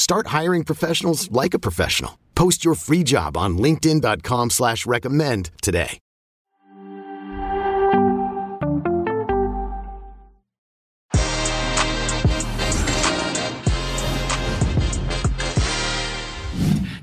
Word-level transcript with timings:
Start 0.00 0.28
hiring 0.28 0.64
professionals 0.64 1.30
like 1.30 1.52
a 1.52 1.58
professional. 1.58 2.18
Post 2.34 2.64
your 2.64 2.74
free 2.74 3.02
job 3.02 3.36
on 3.36 3.58
LinkedIn.com 3.58 4.48
slash 4.48 4.86
recommend 4.86 5.50
today. 5.60 5.98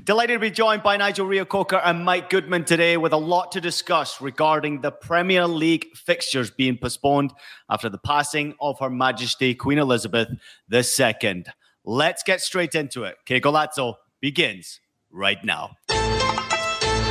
Delighted 0.04 0.34
to 0.34 0.40
be 0.40 0.50
joined 0.50 0.82
by 0.82 0.96
Nigel 0.96 1.26
Reo-Coker 1.26 1.76
and 1.76 2.04
Mike 2.04 2.30
Goodman 2.30 2.64
today 2.64 2.96
with 2.96 3.12
a 3.12 3.16
lot 3.16 3.52
to 3.52 3.60
discuss 3.60 4.20
regarding 4.20 4.80
the 4.80 4.90
Premier 4.90 5.46
League 5.46 5.86
fixtures 5.94 6.50
being 6.50 6.78
postponed 6.78 7.32
after 7.70 7.88
the 7.88 7.98
passing 7.98 8.54
of 8.60 8.80
Her 8.80 8.90
Majesty 8.90 9.54
Queen 9.54 9.78
Elizabeth 9.78 10.28
II. 10.72 11.44
Let's 11.90 12.22
get 12.22 12.42
straight 12.42 12.74
into 12.74 13.04
it. 13.04 13.16
Que 13.24 13.40
Golazo 13.40 13.94
begins 14.20 14.78
right 15.10 15.42
now. 15.42 15.70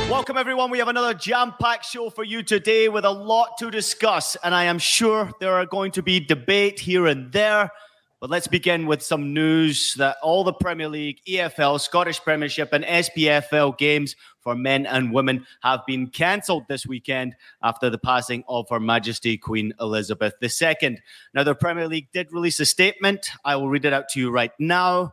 Welcome, 0.08 0.36
everyone. 0.38 0.70
We 0.70 0.78
have 0.78 0.86
another 0.86 1.14
jam 1.14 1.52
packed 1.60 1.84
show 1.84 2.10
for 2.10 2.22
you 2.22 2.44
today 2.44 2.88
with 2.88 3.04
a 3.04 3.10
lot 3.10 3.58
to 3.58 3.72
discuss. 3.72 4.36
And 4.44 4.54
I 4.54 4.66
am 4.66 4.78
sure 4.78 5.32
there 5.40 5.54
are 5.54 5.66
going 5.66 5.90
to 5.92 6.02
be 6.04 6.20
debate 6.20 6.78
here 6.78 7.08
and 7.08 7.32
there. 7.32 7.72
But 8.20 8.30
let's 8.30 8.48
begin 8.48 8.86
with 8.86 9.00
some 9.00 9.32
news 9.32 9.94
that 9.94 10.16
all 10.24 10.42
the 10.42 10.52
Premier 10.52 10.88
League, 10.88 11.20
EFL, 11.28 11.80
Scottish 11.80 12.20
Premiership, 12.20 12.72
and 12.72 12.84
SPFL 12.84 13.78
games 13.78 14.16
for 14.40 14.56
men 14.56 14.86
and 14.86 15.12
women 15.12 15.46
have 15.62 15.86
been 15.86 16.08
cancelled 16.08 16.64
this 16.68 16.84
weekend 16.84 17.36
after 17.62 17.88
the 17.88 17.98
passing 17.98 18.42
of 18.48 18.66
Her 18.70 18.80
Majesty 18.80 19.38
Queen 19.38 19.72
Elizabeth 19.80 20.34
II. 20.42 20.98
Now, 21.32 21.44
the 21.44 21.54
Premier 21.54 21.86
League 21.86 22.08
did 22.12 22.32
release 22.32 22.58
a 22.58 22.66
statement. 22.66 23.30
I 23.44 23.54
will 23.54 23.68
read 23.68 23.84
it 23.84 23.92
out 23.92 24.08
to 24.10 24.20
you 24.20 24.32
right 24.32 24.52
now. 24.58 25.12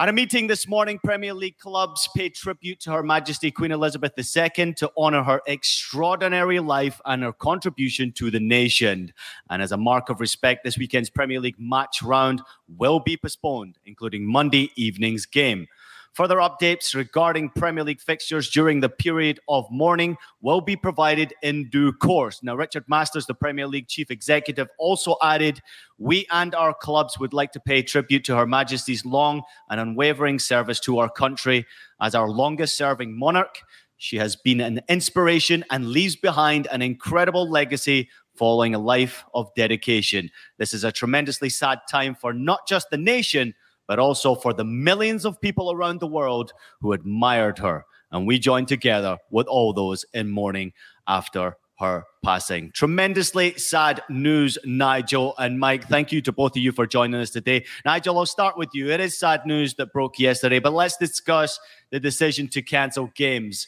At 0.00 0.08
a 0.08 0.14
meeting 0.14 0.46
this 0.46 0.66
morning, 0.66 0.98
Premier 1.04 1.34
League 1.34 1.58
clubs 1.58 2.08
paid 2.16 2.34
tribute 2.34 2.80
to 2.80 2.90
Her 2.90 3.02
Majesty 3.02 3.50
Queen 3.50 3.70
Elizabeth 3.70 4.14
II 4.16 4.72
to 4.72 4.90
honour 4.96 5.22
her 5.22 5.42
extraordinary 5.46 6.58
life 6.58 7.02
and 7.04 7.22
her 7.22 7.34
contribution 7.34 8.10
to 8.12 8.30
the 8.30 8.40
nation. 8.40 9.12
And 9.50 9.60
as 9.60 9.72
a 9.72 9.76
mark 9.76 10.08
of 10.08 10.18
respect, 10.18 10.64
this 10.64 10.78
weekend's 10.78 11.10
Premier 11.10 11.38
League 11.38 11.60
match 11.60 12.00
round 12.02 12.40
will 12.78 12.98
be 12.98 13.18
postponed, 13.18 13.76
including 13.84 14.24
Monday 14.24 14.70
evening's 14.74 15.26
game. 15.26 15.66
Further 16.14 16.36
updates 16.36 16.94
regarding 16.94 17.50
Premier 17.50 17.84
League 17.84 18.00
fixtures 18.00 18.50
during 18.50 18.80
the 18.80 18.88
period 18.88 19.38
of 19.48 19.64
mourning 19.70 20.16
will 20.40 20.60
be 20.60 20.74
provided 20.74 21.32
in 21.42 21.70
due 21.70 21.92
course. 21.92 22.42
Now, 22.42 22.56
Richard 22.56 22.84
Masters, 22.88 23.26
the 23.26 23.34
Premier 23.34 23.68
League 23.68 23.86
chief 23.86 24.10
executive, 24.10 24.68
also 24.78 25.16
added 25.22 25.60
We 25.98 26.26
and 26.32 26.52
our 26.54 26.74
clubs 26.74 27.18
would 27.20 27.32
like 27.32 27.52
to 27.52 27.60
pay 27.60 27.82
tribute 27.82 28.24
to 28.24 28.36
Her 28.36 28.46
Majesty's 28.46 29.04
long 29.04 29.42
and 29.68 29.80
unwavering 29.80 30.40
service 30.40 30.80
to 30.80 30.98
our 30.98 31.08
country 31.08 31.64
as 32.00 32.16
our 32.16 32.28
longest 32.28 32.76
serving 32.76 33.16
monarch. 33.16 33.60
She 33.96 34.16
has 34.16 34.34
been 34.34 34.60
an 34.60 34.80
inspiration 34.88 35.64
and 35.70 35.90
leaves 35.90 36.16
behind 36.16 36.66
an 36.72 36.82
incredible 36.82 37.48
legacy 37.48 38.08
following 38.34 38.74
a 38.74 38.78
life 38.78 39.24
of 39.34 39.54
dedication. 39.54 40.30
This 40.58 40.74
is 40.74 40.82
a 40.82 40.90
tremendously 40.90 41.50
sad 41.50 41.80
time 41.88 42.16
for 42.16 42.32
not 42.32 42.66
just 42.66 42.90
the 42.90 42.96
nation 42.96 43.54
but 43.90 43.98
also 43.98 44.36
for 44.36 44.52
the 44.52 44.62
millions 44.62 45.24
of 45.24 45.40
people 45.40 45.72
around 45.72 45.98
the 45.98 46.06
world 46.06 46.52
who 46.80 46.92
admired 46.92 47.58
her. 47.58 47.84
And 48.12 48.24
we 48.24 48.38
join 48.38 48.64
together 48.64 49.18
with 49.32 49.48
all 49.48 49.72
those 49.72 50.04
in 50.14 50.30
mourning 50.30 50.74
after 51.08 51.56
her 51.80 52.04
passing. 52.22 52.70
Tremendously 52.72 53.58
sad 53.58 54.00
news, 54.08 54.56
Nigel 54.64 55.34
and 55.38 55.58
Mike. 55.58 55.88
Thank 55.88 56.12
you 56.12 56.20
to 56.20 56.30
both 56.30 56.52
of 56.52 56.62
you 56.62 56.70
for 56.70 56.86
joining 56.86 57.20
us 57.20 57.30
today. 57.30 57.64
Nigel, 57.84 58.16
I'll 58.16 58.26
start 58.26 58.56
with 58.56 58.68
you. 58.74 58.92
It 58.92 59.00
is 59.00 59.18
sad 59.18 59.44
news 59.44 59.74
that 59.74 59.92
broke 59.92 60.20
yesterday, 60.20 60.60
but 60.60 60.72
let's 60.72 60.96
discuss 60.96 61.58
the 61.90 61.98
decision 61.98 62.46
to 62.50 62.62
cancel 62.62 63.10
games. 63.16 63.66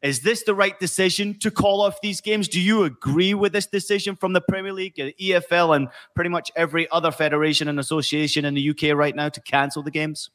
Is 0.00 0.20
this 0.20 0.44
the 0.44 0.54
right 0.54 0.78
decision 0.78 1.38
to 1.40 1.50
call 1.50 1.82
off 1.82 2.00
these 2.00 2.20
games? 2.20 2.46
Do 2.46 2.60
you 2.60 2.84
agree 2.84 3.34
with 3.34 3.52
this 3.52 3.66
decision 3.66 4.14
from 4.14 4.32
the 4.32 4.40
Premier 4.40 4.72
League, 4.72 4.94
the 4.94 5.14
EFL, 5.20 5.74
and 5.74 5.88
pretty 6.14 6.30
much 6.30 6.52
every 6.54 6.88
other 6.90 7.10
federation 7.10 7.66
and 7.66 7.80
association 7.80 8.44
in 8.44 8.54
the 8.54 8.70
UK 8.70 8.96
right 8.96 9.14
now 9.14 9.28
to 9.28 9.40
cancel 9.40 9.82
the 9.82 9.90
games? 9.90 10.30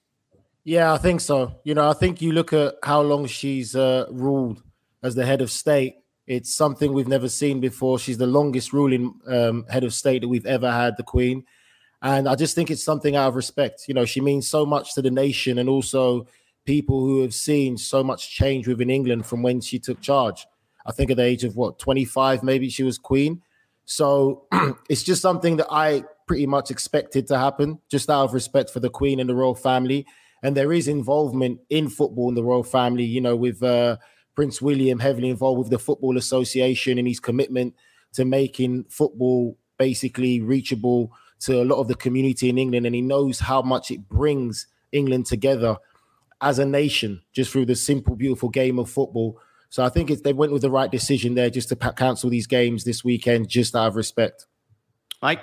Yeah, 0.65 0.93
I 0.93 0.97
think 0.97 1.21
so. 1.21 1.59
You 1.63 1.75
know, 1.75 1.89
I 1.89 1.93
think 1.93 2.21
you 2.21 2.33
look 2.33 2.51
at 2.51 2.75
how 2.83 3.01
long 3.01 3.25
she's 3.27 3.75
uh, 3.75 4.05
ruled 4.09 4.61
as 5.01 5.15
the 5.15 5.25
head 5.25 5.41
of 5.41 5.49
state. 5.49 5.95
It's 6.27 6.53
something 6.53 6.93
we've 6.93 7.07
never 7.07 7.29
seen 7.29 7.59
before. 7.59 7.99
She's 7.99 8.17
the 8.17 8.27
longest 8.27 8.73
ruling 8.73 9.13
um, 9.27 9.65
head 9.69 9.83
of 9.83 9.93
state 9.93 10.21
that 10.21 10.29
we've 10.29 10.45
ever 10.45 10.71
had, 10.71 10.95
the 10.97 11.03
Queen. 11.03 11.45
And 12.01 12.27
I 12.27 12.35
just 12.35 12.55
think 12.55 12.69
it's 12.69 12.83
something 12.83 13.15
out 13.15 13.29
of 13.29 13.35
respect. 13.35 13.85
You 13.87 13.93
know, 13.93 14.05
she 14.05 14.19
means 14.19 14.47
so 14.47 14.65
much 14.65 14.93
to 14.95 15.01
the 15.01 15.11
nation 15.11 15.57
and 15.57 15.69
also 15.69 16.27
people 16.65 17.01
who 17.01 17.21
have 17.21 17.33
seen 17.33 17.77
so 17.77 18.03
much 18.03 18.29
change 18.29 18.67
within 18.67 18.89
England 18.89 19.25
from 19.25 19.41
when 19.41 19.61
she 19.61 19.79
took 19.79 20.01
charge. 20.01 20.45
I 20.85 20.91
think 20.91 21.11
at 21.11 21.17
the 21.17 21.23
age 21.23 21.43
of 21.43 21.55
what, 21.55 21.79
25, 21.79 22.43
maybe 22.43 22.69
she 22.69 22.83
was 22.83 22.97
queen. 22.97 23.41
So 23.85 24.47
it's 24.89 25.03
just 25.03 25.21
something 25.21 25.57
that 25.57 25.67
I 25.69 26.03
pretty 26.27 26.47
much 26.47 26.71
expected 26.71 27.27
to 27.27 27.37
happen, 27.37 27.79
just 27.89 28.09
out 28.09 28.25
of 28.25 28.33
respect 28.33 28.69
for 28.69 28.79
the 28.79 28.89
queen 28.89 29.19
and 29.19 29.29
the 29.29 29.35
royal 29.35 29.55
family. 29.55 30.05
And 30.41 30.57
there 30.57 30.73
is 30.73 30.87
involvement 30.87 31.59
in 31.69 31.89
football 31.89 32.29
in 32.29 32.35
the 32.35 32.43
royal 32.43 32.63
family, 32.63 33.03
you 33.03 33.21
know, 33.21 33.35
with 33.35 33.63
uh, 33.63 33.97
Prince 34.35 34.61
William 34.61 34.99
heavily 34.99 35.29
involved 35.29 35.59
with 35.59 35.69
the 35.69 35.79
Football 35.79 36.17
Association 36.17 36.97
and 36.97 37.07
his 37.07 37.19
commitment 37.19 37.75
to 38.13 38.25
making 38.25 38.85
football 38.89 39.57
basically 39.77 40.41
reachable 40.41 41.11
to 41.39 41.61
a 41.61 41.65
lot 41.65 41.79
of 41.79 41.87
the 41.87 41.95
community 41.95 42.49
in 42.49 42.57
England. 42.57 42.85
And 42.85 42.95
he 42.95 43.01
knows 43.01 43.39
how 43.39 43.61
much 43.61 43.91
it 43.91 44.07
brings 44.09 44.67
England 44.91 45.25
together 45.25 45.77
as 46.43 46.59
a 46.59 46.65
nation 46.65 47.21
just 47.31 47.51
through 47.51 47.65
the 47.65 47.75
simple, 47.75 48.15
beautiful 48.15 48.49
game 48.49 48.77
of 48.77 48.89
football. 48.89 49.39
So 49.69 49.83
I 49.83 49.89
think 49.89 50.11
it's, 50.11 50.21
they 50.21 50.33
went 50.33 50.51
with 50.51 50.61
the 50.61 50.69
right 50.69 50.91
decision 50.91 51.33
there 51.33 51.49
just 51.49 51.69
to 51.69 51.75
cancel 51.75 52.29
these 52.29 52.45
games 52.45 52.83
this 52.83 53.03
weekend, 53.03 53.49
just 53.49 53.75
out 53.75 53.87
of 53.87 53.95
respect. 53.95 54.45
Mike? 55.21 55.39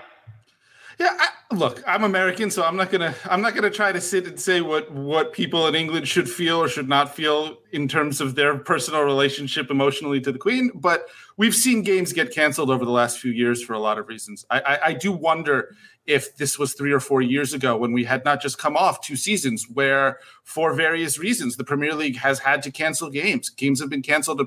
Yeah, 1.00 1.16
I, 1.18 1.54
look, 1.54 1.82
I'm 1.86 2.04
American, 2.04 2.50
so 2.50 2.62
I'm 2.62 2.76
not 2.76 2.90
gonna 2.90 3.14
I'm 3.24 3.40
not 3.40 3.54
gonna 3.54 3.70
try 3.70 3.90
to 3.90 4.00
sit 4.02 4.26
and 4.26 4.38
say 4.38 4.60
what 4.60 4.92
what 4.92 5.32
people 5.32 5.66
in 5.66 5.74
England 5.74 6.06
should 6.06 6.28
feel 6.28 6.62
or 6.62 6.68
should 6.68 6.90
not 6.90 7.16
feel 7.16 7.56
in 7.72 7.88
terms 7.88 8.20
of 8.20 8.34
their 8.34 8.58
personal 8.58 9.00
relationship 9.02 9.70
emotionally 9.70 10.20
to 10.20 10.30
the 10.30 10.38
Queen. 10.38 10.70
But 10.74 11.06
we've 11.38 11.54
seen 11.54 11.82
games 11.82 12.12
get 12.12 12.34
canceled 12.34 12.70
over 12.70 12.84
the 12.84 12.90
last 12.90 13.18
few 13.18 13.32
years 13.32 13.62
for 13.62 13.72
a 13.72 13.78
lot 13.78 13.96
of 13.96 14.08
reasons. 14.08 14.44
I, 14.50 14.60
I, 14.60 14.86
I 14.88 14.92
do 14.92 15.10
wonder 15.10 15.74
if 16.10 16.36
this 16.36 16.58
was 16.58 16.74
three 16.74 16.90
or 16.90 16.98
four 16.98 17.22
years 17.22 17.54
ago 17.54 17.76
when 17.76 17.92
we 17.92 18.02
had 18.02 18.24
not 18.24 18.42
just 18.42 18.58
come 18.58 18.76
off 18.76 19.00
two 19.00 19.14
seasons 19.14 19.66
where, 19.72 20.18
for 20.42 20.74
various 20.74 21.20
reasons, 21.20 21.56
the 21.56 21.62
Premier 21.62 21.94
League 21.94 22.16
has 22.16 22.40
had 22.40 22.62
to 22.64 22.72
cancel 22.72 23.10
games. 23.10 23.48
Games 23.48 23.80
have 23.80 23.88
been 23.88 24.02
canceled 24.02 24.42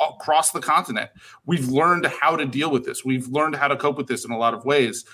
across 0.00 0.50
the 0.52 0.60
continent. 0.60 1.10
We've 1.44 1.68
learned 1.68 2.06
how 2.06 2.36
to 2.36 2.46
deal 2.46 2.70
with 2.70 2.86
this. 2.86 3.04
We've 3.04 3.28
learned 3.28 3.56
how 3.56 3.68
to 3.68 3.76
cope 3.76 3.98
with 3.98 4.06
this 4.06 4.24
in 4.24 4.30
a 4.30 4.38
lot 4.38 4.54
of 4.54 4.64
ways. 4.64 5.04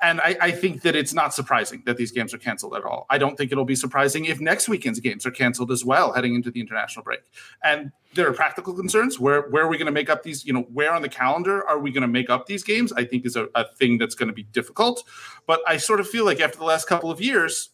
And 0.00 0.20
I, 0.20 0.36
I, 0.40 0.50
think 0.52 0.82
that 0.82 0.94
it's 0.94 1.12
not 1.12 1.34
surprising 1.34 1.82
that 1.86 1.96
these 1.96 2.12
games 2.12 2.32
are 2.32 2.38
canceled 2.38 2.74
at 2.74 2.84
all. 2.84 3.06
I 3.10 3.18
don't 3.18 3.36
think 3.36 3.50
it'll 3.50 3.64
be 3.64 3.74
surprising 3.74 4.26
if 4.26 4.40
next 4.40 4.68
weekend's 4.68 5.00
games 5.00 5.26
are 5.26 5.30
canceled 5.32 5.72
as 5.72 5.84
well, 5.84 6.12
heading 6.12 6.36
into 6.36 6.52
the 6.52 6.60
international 6.60 7.02
break. 7.02 7.20
And 7.64 7.90
there 8.14 8.28
are 8.28 8.32
practical 8.32 8.74
concerns. 8.74 9.18
Where 9.18 9.42
where 9.50 9.64
are 9.64 9.68
we 9.68 9.76
going 9.76 9.86
to 9.86 9.92
make 9.92 10.08
up 10.08 10.22
these? 10.22 10.44
You 10.44 10.52
know, 10.52 10.62
where 10.72 10.92
on 10.92 11.02
the 11.02 11.08
calendar 11.08 11.66
are 11.66 11.78
we 11.78 11.90
going 11.90 12.02
to 12.02 12.08
make 12.08 12.30
up 12.30 12.46
these 12.46 12.62
games? 12.62 12.92
I 12.92 13.04
think 13.04 13.26
is 13.26 13.36
a, 13.36 13.48
a 13.54 13.64
thing 13.74 13.98
that's 13.98 14.14
going 14.14 14.28
to 14.28 14.32
be 14.32 14.44
difficult. 14.44 15.04
But 15.46 15.60
I 15.66 15.76
sort 15.76 16.00
of 16.00 16.08
feel 16.08 16.24
like 16.24 16.40
after 16.40 16.58
the 16.58 16.64
last 16.64 16.86
couple 16.86 17.10
of 17.10 17.20
years, 17.20 17.70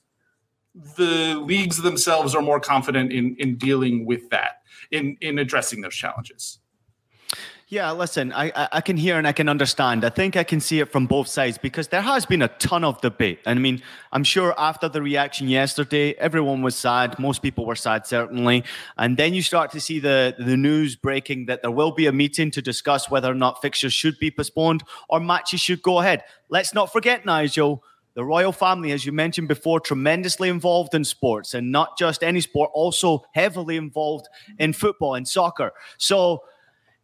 the 0.97 1.37
leagues 1.37 1.83
themselves 1.83 2.35
are 2.35 2.43
more 2.43 2.61
confident 2.61 3.13
in 3.13 3.37
in 3.39 3.57
dealing 3.57 4.07
with 4.07 4.31
that, 4.31 4.63
in 4.91 5.17
in 5.21 5.39
addressing 5.39 5.83
those 5.83 5.95
challenges. 5.95 6.59
Yeah, 7.75 7.91
listen, 7.91 8.33
I, 8.33 8.69
I 8.71 8.81
can 8.81 8.97
hear 8.97 9.19
and 9.19 9.27
I 9.27 9.33
can 9.33 9.49
understand. 9.49 10.05
I 10.05 10.09
think 10.09 10.37
I 10.37 10.45
can 10.45 10.61
see 10.61 10.79
it 10.79 10.93
from 10.93 11.07
both 11.07 11.27
sides 11.27 11.59
because 11.59 11.89
there 11.89 12.03
has 12.03 12.25
been 12.25 12.41
a 12.41 12.47
ton 12.47 12.85
of 12.85 13.01
debate. 13.01 13.41
And 13.45 13.59
I 13.59 13.61
mean, 13.61 13.83
I'm 14.13 14.23
sure 14.23 14.55
after 14.57 14.89
the 14.89 15.03
reaction 15.03 15.49
yesterday, 15.49 16.13
everyone 16.13 16.63
was 16.63 16.77
sad. 16.77 17.19
Most 17.19 17.43
people 17.43 17.67
were 17.67 17.75
sad, 17.75 18.07
certainly. 18.07 18.63
And 18.97 19.17
then 19.17 19.35
you 19.35 19.43
start 19.43 19.73
to 19.73 19.81
see 19.81 19.99
the, 19.99 20.37
the 20.39 20.57
news 20.57 20.95
breaking 20.95 21.47
that 21.47 21.63
there 21.63 21.73
will 21.73 21.91
be 21.91 22.07
a 22.07 22.13
meeting 22.13 22.53
to 22.53 22.63
discuss 22.63 23.11
whether 23.11 23.29
or 23.29 23.35
not 23.35 23.61
fixtures 23.61 23.93
should 23.93 24.21
be 24.21 24.31
postponed 24.31 24.85
or 25.09 25.19
matches 25.19 25.61
should 25.61 25.83
go 25.83 25.99
ahead. 25.99 26.23
Let's 26.49 26.75
not 26.75 26.93
forget, 26.93 27.27
Nigel, 27.27 27.83
the 28.15 28.25
royal 28.25 28.53
family, 28.53 28.93
as 28.93 29.05
you 29.05 29.11
mentioned 29.11 29.49
before, 29.49 29.81
tremendously 29.81 30.49
involved 30.49 30.95
in 30.95 31.03
sports 31.03 31.55
and 31.55 31.73
not 31.73 31.99
just 31.99 32.23
any 32.23 32.41
sport, 32.41 32.71
also 32.73 33.25
heavily 33.35 33.77
involved 33.77 34.29
in 34.61 34.73
football 34.75 35.17
and 35.17 35.27
soccer. 35.27 35.73
So, 35.99 36.45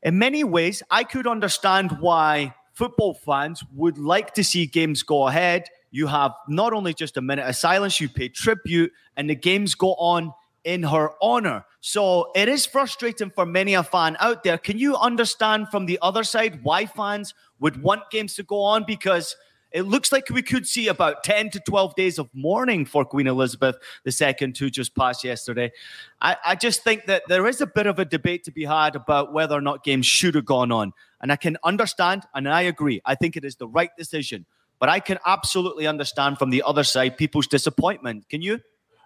in 0.03 0.19
many 0.19 0.45
ways, 0.45 0.83
I 0.91 1.05
could 1.05 1.27
understand 1.27 1.99
why 2.01 2.55
football 2.73 3.15
fans 3.15 3.63
would 3.75 3.99
like 3.99 4.35
to 4.35 4.45
see 4.45 4.67
games 4.67 5.03
go 5.03 5.29
ahead. 5.29 5.69
You 5.91 6.07
have 6.07 6.33
not 6.49 6.73
only 6.73 6.95
just 6.95 7.17
a 7.17 7.21
minute 7.21 7.47
of 7.47 7.57
silence, 7.57 8.01
you 8.01 8.09
pay 8.09 8.29
tribute, 8.29 8.93
and 9.17 9.29
the 9.29 9.35
games 9.35 9.75
go 9.75 9.95
on 9.95 10.33
in 10.65 10.83
her 10.85 11.11
honor. 11.21 11.65
So 11.81 12.31
it 12.35 12.49
is 12.49 12.67
frustrating 12.67 13.31
for 13.31 13.47
many 13.47 13.75
a 13.75 13.83
fan 13.83 14.17
out 14.21 14.45
there. 14.45 14.59
Can 14.59 14.79
you 14.79 14.97
understand 14.97 15.69
from 15.69 15.87
the 15.87 15.99
other 16.03 16.25
side 16.25 16.63
why 16.63 16.87
fans 16.87 17.35
would 17.59 17.83
want 17.83 18.11
games 18.11 18.35
to 18.35 18.43
go 18.43 18.63
on? 18.63 18.85
Because 18.87 19.37
it 19.73 19.83
looks 19.83 20.13
like 20.13 20.29
we 20.31 20.43
could 20.43 20.67
see 20.67 20.89
about 20.89 21.23
10 21.25 21.51
to 21.51 21.61
12 21.61 21.95
days 21.95 22.19
of 22.19 22.29
mourning 22.33 22.85
for 22.85 23.05
Queen 23.05 23.27
Elizabeth 23.27 23.77
II, 24.07 24.53
who 24.59 24.71
just 24.71 24.95
passed 24.95 25.25
yesterday. 25.25 25.73
I, 26.21 26.37
I, 26.45 26.55
just 26.55 26.83
think 26.83 27.07
that 27.07 27.23
there 27.29 27.47
is 27.47 27.61
a 27.61 27.67
bit 27.67 27.87
of 27.87 27.99
a 27.99 28.05
debate 28.05 28.45
to 28.45 28.53
be 28.53 28.65
had 28.65 28.97
about 28.97 29.33
whether 29.33 29.57
or 29.57 29.61
not 29.61 29.85
games 29.85 30.07
should 30.07 30.35
have 30.35 30.45
gone 30.45 30.73
on. 30.73 30.93
And 31.21 31.31
I 31.31 31.37
can 31.37 31.57
understand, 31.65 32.25
and 32.35 32.49
I 32.49 32.63
agree, 32.63 33.01
I 33.05 33.15
think 33.15 33.37
it 33.37 33.45
is 33.45 33.57
the 33.57 33.69
right 33.69 33.91
decision. 33.97 34.47
But 34.79 34.89
I 34.89 34.99
can 34.99 35.19
absolutely 35.27 35.87
understand 35.87 36.39
from 36.39 36.51
the 36.51 36.63
other 36.65 36.85
side 36.85 37.17
people's 37.19 37.47
disappointment. 37.47 38.29
Can 38.29 38.43
you? 38.43 38.61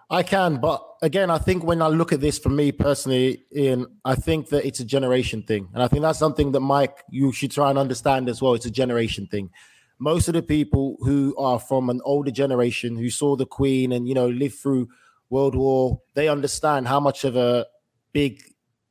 I 0.09 0.21
can, 0.21 0.57
but 0.57 0.85
again, 1.01 1.31
I 1.31 1.39
think 1.39 1.63
when 1.63 1.81
I 1.81 1.87
look 1.87 2.13
at 2.13 2.21
this 2.21 2.37
for 2.37 2.49
me 2.49 2.71
personally, 2.71 3.43
Ian, 3.55 3.87
I 4.05 4.13
think 4.13 4.49
that 4.49 4.65
it's 4.65 4.79
a 4.79 4.85
generation 4.85 5.41
thing. 5.41 5.67
And 5.73 5.81
I 5.81 5.87
think 5.87 6.03
that's 6.03 6.19
something 6.19 6.51
that 6.51 6.59
Mike, 6.59 7.03
you 7.09 7.31
should 7.31 7.51
try 7.51 7.71
and 7.71 7.79
understand 7.79 8.29
as 8.29 8.39
well. 8.39 8.53
It's 8.53 8.67
a 8.67 8.71
generation 8.71 9.25
thing 9.25 9.49
most 9.99 10.27
of 10.27 10.33
the 10.33 10.43
people 10.43 10.97
who 11.01 11.35
are 11.37 11.59
from 11.59 11.89
an 11.89 12.01
older 12.03 12.31
generation 12.31 12.97
who 12.97 13.09
saw 13.09 13.35
the 13.35 13.45
Queen 13.45 13.91
and 13.91 14.07
you 14.07 14.13
know 14.13 14.27
lived 14.27 14.55
through 14.55 14.89
World 15.29 15.55
War, 15.55 16.01
they 16.13 16.27
understand 16.27 16.87
how 16.87 16.99
much 16.99 17.23
of 17.23 17.35
a 17.35 17.65
big 18.13 18.41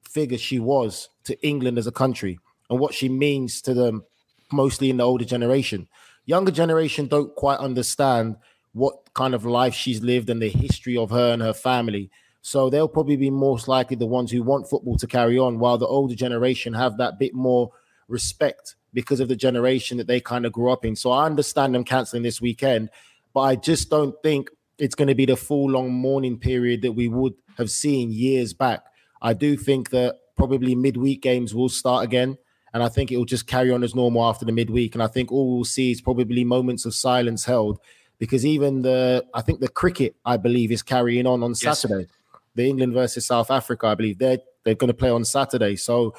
figure 0.09 0.39
she 0.39 0.59
was 0.59 1.09
to 1.25 1.41
England 1.47 1.79
as 1.79 1.87
a 1.87 1.93
country 1.93 2.39
and 2.71 2.79
what 2.79 2.95
she 2.95 3.09
means 3.09 3.61
to 3.63 3.75
them, 3.75 4.05
mostly 4.53 4.91
in 4.91 4.97
the 4.97 5.05
older 5.05 5.25
generation. 5.25 5.89
Younger 6.27 6.53
generation 6.53 7.07
don't 7.07 7.35
quite 7.35 7.59
understand 7.59 8.37
what 8.73 9.13
kind 9.15 9.35
of 9.35 9.45
life 9.45 9.75
she's 9.75 10.03
lived 10.03 10.31
and 10.31 10.41
the 10.41 10.49
history 10.49 10.97
of 10.97 11.11
her 11.11 11.33
and 11.33 11.43
her 11.43 11.53
family. 11.53 12.11
So 12.43 12.69
they'll 12.69 12.89
probably 12.89 13.17
be 13.17 13.31
most 13.31 13.69
likely 13.69 13.97
the 13.97 14.07
ones 14.07 14.31
who 14.31 14.43
want 14.43 14.69
football 14.69 14.97
to 14.99 15.07
carry 15.07 15.39
on, 15.39 15.59
while 15.59 15.79
the 15.79 15.87
older 15.87 16.15
generation 16.15 16.75
have 16.75 16.97
that 16.99 17.19
bit 17.19 17.35
more 17.35 17.71
respect 18.09 18.77
because 18.95 19.21
of 19.21 19.29
the 19.29 19.37
generation 19.37 19.99
that 19.99 20.07
they 20.07 20.21
kind 20.21 20.47
of 20.47 20.53
grew 20.53 20.71
up 20.71 20.85
in. 20.85 20.97
So 20.97 21.11
I 21.11 21.27
understand 21.27 21.75
them 21.75 21.85
canceling 21.85 22.23
this 22.23 22.41
weekend, 22.41 22.89
but 23.35 23.41
I 23.41 23.57
just 23.57 23.91
don't 23.91 24.15
think 24.23 24.49
it's 24.79 24.95
going 24.95 25.09
to 25.09 25.15
be 25.15 25.27
the 25.27 25.37
full 25.37 25.71
long 25.71 25.93
mourning 25.93 26.39
period 26.39 26.83
that 26.83 26.93
we 26.93 27.09
would 27.09 27.35
have 27.59 27.71
seen 27.71 28.11
years 28.11 28.55
back. 28.55 28.85
I 29.21 29.33
do 29.33 29.57
think 29.57 29.91
that 29.91 30.17
probably 30.37 30.75
midweek 30.75 31.23
games 31.23 31.55
will 31.55 31.69
start 31.69 32.05
again. 32.05 32.39
And 32.73 32.83
I 32.83 32.89
think 32.89 33.13
it 33.13 33.17
will 33.17 33.25
just 33.25 33.47
carry 33.47 33.71
on 33.71 33.85
as 33.85 33.95
normal 33.95 34.25
after 34.25 34.45
the 34.45 34.51
midweek. 34.51 34.95
And 34.95 35.03
I 35.03 35.07
think 35.07 35.31
all 35.31 35.55
we'll 35.55 35.65
see 35.65 35.93
is 35.93 36.01
probably 36.01 36.43
moments 36.43 36.85
of 36.85 36.95
silence 36.95 37.45
held 37.45 37.79
because 38.19 38.45
even 38.45 38.83
the, 38.83 39.25
I 39.33 39.43
think 39.43 39.61
the 39.61 39.69
cricket, 39.69 40.17
I 40.25 40.37
believe, 40.39 40.73
is 40.73 40.83
carrying 40.83 41.27
on 41.27 41.43
on 41.45 41.55
Saturday. 41.55 42.09
The 42.57 42.69
England 42.69 42.93
versus 42.93 43.27
South 43.27 43.51
Africa, 43.51 43.87
I 43.87 43.95
believe 43.95 44.19
they're, 44.19 44.39
they're 44.65 44.75
going 44.75 44.89
to 44.89 44.95
play 44.95 45.11
on 45.11 45.25
Saturday. 45.25 45.77
So 45.77 46.15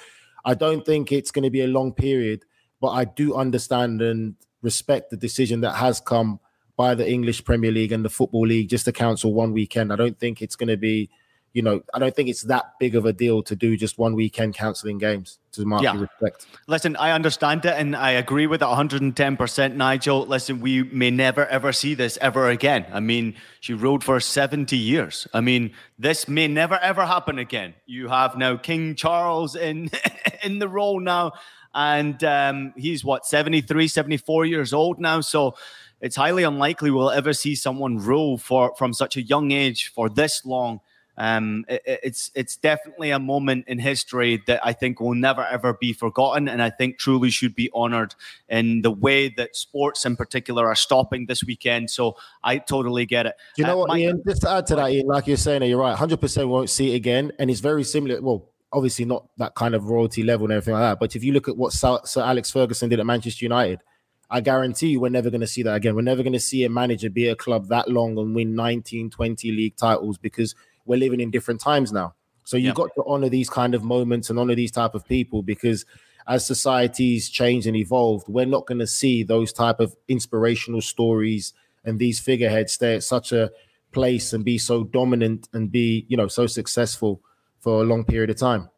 I 0.45 0.53
don't 0.53 0.85
think 0.85 1.11
it's 1.11 1.31
going 1.31 1.43
to 1.43 1.49
be 1.49 1.61
a 1.61 1.67
long 1.67 1.91
period 1.91 2.45
but 2.81 2.89
I 2.89 3.05
do 3.05 3.35
understand 3.35 4.01
and 4.01 4.35
respect 4.61 5.11
the 5.11 5.17
decision 5.17 5.61
that 5.61 5.75
has 5.75 5.99
come 5.99 6.39
by 6.75 6.95
the 6.95 7.09
English 7.09 7.45
Premier 7.45 7.71
League 7.71 7.91
and 7.91 8.03
the 8.03 8.09
Football 8.09 8.47
League 8.47 8.69
just 8.69 8.85
to 8.85 8.91
cancel 8.91 9.33
one 9.33 9.53
weekend. 9.53 9.93
I 9.93 9.95
don't 9.95 10.19
think 10.19 10.41
it's 10.41 10.57
going 10.57 10.67
to 10.67 10.75
be, 10.75 11.09
you 11.53 11.61
know, 11.61 11.81
I 11.93 11.99
don't 11.99 12.13
think 12.13 12.27
it's 12.27 12.41
that 12.43 12.73
big 12.79 12.95
of 12.95 13.05
a 13.05 13.13
deal 13.13 13.41
to 13.43 13.55
do 13.55 13.77
just 13.77 13.97
one 13.97 14.13
weekend 14.13 14.55
cancelling 14.55 14.97
games 14.97 15.39
to 15.53 15.63
mark 15.63 15.83
yeah. 15.83 15.97
respect. 15.97 16.47
Listen, 16.67 16.97
I 16.97 17.11
understand 17.11 17.63
it 17.63 17.75
and 17.77 17.95
I 17.95 18.11
agree 18.11 18.45
with 18.45 18.61
it 18.61 18.65
110%, 18.65 19.75
Nigel. 19.75 20.25
Listen, 20.25 20.59
we 20.59 20.83
may 20.83 21.11
never 21.11 21.45
ever 21.45 21.71
see 21.71 21.93
this 21.93 22.17
ever 22.19 22.49
again. 22.49 22.85
I 22.91 22.99
mean, 22.99 23.35
she 23.61 23.73
ruled 23.73 24.03
for 24.03 24.19
70 24.19 24.75
years. 24.75 25.29
I 25.33 25.39
mean, 25.39 25.71
this 25.97 26.27
may 26.27 26.49
never 26.49 26.75
ever 26.79 27.05
happen 27.05 27.39
again. 27.39 27.73
You 27.85 28.09
have 28.09 28.35
now 28.37 28.57
King 28.57 28.95
Charles 28.95 29.55
in 29.55 29.89
in 30.43 30.59
the 30.59 30.67
role 30.67 30.99
now 30.99 31.31
and 31.75 32.23
um, 32.23 32.73
he's 32.75 33.03
what 33.05 33.25
73 33.25 33.87
74 33.87 34.45
years 34.45 34.73
old 34.73 34.99
now 34.99 35.21
so 35.21 35.55
it's 36.01 36.15
highly 36.15 36.43
unlikely 36.43 36.89
we'll 36.89 37.11
ever 37.11 37.33
see 37.33 37.53
someone 37.53 37.97
rule 37.97 38.37
for 38.37 38.73
from 38.75 38.93
such 38.93 39.17
a 39.17 39.21
young 39.21 39.51
age 39.51 39.91
for 39.93 40.09
this 40.09 40.45
long 40.45 40.79
um, 41.17 41.65
it, 41.67 41.81
it's 41.85 42.31
it's 42.35 42.57
definitely 42.57 43.11
a 43.11 43.19
moment 43.19 43.65
in 43.67 43.79
history 43.79 44.41
that 44.47 44.65
I 44.65 44.73
think 44.73 44.99
will 44.99 45.15
never 45.15 45.45
ever 45.45 45.73
be 45.73 45.93
forgotten, 45.93 46.47
and 46.47 46.61
I 46.61 46.69
think 46.69 46.97
truly 46.97 47.29
should 47.29 47.55
be 47.55 47.69
honoured 47.73 48.15
in 48.49 48.81
the 48.81 48.91
way 48.91 49.29
that 49.29 49.55
sports 49.55 50.05
in 50.05 50.15
particular 50.15 50.67
are 50.67 50.75
stopping 50.75 51.25
this 51.25 51.43
weekend. 51.43 51.89
So 51.89 52.17
I 52.43 52.57
totally 52.57 53.05
get 53.05 53.25
it. 53.25 53.35
Do 53.55 53.61
you 53.61 53.67
know 53.67 53.75
uh, 53.75 53.77
what, 53.77 53.87
my- 53.89 53.99
Ian? 53.99 54.23
Just 54.27 54.41
to 54.41 54.49
add 54.49 54.67
to 54.67 54.75
that, 54.75 54.91
Ian, 54.91 55.07
like 55.07 55.27
you're 55.27 55.37
saying, 55.37 55.63
you're 55.63 55.79
right. 55.79 55.95
Hundred 55.95 56.19
percent 56.19 56.49
won't 56.49 56.69
see 56.69 56.91
it 56.91 56.95
again, 56.95 57.31
and 57.39 57.49
it's 57.49 57.61
very 57.61 57.83
similar. 57.83 58.21
Well, 58.21 58.49
obviously 58.75 59.05
not 59.05 59.25
that 59.37 59.55
kind 59.55 59.73
of 59.73 59.85
royalty 59.85 60.21
level 60.21 60.45
and 60.45 60.53
everything 60.53 60.73
like 60.73 60.81
that. 60.81 60.99
But 60.99 61.15
if 61.15 61.23
you 61.23 61.31
look 61.31 61.47
at 61.47 61.55
what 61.55 61.71
Sir, 61.71 61.99
Alex 62.17 62.51
Ferguson 62.51 62.89
did 62.89 62.99
at 62.99 63.05
Manchester 63.05 63.45
United, 63.45 63.81
I 64.29 64.41
guarantee 64.41 64.87
you 64.87 64.99
we're 64.99 65.09
never 65.09 65.29
going 65.29 65.41
to 65.41 65.47
see 65.47 65.63
that 65.63 65.75
again. 65.75 65.95
We're 65.95 66.01
never 66.01 66.23
going 66.23 66.33
to 66.33 66.39
see 66.39 66.65
a 66.65 66.69
manager 66.69 67.09
be 67.09 67.29
a 67.29 67.35
club 67.35 67.69
that 67.69 67.89
long 67.89 68.17
and 68.17 68.35
win 68.35 68.53
19, 68.53 69.09
20 69.11 69.51
league 69.51 69.77
titles 69.77 70.17
because 70.17 70.55
we're 70.85 70.99
living 70.99 71.21
in 71.21 71.31
different 71.31 71.61
times 71.61 71.93
now. 71.93 72.15
So 72.43 72.57
you've 72.57 72.75
got 72.75 72.89
to 72.95 73.03
honor 73.07 73.29
these 73.29 73.49
kind 73.49 73.73
of 73.73 73.83
moments 73.83 74.29
and 74.29 74.37
honor 74.37 74.53
these 74.53 74.71
type 74.71 74.93
of 74.93 75.07
people 75.07 75.41
because 75.41 75.85
as 76.27 76.45
societies 76.45 77.29
change 77.29 77.65
and 77.65 77.75
evolve, 77.75 78.23
we're 78.27 78.45
not 78.45 78.67
going 78.67 78.79
to 78.79 78.87
see 78.87 79.23
those 79.23 79.53
type 79.53 79.79
of 79.79 79.95
inspirational 80.07 80.81
stories 80.81 81.53
and 81.85 81.97
these 81.97 82.19
figureheads 82.19 82.73
stay 82.73 82.95
at 82.95 83.03
such 83.03 83.31
a 83.31 83.51
place 83.93 84.33
and 84.33 84.43
be 84.43 84.57
so 84.57 84.83
dominant 84.83 85.47
and 85.53 85.71
be, 85.71 86.05
you 86.07 86.17
know, 86.17 86.27
so 86.27 86.45
successful 86.45 87.21
for 87.65 87.81
a 87.81 87.83
long 87.83 88.03
period 88.03 88.29
of 88.29 88.37
time. 88.37 88.69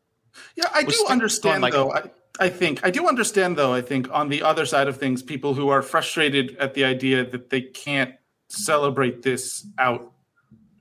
Yeah, 0.55 0.69
I 0.73 0.83
do 0.83 1.05
understand 1.09 1.61
though. 1.61 1.91
I, 1.91 2.03
I 2.39 2.47
think 2.47 2.85
I 2.85 2.89
do 2.89 3.05
understand 3.05 3.57
though. 3.57 3.73
I 3.73 3.81
think 3.81 4.09
on 4.11 4.29
the 4.29 4.41
other 4.43 4.65
side 4.65 4.87
of 4.87 4.95
things, 4.95 5.21
people 5.21 5.53
who 5.53 5.67
are 5.67 5.81
frustrated 5.81 6.55
at 6.57 6.73
the 6.73 6.85
idea 6.85 7.29
that 7.29 7.49
they 7.49 7.61
can't 7.61 8.15
celebrate 8.47 9.23
this 9.23 9.67
out 9.77 10.13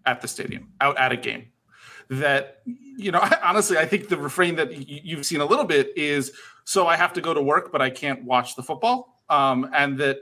at 0.05 0.21
the 0.21 0.29
stadium, 0.29 0.69
out 0.81 0.97
at 0.99 1.11
a 1.11 1.17
game. 1.17 1.47
That 2.09 2.63
you 2.65 3.11
know, 3.11 3.21
honestly, 3.43 3.77
I 3.77 3.87
think 3.87 4.09
the 4.09 4.19
refrain 4.19 4.55
that 4.55 4.89
you've 4.89 5.27
seen 5.27 5.41
a 5.41 5.47
little 5.47 5.65
bit 5.65 5.93
is, 5.97 6.31
"So 6.65 6.87
I 6.87 6.95
have 6.97 7.13
to 7.15 7.21
go 7.21 7.35
to 7.35 7.43
work, 7.43 7.73
but 7.73 7.83
I 7.83 7.91
can't 7.91 8.23
watch 8.23 8.55
the 8.55 8.63
football," 8.63 9.21
um, 9.29 9.69
and 9.75 9.99
that 9.99 10.19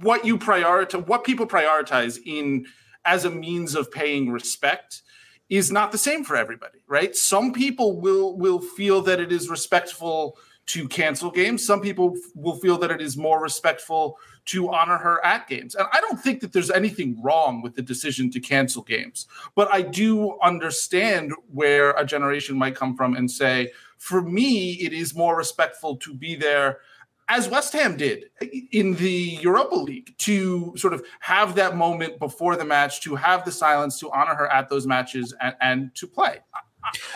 what 0.00 0.24
you 0.24 0.38
prioritize, 0.38 1.06
what 1.06 1.22
people 1.22 1.46
prioritize 1.46 2.18
in 2.26 2.66
as 3.04 3.24
a 3.24 3.30
means 3.30 3.76
of 3.76 3.92
paying 3.92 4.32
respect 4.32 5.02
is 5.48 5.70
not 5.70 5.92
the 5.92 5.98
same 5.98 6.24
for 6.24 6.36
everybody, 6.36 6.78
right? 6.86 7.14
Some 7.14 7.52
people 7.52 8.00
will 8.00 8.36
will 8.36 8.60
feel 8.60 9.02
that 9.02 9.20
it 9.20 9.32
is 9.32 9.48
respectful 9.48 10.38
to 10.66 10.88
cancel 10.88 11.30
games. 11.30 11.64
Some 11.64 11.80
people 11.80 12.16
will 12.34 12.56
feel 12.56 12.78
that 12.78 12.90
it 12.90 13.02
is 13.02 13.16
more 13.16 13.42
respectful 13.42 14.18
to 14.46 14.70
honor 14.70 14.96
her 14.96 15.24
at 15.24 15.46
games. 15.46 15.74
And 15.74 15.86
I 15.92 16.00
don't 16.00 16.20
think 16.20 16.40
that 16.40 16.52
there's 16.52 16.70
anything 16.70 17.20
wrong 17.22 17.62
with 17.62 17.74
the 17.74 17.82
decision 17.82 18.30
to 18.30 18.40
cancel 18.40 18.82
games. 18.82 19.26
But 19.54 19.72
I 19.72 19.82
do 19.82 20.38
understand 20.42 21.32
where 21.52 21.90
a 21.92 22.04
generation 22.04 22.56
might 22.56 22.74
come 22.74 22.96
from 22.96 23.14
and 23.14 23.30
say, 23.30 23.72
for 23.98 24.22
me, 24.22 24.72
it 24.72 24.92
is 24.92 25.14
more 25.14 25.36
respectful 25.36 25.96
to 25.98 26.14
be 26.14 26.34
there 26.34 26.80
as 27.28 27.48
West 27.48 27.72
Ham 27.72 27.96
did 27.96 28.24
in 28.72 28.94
the 28.94 29.38
Europa 29.40 29.76
League, 29.76 30.14
to 30.18 30.74
sort 30.76 30.92
of 30.92 31.04
have 31.20 31.54
that 31.54 31.76
moment 31.76 32.18
before 32.18 32.56
the 32.56 32.64
match, 32.64 33.00
to 33.02 33.14
have 33.14 33.44
the 33.44 33.52
silence, 33.52 33.98
to 34.00 34.10
honor 34.10 34.34
her 34.34 34.50
at 34.52 34.68
those 34.68 34.86
matches, 34.86 35.34
and, 35.40 35.54
and 35.60 35.94
to 35.94 36.06
play. 36.06 36.38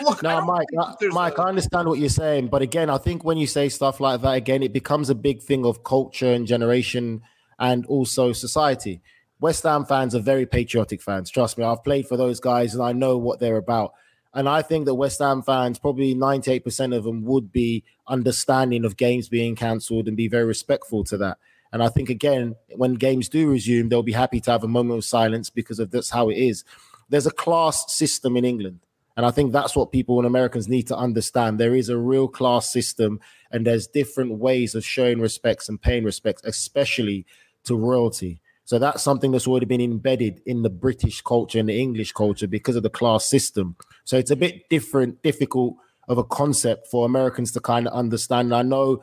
Look, 0.01 0.23
no, 0.23 0.41
Mike, 0.41 0.67
uh, 0.77 0.93
Mike, 1.11 1.37
a... 1.37 1.41
I 1.43 1.49
understand 1.49 1.87
what 1.87 1.99
you're 1.99 2.09
saying, 2.09 2.47
but 2.47 2.61
again, 2.61 2.89
I 2.89 2.97
think 2.97 3.23
when 3.23 3.37
you 3.37 3.45
say 3.45 3.69
stuff 3.69 3.99
like 3.99 4.21
that, 4.21 4.33
again, 4.33 4.63
it 4.63 4.73
becomes 4.73 5.09
a 5.09 5.15
big 5.15 5.43
thing 5.43 5.65
of 5.65 5.83
culture 5.83 6.33
and 6.33 6.47
generation, 6.47 7.21
and 7.59 7.85
also 7.85 8.33
society. 8.33 9.01
West 9.39 9.63
Ham 9.63 9.85
fans 9.85 10.15
are 10.15 10.19
very 10.19 10.45
patriotic 10.45 11.01
fans. 11.01 11.29
Trust 11.29 11.57
me, 11.57 11.63
I've 11.63 11.83
played 11.83 12.07
for 12.07 12.17
those 12.17 12.39
guys, 12.39 12.73
and 12.73 12.83
I 12.83 12.93
know 12.93 13.17
what 13.17 13.39
they're 13.39 13.57
about. 13.57 13.93
And 14.33 14.47
I 14.47 14.61
think 14.61 14.85
that 14.85 14.95
West 14.95 15.19
Ham 15.19 15.41
fans, 15.41 15.79
probably 15.79 16.13
98% 16.13 16.95
of 16.95 17.03
them, 17.03 17.23
would 17.23 17.51
be 17.51 17.83
understanding 18.07 18.85
of 18.85 18.97
games 18.97 19.27
being 19.27 19.55
cancelled 19.55 20.07
and 20.07 20.15
be 20.15 20.27
very 20.27 20.45
respectful 20.45 21.03
to 21.05 21.17
that. 21.17 21.37
And 21.71 21.83
I 21.83 21.89
think, 21.89 22.09
again, 22.09 22.55
when 22.75 22.95
games 22.95 23.29
do 23.29 23.49
resume, 23.49 23.89
they'll 23.89 24.03
be 24.03 24.11
happy 24.11 24.39
to 24.41 24.51
have 24.51 24.63
a 24.63 24.67
moment 24.67 24.99
of 24.99 25.05
silence 25.05 25.49
because 25.49 25.79
of 25.79 25.91
that's 25.91 26.09
how 26.09 26.29
it 26.29 26.37
is. 26.37 26.63
There's 27.09 27.27
a 27.27 27.31
class 27.31 27.91
system 27.95 28.37
in 28.37 28.45
England. 28.45 28.79
And 29.17 29.25
I 29.25 29.31
think 29.31 29.51
that's 29.51 29.75
what 29.75 29.91
people 29.91 30.17
and 30.17 30.25
Americans 30.25 30.69
need 30.69 30.87
to 30.87 30.97
understand. 30.97 31.59
There 31.59 31.75
is 31.75 31.89
a 31.89 31.97
real 31.97 32.27
class 32.27 32.71
system, 32.71 33.19
and 33.51 33.67
there's 33.67 33.85
different 33.85 34.39
ways 34.39 34.75
of 34.75 34.85
showing 34.85 35.19
respects 35.19 35.67
and 35.67 35.81
paying 35.81 36.05
respects, 36.05 36.41
especially 36.45 37.25
to 37.65 37.75
royalty. 37.75 38.39
So 38.69 38.77
that's 38.77 39.01
something 39.01 39.31
that's 39.31 39.47
already 39.47 39.65
been 39.65 39.81
embedded 39.81 40.43
in 40.45 40.61
the 40.61 40.69
British 40.69 41.21
culture 41.21 41.57
and 41.57 41.67
the 41.67 41.81
English 41.81 42.11
culture 42.11 42.45
because 42.45 42.75
of 42.75 42.83
the 42.83 42.89
class 42.91 43.25
system. 43.25 43.75
So 44.03 44.15
it's 44.15 44.29
a 44.29 44.35
bit 44.35 44.69
different, 44.69 45.23
difficult 45.23 45.77
of 46.07 46.19
a 46.19 46.23
concept 46.23 46.85
for 46.85 47.03
Americans 47.03 47.51
to 47.53 47.61
kind 47.61 47.87
of 47.87 47.93
understand. 47.93 48.53
I 48.53 48.61
know 48.61 49.01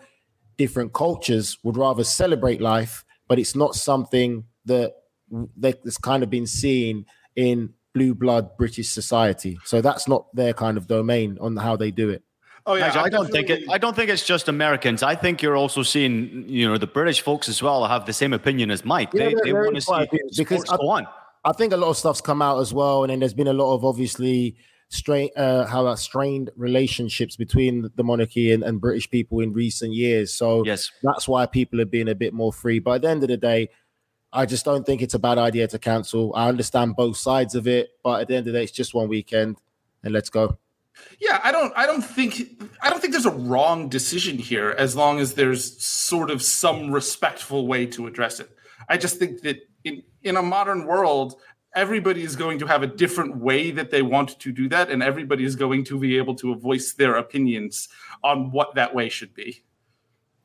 different 0.56 0.92
cultures 0.92 1.58
would 1.64 1.76
rather 1.76 2.04
celebrate 2.04 2.60
life, 2.60 3.04
but 3.26 3.40
it's 3.40 3.56
not 3.56 3.74
something 3.74 4.44
that 4.66 4.92
that's 5.56 5.98
kind 5.98 6.22
of 6.22 6.30
been 6.30 6.46
seen 6.46 7.04
in 7.34 7.70
blue 7.92 8.14
blood 8.14 8.56
British 8.56 8.90
society. 8.90 9.58
So 9.64 9.80
that's 9.80 10.06
not 10.06 10.32
their 10.32 10.52
kind 10.52 10.76
of 10.76 10.86
domain 10.86 11.38
on 11.40 11.56
how 11.56 11.74
they 11.74 11.90
do 11.90 12.08
it. 12.10 12.22
Oh 12.66 12.74
yeah, 12.74 13.00
I 13.00 13.08
don't 13.08 13.30
think 13.30 13.48
it. 13.48 13.64
I 13.70 13.78
don't 13.78 13.94
think 13.94 14.10
it's 14.10 14.26
just 14.26 14.48
Americans. 14.48 15.04
I 15.04 15.14
think 15.14 15.40
you're 15.40 15.56
also 15.56 15.84
seeing, 15.84 16.48
you 16.48 16.68
know, 16.68 16.76
the 16.76 16.88
British 16.88 17.20
folks 17.20 17.48
as 17.48 17.62
well 17.62 17.86
have 17.86 18.06
the 18.06 18.12
same 18.12 18.32
opinion 18.32 18.72
as 18.72 18.84
Mike. 18.84 19.10
Yeah, 19.14 19.26
they, 19.28 19.34
they 19.44 19.52
want 19.52 19.76
to 19.76 19.80
see 19.80 20.06
because 20.36 20.68
I, 20.68 20.76
go 20.76 20.88
on. 20.88 21.06
I 21.44 21.52
think 21.52 21.72
a 21.72 21.76
lot 21.76 21.90
of 21.90 21.96
stuff's 21.96 22.20
come 22.20 22.42
out 22.42 22.58
as 22.58 22.74
well, 22.74 23.04
and 23.04 23.10
then 23.10 23.20
there's 23.20 23.34
been 23.34 23.46
a 23.46 23.52
lot 23.52 23.72
of 23.72 23.84
obviously 23.84 24.56
strain, 24.88 25.30
uh, 25.36 25.66
how 25.66 25.94
strained 25.94 26.50
relationships 26.56 27.36
between 27.36 27.88
the 27.94 28.02
monarchy 28.02 28.52
and, 28.52 28.64
and 28.64 28.80
British 28.80 29.08
people 29.10 29.38
in 29.38 29.52
recent 29.52 29.92
years. 29.92 30.34
So 30.34 30.64
yes, 30.64 30.90
that's 31.04 31.28
why 31.28 31.46
people 31.46 31.78
have 31.78 31.90
been 31.90 32.08
a 32.08 32.16
bit 32.16 32.34
more 32.34 32.52
free. 32.52 32.80
But 32.80 32.96
at 32.96 33.02
the 33.02 33.08
end 33.10 33.22
of 33.22 33.28
the 33.28 33.36
day, 33.36 33.68
I 34.32 34.44
just 34.44 34.64
don't 34.64 34.84
think 34.84 35.02
it's 35.02 35.14
a 35.14 35.20
bad 35.20 35.38
idea 35.38 35.68
to 35.68 35.78
cancel. 35.78 36.34
I 36.34 36.48
understand 36.48 36.96
both 36.96 37.16
sides 37.16 37.54
of 37.54 37.68
it, 37.68 37.90
but 38.02 38.22
at 38.22 38.28
the 38.28 38.34
end 38.34 38.48
of 38.48 38.52
the 38.52 38.58
day, 38.58 38.64
it's 38.64 38.72
just 38.72 38.92
one 38.92 39.08
weekend, 39.08 39.58
and 40.02 40.12
let's 40.12 40.30
go. 40.30 40.58
Yeah, 41.20 41.40
I 41.42 41.52
don't 41.52 41.72
I 41.76 41.86
don't 41.86 42.02
think 42.02 42.62
I 42.82 42.90
don't 42.90 43.00
think 43.00 43.12
there's 43.12 43.26
a 43.26 43.30
wrong 43.30 43.88
decision 43.88 44.38
here 44.38 44.74
as 44.78 44.94
long 44.94 45.18
as 45.18 45.34
there's 45.34 45.82
sort 45.82 46.30
of 46.30 46.42
some 46.42 46.92
respectful 46.92 47.66
way 47.66 47.86
to 47.86 48.06
address 48.06 48.40
it. 48.40 48.50
I 48.88 48.96
just 48.96 49.18
think 49.18 49.42
that 49.42 49.58
in 49.84 50.02
in 50.22 50.36
a 50.36 50.42
modern 50.42 50.86
world 50.86 51.36
everybody 51.74 52.22
is 52.22 52.36
going 52.36 52.58
to 52.58 52.66
have 52.66 52.82
a 52.82 52.86
different 52.86 53.36
way 53.36 53.70
that 53.70 53.90
they 53.90 54.00
want 54.00 54.40
to 54.40 54.50
do 54.50 54.68
that 54.68 54.90
and 54.90 55.02
everybody 55.02 55.44
is 55.44 55.54
going 55.54 55.84
to 55.84 55.98
be 55.98 56.16
able 56.16 56.34
to 56.34 56.54
voice 56.56 56.94
their 56.94 57.16
opinions 57.16 57.88
on 58.24 58.50
what 58.50 58.74
that 58.74 58.94
way 58.94 59.10
should 59.10 59.34
be. 59.34 59.62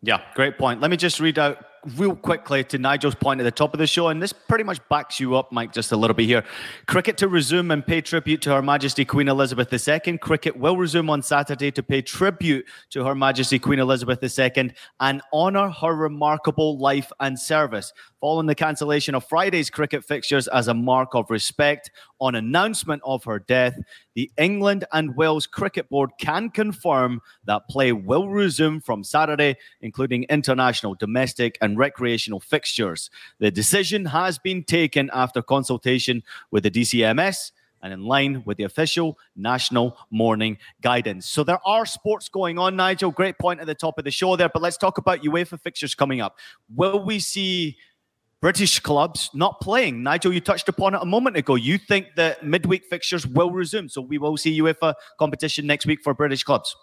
Yeah, 0.01 0.21
great 0.35 0.57
point. 0.57 0.81
Let 0.81 0.91
me 0.91 0.97
just 0.97 1.19
read 1.21 1.39
out 1.39 1.65
real 1.97 2.15
quickly 2.15 2.63
to 2.65 2.77
Nigel's 2.77 3.15
point 3.15 3.39
at 3.39 3.43
the 3.43 3.51
top 3.51 3.73
of 3.73 3.79
the 3.79 3.87
show, 3.87 4.07
and 4.09 4.21
this 4.21 4.33
pretty 4.33 4.63
much 4.63 4.79
backs 4.89 5.19
you 5.19 5.35
up, 5.35 5.51
Mike, 5.51 5.73
just 5.73 5.91
a 5.91 5.97
little 5.97 6.13
bit 6.13 6.25
here. 6.25 6.43
Cricket 6.85 7.17
to 7.17 7.27
resume 7.27 7.71
and 7.71 7.85
pay 7.85 8.01
tribute 8.01 8.41
to 8.43 8.51
Her 8.51 8.61
Majesty 8.61 9.05
Queen 9.05 9.27
Elizabeth 9.27 9.71
II. 9.71 10.17
Cricket 10.17 10.57
will 10.57 10.77
resume 10.77 11.09
on 11.09 11.21
Saturday 11.21 11.71
to 11.71 11.83
pay 11.83 12.01
tribute 12.01 12.65
to 12.91 13.03
Her 13.03 13.15
Majesty 13.15 13.59
Queen 13.59 13.79
Elizabeth 13.79 14.21
II 14.23 14.73
and 14.99 15.21
honour 15.33 15.69
her 15.69 15.95
remarkable 15.95 16.77
life 16.77 17.11
and 17.19 17.39
service 17.39 17.93
following 18.21 18.45
the 18.45 18.55
cancellation 18.55 19.15
of 19.15 19.25
Friday's 19.25 19.71
cricket 19.71 20.05
fixtures 20.05 20.47
as 20.47 20.67
a 20.67 20.73
mark 20.73 21.15
of 21.15 21.29
respect 21.31 21.89
on 22.19 22.35
announcement 22.35 23.01
of 23.03 23.23
her 23.23 23.39
death, 23.39 23.75
the 24.13 24.31
England 24.37 24.85
and 24.93 25.15
Wales 25.15 25.47
Cricket 25.47 25.89
Board 25.89 26.11
can 26.19 26.51
confirm 26.51 27.19
that 27.45 27.67
play 27.67 27.91
will 27.91 28.29
resume 28.29 28.79
from 28.79 29.03
Saturday, 29.03 29.57
including 29.81 30.23
international, 30.29 30.93
domestic, 30.93 31.57
and 31.61 31.70
recreational 31.77 32.39
fixtures. 32.39 33.09
The 33.39 33.51
decision 33.51 34.05
has 34.05 34.37
been 34.37 34.63
taken 34.63 35.09
after 35.13 35.41
consultation 35.41 36.23
with 36.51 36.63
the 36.63 36.71
DCMS 36.71 37.51
and 37.83 37.93
in 37.93 38.03
line 38.05 38.43
with 38.45 38.57
the 38.57 38.63
official 38.63 39.17
national 39.35 39.97
mourning 40.11 40.57
guidance. 40.81 41.27
So 41.27 41.43
there 41.43 41.59
are 41.65 41.85
sports 41.85 42.29
going 42.29 42.59
on, 42.59 42.75
Nigel. 42.75 43.11
Great 43.11 43.37
point 43.39 43.59
at 43.59 43.65
the 43.65 43.75
top 43.75 43.97
of 43.97 44.03
the 44.03 44.11
show 44.11 44.35
there. 44.35 44.49
But 44.49 44.61
let's 44.61 44.77
talk 44.77 44.97
about 44.97 45.21
UEFA 45.21 45.59
fixtures 45.59 45.95
coming 45.95 46.21
up. 46.21 46.37
Will 46.75 47.03
we 47.03 47.19
see 47.19 47.77
British 48.41 48.79
clubs 48.79 49.29
not 49.35 49.61
playing. 49.61 50.01
Nigel, 50.01 50.33
you 50.33 50.41
touched 50.41 50.67
upon 50.67 50.95
it 50.95 50.99
a 51.01 51.05
moment 51.05 51.37
ago. 51.37 51.53
You 51.53 51.77
think 51.77 52.07
that 52.15 52.43
midweek 52.43 52.85
fixtures 52.85 53.27
will 53.27 53.51
resume, 53.51 53.87
so 53.87 54.01
we 54.01 54.17
will 54.17 54.35
see 54.35 54.59
UEFA 54.59 54.95
competition 55.19 55.67
next 55.67 55.85
week 55.85 56.01
for 56.01 56.15
British 56.15 56.43
clubs. 56.43 56.75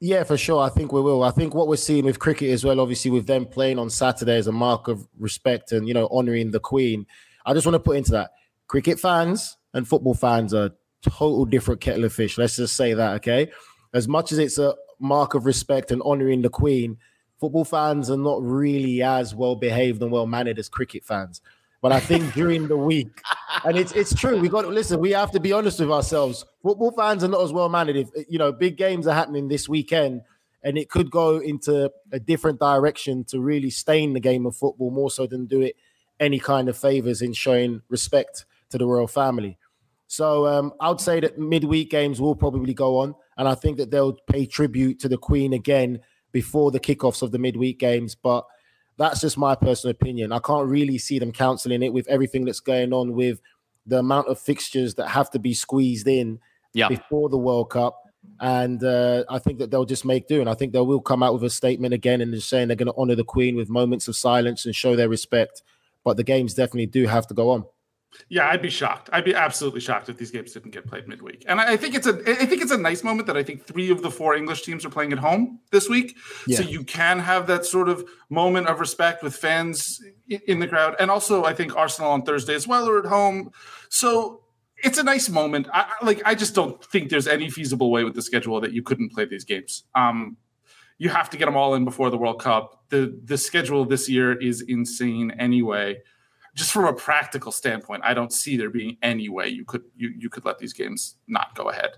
Yeah, 0.00 0.22
for 0.22 0.36
sure. 0.36 0.62
I 0.62 0.68
think 0.68 0.92
we 0.92 1.00
will. 1.00 1.24
I 1.24 1.30
think 1.32 1.54
what 1.54 1.66
we're 1.66 1.76
seeing 1.76 2.04
with 2.04 2.20
cricket 2.20 2.50
as 2.50 2.64
well, 2.64 2.80
obviously, 2.80 3.10
with 3.10 3.26
them 3.26 3.46
playing 3.46 3.78
on 3.78 3.90
Saturday 3.90 4.36
as 4.36 4.46
a 4.46 4.52
mark 4.52 4.86
of 4.86 5.06
respect 5.18 5.72
and 5.72 5.88
you 5.88 5.94
know 5.94 6.08
honoring 6.12 6.52
the 6.52 6.60
Queen. 6.60 7.06
I 7.44 7.52
just 7.52 7.66
want 7.66 7.74
to 7.74 7.80
put 7.80 7.96
into 7.96 8.12
that 8.12 8.30
cricket 8.68 9.00
fans 9.00 9.56
and 9.74 9.88
football 9.88 10.14
fans 10.14 10.54
are 10.54 10.70
total 11.02 11.44
different 11.46 11.80
kettle 11.80 12.04
of 12.04 12.12
fish. 12.12 12.38
Let's 12.38 12.56
just 12.56 12.76
say 12.76 12.94
that, 12.94 13.14
okay? 13.16 13.50
As 13.92 14.06
much 14.06 14.30
as 14.32 14.38
it's 14.38 14.58
a 14.58 14.74
mark 15.00 15.34
of 15.34 15.46
respect 15.46 15.90
and 15.90 16.02
honoring 16.04 16.42
the 16.42 16.50
Queen, 16.50 16.98
football 17.40 17.64
fans 17.64 18.10
are 18.10 18.16
not 18.16 18.42
really 18.42 19.02
as 19.02 19.34
well 19.34 19.56
behaved 19.56 20.02
and 20.02 20.12
well 20.12 20.26
mannered 20.26 20.58
as 20.58 20.68
cricket 20.68 21.04
fans. 21.04 21.40
But 21.80 21.92
I 21.92 22.00
think 22.00 22.34
during 22.34 22.66
the 22.66 22.76
week, 22.76 23.22
and 23.64 23.76
it's 23.76 23.92
it's 23.92 24.14
true, 24.14 24.38
we 24.38 24.48
got 24.48 24.62
to 24.62 24.68
listen. 24.68 24.98
We 24.98 25.12
have 25.12 25.30
to 25.32 25.40
be 25.40 25.52
honest 25.52 25.78
with 25.78 25.90
ourselves. 25.90 26.44
Football 26.62 26.90
fans 26.92 27.22
are 27.22 27.28
not 27.28 27.42
as 27.42 27.52
well 27.52 27.68
mannered. 27.68 27.96
If 27.96 28.08
you 28.28 28.38
know, 28.38 28.50
big 28.50 28.76
games 28.76 29.06
are 29.06 29.14
happening 29.14 29.48
this 29.48 29.68
weekend, 29.68 30.22
and 30.62 30.76
it 30.76 30.90
could 30.90 31.10
go 31.10 31.38
into 31.38 31.90
a 32.12 32.18
different 32.18 32.58
direction 32.58 33.24
to 33.24 33.40
really 33.40 33.70
stain 33.70 34.12
the 34.12 34.20
game 34.20 34.44
of 34.44 34.56
football 34.56 34.90
more 34.90 35.10
so 35.10 35.26
than 35.26 35.46
do 35.46 35.60
it 35.60 35.76
any 36.20 36.38
kind 36.38 36.68
of 36.68 36.76
favors 36.76 37.22
in 37.22 37.32
showing 37.32 37.80
respect 37.88 38.44
to 38.70 38.78
the 38.78 38.86
royal 38.86 39.06
family. 39.06 39.56
So 40.08 40.46
um, 40.46 40.72
I 40.80 40.88
would 40.88 41.00
say 41.00 41.20
that 41.20 41.38
midweek 41.38 41.90
games 41.90 42.20
will 42.20 42.34
probably 42.34 42.74
go 42.74 42.98
on, 42.98 43.14
and 43.36 43.46
I 43.46 43.54
think 43.54 43.76
that 43.76 43.90
they'll 43.90 44.14
pay 44.26 44.46
tribute 44.46 44.98
to 45.00 45.08
the 45.08 45.18
Queen 45.18 45.52
again 45.52 46.00
before 46.32 46.70
the 46.70 46.80
kickoffs 46.80 47.22
of 47.22 47.30
the 47.30 47.38
midweek 47.38 47.78
games. 47.78 48.14
But 48.14 48.44
that's 48.98 49.20
just 49.20 49.38
my 49.38 49.54
personal 49.54 49.92
opinion. 49.92 50.32
I 50.32 50.40
can't 50.40 50.68
really 50.68 50.98
see 50.98 51.18
them 51.18 51.32
cancelling 51.32 51.82
it 51.82 51.92
with 51.92 52.08
everything 52.08 52.44
that's 52.44 52.60
going 52.60 52.92
on 52.92 53.12
with 53.12 53.40
the 53.86 54.00
amount 54.00 54.28
of 54.28 54.38
fixtures 54.38 54.96
that 54.96 55.08
have 55.08 55.30
to 55.30 55.38
be 55.38 55.54
squeezed 55.54 56.08
in 56.08 56.40
yeah. 56.74 56.88
before 56.88 57.28
the 57.28 57.38
World 57.38 57.70
Cup. 57.70 58.02
And 58.40 58.82
uh, 58.82 59.24
I 59.30 59.38
think 59.38 59.60
that 59.60 59.70
they'll 59.70 59.84
just 59.84 60.04
make 60.04 60.26
do. 60.26 60.40
And 60.40 60.50
I 60.50 60.54
think 60.54 60.72
they 60.72 60.80
will 60.80 61.00
come 61.00 61.22
out 61.22 61.32
with 61.32 61.44
a 61.44 61.50
statement 61.50 61.94
again 61.94 62.20
and 62.20 62.34
just 62.34 62.48
saying 62.48 62.68
they're 62.68 62.76
going 62.76 62.92
to 62.92 62.94
honor 62.98 63.14
the 63.14 63.24
Queen 63.24 63.56
with 63.56 63.70
moments 63.70 64.08
of 64.08 64.16
silence 64.16 64.66
and 64.66 64.74
show 64.74 64.96
their 64.96 65.08
respect. 65.08 65.62
But 66.04 66.16
the 66.16 66.24
games 66.24 66.54
definitely 66.54 66.86
do 66.86 67.06
have 67.06 67.26
to 67.28 67.34
go 67.34 67.50
on. 67.50 67.64
Yeah, 68.28 68.48
I'd 68.48 68.62
be 68.62 68.70
shocked. 68.70 69.10
I'd 69.12 69.24
be 69.24 69.34
absolutely 69.34 69.80
shocked 69.80 70.08
if 70.08 70.16
these 70.16 70.30
games 70.30 70.52
didn't 70.52 70.70
get 70.70 70.86
played 70.86 71.08
midweek. 71.08 71.44
And 71.46 71.60
I 71.60 71.76
think 71.76 71.94
it's 71.94 72.06
a 72.06 72.14
I 72.26 72.46
think 72.46 72.62
it's 72.62 72.72
a 72.72 72.78
nice 72.78 73.04
moment 73.04 73.26
that 73.26 73.36
I 73.36 73.42
think 73.42 73.64
three 73.64 73.90
of 73.90 74.02
the 74.02 74.10
four 74.10 74.34
English 74.34 74.62
teams 74.62 74.84
are 74.84 74.90
playing 74.90 75.12
at 75.12 75.18
home 75.18 75.60
this 75.70 75.88
week. 75.88 76.16
Yeah. 76.46 76.58
So 76.58 76.62
you 76.64 76.84
can 76.84 77.18
have 77.18 77.46
that 77.46 77.64
sort 77.64 77.88
of 77.88 78.08
moment 78.28 78.66
of 78.66 78.80
respect 78.80 79.22
with 79.22 79.36
fans 79.36 80.00
in 80.46 80.58
the 80.58 80.66
crowd. 80.66 80.96
And 80.98 81.10
also 81.10 81.44
I 81.44 81.54
think 81.54 81.76
Arsenal 81.76 82.10
on 82.10 82.22
Thursday 82.22 82.54
as 82.54 82.66
well 82.66 82.88
are 82.88 82.98
at 82.98 83.06
home. 83.06 83.50
So 83.88 84.42
it's 84.82 84.98
a 84.98 85.02
nice 85.02 85.28
moment. 85.28 85.68
I, 85.72 85.92
like 86.02 86.22
I 86.24 86.34
just 86.34 86.54
don't 86.54 86.82
think 86.84 87.10
there's 87.10 87.28
any 87.28 87.50
feasible 87.50 87.90
way 87.90 88.04
with 88.04 88.14
the 88.14 88.22
schedule 88.22 88.60
that 88.60 88.72
you 88.72 88.82
couldn't 88.82 89.12
play 89.12 89.24
these 89.26 89.44
games. 89.44 89.84
Um, 89.94 90.36
you 90.98 91.08
have 91.10 91.30
to 91.30 91.36
get 91.36 91.46
them 91.46 91.56
all 91.56 91.74
in 91.74 91.84
before 91.84 92.10
the 92.10 92.18
World 92.18 92.40
Cup. 92.40 92.84
The 92.88 93.18
the 93.24 93.38
schedule 93.38 93.84
this 93.84 94.08
year 94.08 94.32
is 94.40 94.62
insane 94.62 95.30
anyway. 95.32 95.98
Just 96.58 96.72
from 96.72 96.86
a 96.86 96.92
practical 96.92 97.52
standpoint, 97.52 98.02
I 98.04 98.14
don't 98.14 98.32
see 98.32 98.56
there 98.56 98.68
being 98.68 98.96
any 99.00 99.28
way 99.28 99.46
you 99.46 99.64
could 99.64 99.84
you, 99.96 100.12
you 100.18 100.28
could 100.28 100.44
let 100.44 100.58
these 100.58 100.72
games 100.72 101.14
not 101.28 101.54
go 101.54 101.68
ahead. 101.70 101.90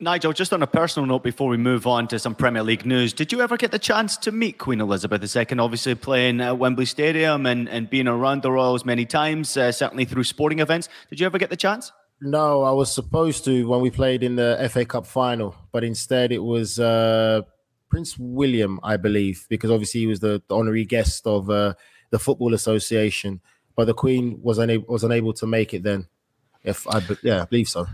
Nigel, 0.00 0.34
just 0.34 0.52
on 0.52 0.62
a 0.62 0.66
personal 0.66 1.06
note 1.06 1.22
before 1.22 1.48
we 1.48 1.56
move 1.56 1.86
on 1.86 2.06
to 2.08 2.18
some 2.18 2.34
Premier 2.34 2.62
League 2.62 2.84
news, 2.84 3.14
did 3.14 3.32
you 3.32 3.40
ever 3.40 3.56
get 3.56 3.70
the 3.70 3.78
chance 3.78 4.18
to 4.18 4.32
meet 4.32 4.58
Queen 4.58 4.82
Elizabeth 4.82 5.34
II? 5.34 5.58
Obviously, 5.58 5.94
playing 5.94 6.42
at 6.42 6.58
Wembley 6.58 6.84
Stadium 6.84 7.46
and, 7.46 7.66
and 7.70 7.88
being 7.88 8.06
around 8.06 8.42
the 8.42 8.52
Royals 8.52 8.84
many 8.84 9.06
times, 9.06 9.56
uh, 9.56 9.72
certainly 9.72 10.04
through 10.04 10.24
sporting 10.24 10.58
events. 10.58 10.90
Did 11.08 11.20
you 11.20 11.24
ever 11.24 11.38
get 11.38 11.48
the 11.48 11.56
chance? 11.56 11.90
No, 12.20 12.64
I 12.64 12.72
was 12.72 12.92
supposed 12.92 13.46
to 13.46 13.66
when 13.66 13.80
we 13.80 13.90
played 13.90 14.22
in 14.22 14.36
the 14.36 14.68
FA 14.70 14.84
Cup 14.84 15.06
final, 15.06 15.54
but 15.72 15.82
instead 15.84 16.32
it 16.32 16.42
was 16.42 16.78
uh, 16.78 17.40
Prince 17.88 18.18
William, 18.18 18.80
I 18.82 18.98
believe, 18.98 19.46
because 19.48 19.70
obviously 19.70 20.00
he 20.00 20.06
was 20.06 20.20
the, 20.20 20.42
the 20.48 20.54
honorary 20.54 20.84
guest 20.84 21.26
of 21.26 21.48
uh, 21.48 21.72
the 22.10 22.18
Football 22.18 22.52
Association. 22.52 23.40
But 23.76 23.86
the 23.86 23.94
Queen 23.94 24.40
was 24.42 24.58
unable 24.58 24.86
was 24.92 25.04
unable 25.04 25.32
to 25.34 25.46
make 25.46 25.74
it 25.74 25.82
then. 25.82 26.06
If 26.62 26.86
I 26.88 27.02
yeah, 27.22 27.42
I 27.42 27.44
believe 27.44 27.68
so 27.68 27.86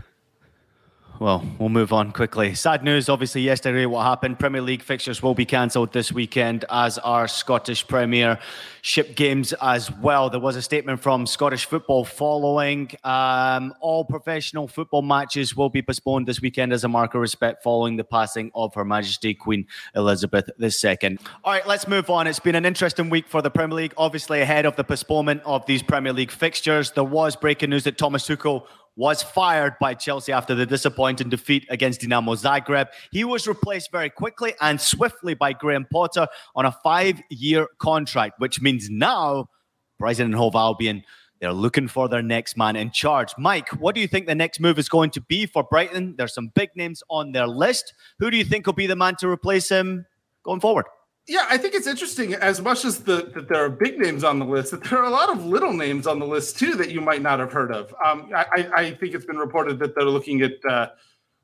well, 1.21 1.45
we'll 1.59 1.69
move 1.69 1.93
on 1.93 2.11
quickly. 2.11 2.55
Sad 2.55 2.83
news, 2.83 3.07
obviously, 3.07 3.41
yesterday, 3.41 3.85
what 3.85 4.01
happened. 4.01 4.39
Premier 4.39 4.59
League 4.59 4.81
fixtures 4.81 5.21
will 5.21 5.35
be 5.35 5.45
cancelled 5.45 5.93
this 5.93 6.11
weekend, 6.11 6.65
as 6.67 6.97
are 6.97 7.27
Scottish 7.27 7.87
Premier 7.87 8.39
ship 8.81 9.15
games 9.15 9.53
as 9.61 9.91
well. 9.91 10.31
There 10.31 10.39
was 10.39 10.55
a 10.55 10.63
statement 10.63 10.99
from 10.99 11.27
Scottish 11.27 11.65
football 11.65 12.05
following. 12.05 12.89
Um, 13.03 13.71
all 13.81 14.03
professional 14.03 14.67
football 14.67 15.03
matches 15.03 15.55
will 15.55 15.69
be 15.69 15.83
postponed 15.83 16.27
this 16.27 16.41
weekend 16.41 16.73
as 16.73 16.83
a 16.83 16.87
mark 16.87 17.13
of 17.13 17.21
respect 17.21 17.61
following 17.61 17.97
the 17.97 18.03
passing 18.03 18.49
of 18.55 18.73
Her 18.73 18.83
Majesty 18.83 19.35
Queen 19.35 19.67
Elizabeth 19.95 20.49
II. 20.59 21.19
All 21.43 21.53
right, 21.53 21.67
let's 21.67 21.87
move 21.87 22.09
on. 22.09 22.25
It's 22.25 22.39
been 22.39 22.55
an 22.55 22.65
interesting 22.65 23.11
week 23.11 23.27
for 23.27 23.43
the 23.43 23.51
Premier 23.51 23.75
League, 23.75 23.93
obviously, 23.95 24.41
ahead 24.41 24.65
of 24.65 24.75
the 24.75 24.83
postponement 24.83 25.43
of 25.45 25.67
these 25.67 25.83
Premier 25.83 26.13
League 26.13 26.31
fixtures. 26.31 26.89
There 26.89 27.03
was 27.03 27.35
breaking 27.35 27.69
news 27.69 27.83
that 27.83 27.99
Thomas 27.99 28.27
Tuchel 28.27 28.65
was 29.01 29.23
fired 29.23 29.73
by 29.79 29.95
Chelsea 29.95 30.31
after 30.31 30.53
the 30.53 30.63
disappointing 30.63 31.27
defeat 31.27 31.65
against 31.71 32.01
Dinamo 32.01 32.39
Zagreb. 32.39 32.89
He 33.11 33.23
was 33.23 33.47
replaced 33.47 33.91
very 33.91 34.11
quickly 34.11 34.53
and 34.61 34.79
swiftly 34.79 35.33
by 35.33 35.53
Graham 35.53 35.87
Potter 35.91 36.27
on 36.55 36.67
a 36.67 36.71
five 36.71 37.19
year 37.31 37.67
contract, 37.79 38.39
which 38.39 38.61
means 38.61 38.91
now 38.91 39.49
Brighton 39.97 40.25
and 40.27 40.35
Hove 40.35 40.53
Albion. 40.53 41.01
They're 41.39 41.51
looking 41.51 41.87
for 41.87 42.09
their 42.09 42.21
next 42.21 42.55
man 42.55 42.75
in 42.75 42.91
charge. 42.91 43.33
Mike, 43.39 43.69
what 43.69 43.95
do 43.95 44.01
you 44.01 44.07
think 44.07 44.27
the 44.27 44.35
next 44.35 44.59
move 44.59 44.77
is 44.77 44.87
going 44.87 45.09
to 45.11 45.21
be 45.21 45.47
for 45.47 45.63
Brighton? 45.63 46.13
There's 46.15 46.35
some 46.35 46.49
big 46.53 46.69
names 46.75 47.01
on 47.09 47.31
their 47.31 47.47
list. 47.47 47.95
Who 48.19 48.29
do 48.29 48.37
you 48.37 48.45
think 48.45 48.67
will 48.67 48.73
be 48.73 48.85
the 48.85 48.95
man 48.95 49.15
to 49.15 49.27
replace 49.27 49.67
him 49.67 50.05
going 50.43 50.59
forward? 50.59 50.85
Yeah, 51.31 51.45
I 51.49 51.57
think 51.57 51.75
it's 51.75 51.87
interesting. 51.87 52.33
As 52.33 52.61
much 52.61 52.83
as 52.83 53.05
the 53.05 53.31
that 53.35 53.47
there 53.47 53.63
are 53.63 53.69
big 53.69 53.97
names 53.97 54.25
on 54.25 54.37
the 54.37 54.43
list, 54.43 54.71
that 54.71 54.83
there 54.83 54.99
are 54.99 55.05
a 55.05 55.09
lot 55.09 55.29
of 55.29 55.45
little 55.45 55.71
names 55.71 56.05
on 56.05 56.19
the 56.19 56.25
list 56.25 56.59
too 56.59 56.73
that 56.73 56.91
you 56.91 56.99
might 56.99 57.21
not 57.21 57.39
have 57.39 57.53
heard 57.53 57.71
of. 57.71 57.95
Um, 58.05 58.31
I, 58.35 58.69
I, 58.75 58.91
think 58.91 59.15
it's 59.15 59.23
been 59.23 59.37
reported 59.37 59.79
that 59.79 59.95
they're 59.95 60.03
looking 60.03 60.41
at. 60.41 60.55
Uh, 60.69 60.89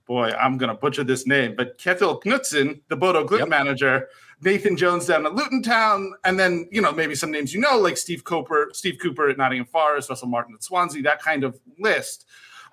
boy, 0.06 0.30
I'm 0.32 0.58
going 0.58 0.68
to 0.68 0.76
butcher 0.76 1.06
this 1.06 1.26
name, 1.26 1.56
but 1.56 1.78
Kjetil 1.78 2.22
Knutsen, 2.22 2.82
the 2.90 2.98
Bodo 2.98 3.26
Glimt 3.26 3.40
yep. 3.40 3.48
manager, 3.48 4.10
Nathan 4.42 4.76
Jones 4.76 5.06
down 5.06 5.26
at 5.26 5.36
Luton 5.36 5.64
Town, 5.64 6.12
and 6.26 6.38
then 6.38 6.68
you 6.70 6.82
know 6.82 6.92
maybe 6.92 7.16
some 7.16 7.32
names 7.32 7.54
you 7.54 7.62
know 7.62 7.78
like 7.78 7.96
Steve 7.96 8.26
Cooper, 8.26 8.72
Steve 8.74 8.98
Cooper 9.02 9.30
at 9.30 9.38
Nottingham 9.38 9.68
Forest, 9.68 10.10
Russell 10.10 10.28
Martin 10.28 10.54
at 10.54 10.64
Swansea, 10.64 11.02
that 11.04 11.22
kind 11.22 11.46
of 11.46 11.58
list. 11.80 12.26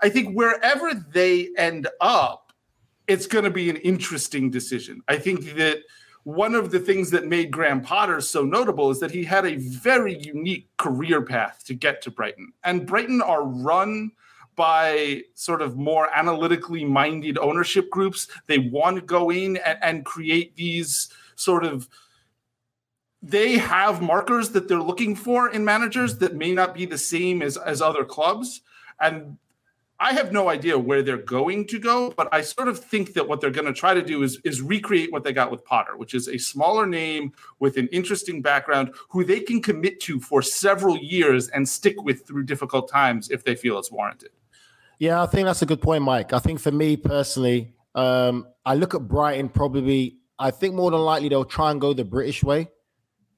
I 0.03 0.09
think 0.09 0.37
wherever 0.37 0.93
they 0.95 1.51
end 1.57 1.87
up, 2.01 2.53
it's 3.07 3.29
going 3.29 3.45
to 3.45 3.53
be 3.53 3.71
an 3.71 3.77
interesting 3.77 4.51
decision. 4.51 5.03
I 5.07 5.19
think 5.19 5.55
that 5.55 5.85
one 6.25 6.55
of 6.55 6.71
the 6.71 6.81
things 6.81 7.11
that 7.11 7.27
made 7.27 7.51
Graham 7.51 7.83
Potter 7.83 8.21
so 8.21 8.45
notable 8.45 8.91
is 8.91 8.99
that 9.01 9.11
he 9.11 9.25
had 9.25 9.45
a 9.45 9.57
very 9.57 10.19
unique 10.19 10.69
career 10.79 11.23
path 11.23 11.63
to 11.67 11.75
get 11.75 12.03
to 12.03 12.11
Brighton. 12.11 12.53
And 12.65 12.87
Brighton 12.87 13.21
are 13.21 13.45
run 13.45 14.13
by 14.57 15.23
sort 15.35 15.61
of 15.61 15.77
more 15.77 16.09
analytically 16.15 16.85
minded 16.85 17.37
ownership 17.39 17.91
groups. 17.91 18.29
They 18.47 18.59
want 18.59 18.97
to 18.97 19.03
go 19.03 19.31
in 19.31 19.59
and, 19.59 19.79
and 19.83 20.05
create 20.05 20.57
these 20.57 21.11
sort 21.37 21.65
of 21.65 21.89
they 23.21 23.57
have 23.57 24.03
markers 24.03 24.51
that 24.51 24.69
they're 24.69 24.83
looking 24.83 25.17
for 25.17 25.49
in 25.49 25.65
managers 25.65 26.19
that 26.19 26.37
may 26.37 26.53
not 26.53 26.75
be 26.75 26.85
the 26.85 26.99
same 26.99 27.41
as, 27.41 27.57
as 27.57 27.81
other 27.81 28.05
clubs. 28.05 28.61
And 29.01 29.39
I 30.05 30.13
have 30.13 30.33
no 30.33 30.51
idea 30.51 30.79
where 30.79 31.03
they're 31.03 31.17
going 31.17 31.67
to 31.69 31.79
go, 31.79 32.11
but 32.15 32.29
I 32.31 32.43
sort 32.43 32.69
of 32.69 32.79
think 32.79 33.15
that 33.15 33.27
what 33.27 33.41
they're 33.41 33.49
going 33.49 33.65
to 33.65 33.73
try 33.73 33.95
to 33.95 34.03
do 34.03 34.23
is 34.23 34.39
is 34.45 34.61
recreate 34.61 35.11
what 35.11 35.25
they 35.25 35.33
got 35.33 35.51
with 35.51 35.65
Potter, 35.65 35.97
which 35.97 36.13
is 36.13 36.29
a 36.29 36.37
smaller 36.37 36.87
name 36.87 37.33
with 37.59 37.79
an 37.79 37.89
interesting 37.89 38.43
background 38.43 38.93
who 39.09 39.25
they 39.25 39.41
can 39.41 39.63
commit 39.63 40.01
to 40.01 40.21
for 40.21 40.43
several 40.43 40.99
years 40.99 41.49
and 41.49 41.67
stick 41.67 42.03
with 42.03 42.27
through 42.27 42.43
difficult 42.43 42.91
times 42.91 43.31
if 43.31 43.45
they 43.45 43.55
feel 43.55 43.79
it's 43.79 43.91
warranted. 43.91 44.29
Yeah, 44.99 45.23
I 45.23 45.27
think 45.27 45.47
that's 45.47 45.63
a 45.63 45.67
good 45.67 45.81
point, 45.81 46.03
Mike. 46.03 46.35
I 46.35 46.39
think 46.39 46.61
for 46.61 46.71
me 46.71 46.99
personally, 46.99 47.73
um, 47.95 48.47
I 48.67 48.75
look 48.75 48.95
at 48.95 49.09
Brighton 49.09 49.49
probably. 49.49 50.19
I 50.39 50.51
think 50.51 50.75
more 50.75 50.91
than 50.91 51.01
likely 51.01 51.31
they'll 51.31 51.47
try 51.47 51.71
and 51.71 51.81
go 51.81 51.95
the 51.95 52.05
British 52.05 52.45
way 52.45 52.69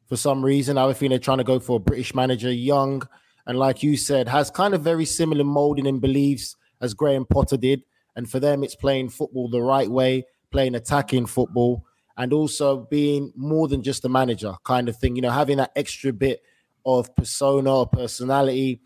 for 0.08 0.16
some 0.16 0.44
reason. 0.44 0.78
I 0.78 0.92
think 0.94 1.10
they're 1.10 1.20
trying 1.20 1.38
to 1.38 1.44
go 1.44 1.60
for 1.60 1.76
a 1.76 1.80
British 1.80 2.12
manager, 2.12 2.50
young 2.50 3.06
and 3.46 3.58
like 3.58 3.82
you 3.82 3.96
said, 3.96 4.28
has 4.28 4.50
kind 4.50 4.74
of 4.74 4.82
very 4.82 5.04
similar 5.04 5.44
molding 5.44 5.86
and 5.86 6.00
beliefs 6.00 6.56
as 6.80 6.94
Graham 6.94 7.24
Potter 7.24 7.56
did. 7.56 7.82
And 8.14 8.30
for 8.30 8.40
them, 8.40 8.64
it's 8.64 8.74
playing 8.74 9.10
football 9.10 9.48
the 9.48 9.62
right 9.62 9.90
way, 9.90 10.24
playing 10.50 10.74
attacking 10.74 11.26
football, 11.26 11.84
and 12.16 12.32
also 12.32 12.86
being 12.90 13.32
more 13.36 13.68
than 13.68 13.82
just 13.82 14.04
a 14.04 14.08
manager 14.08 14.54
kind 14.64 14.88
of 14.88 14.96
thing. 14.96 15.16
You 15.16 15.22
know, 15.22 15.30
having 15.30 15.58
that 15.58 15.72
extra 15.76 16.12
bit 16.12 16.42
of 16.84 17.14
persona 17.14 17.80
or 17.80 17.86
personality, 17.86 18.80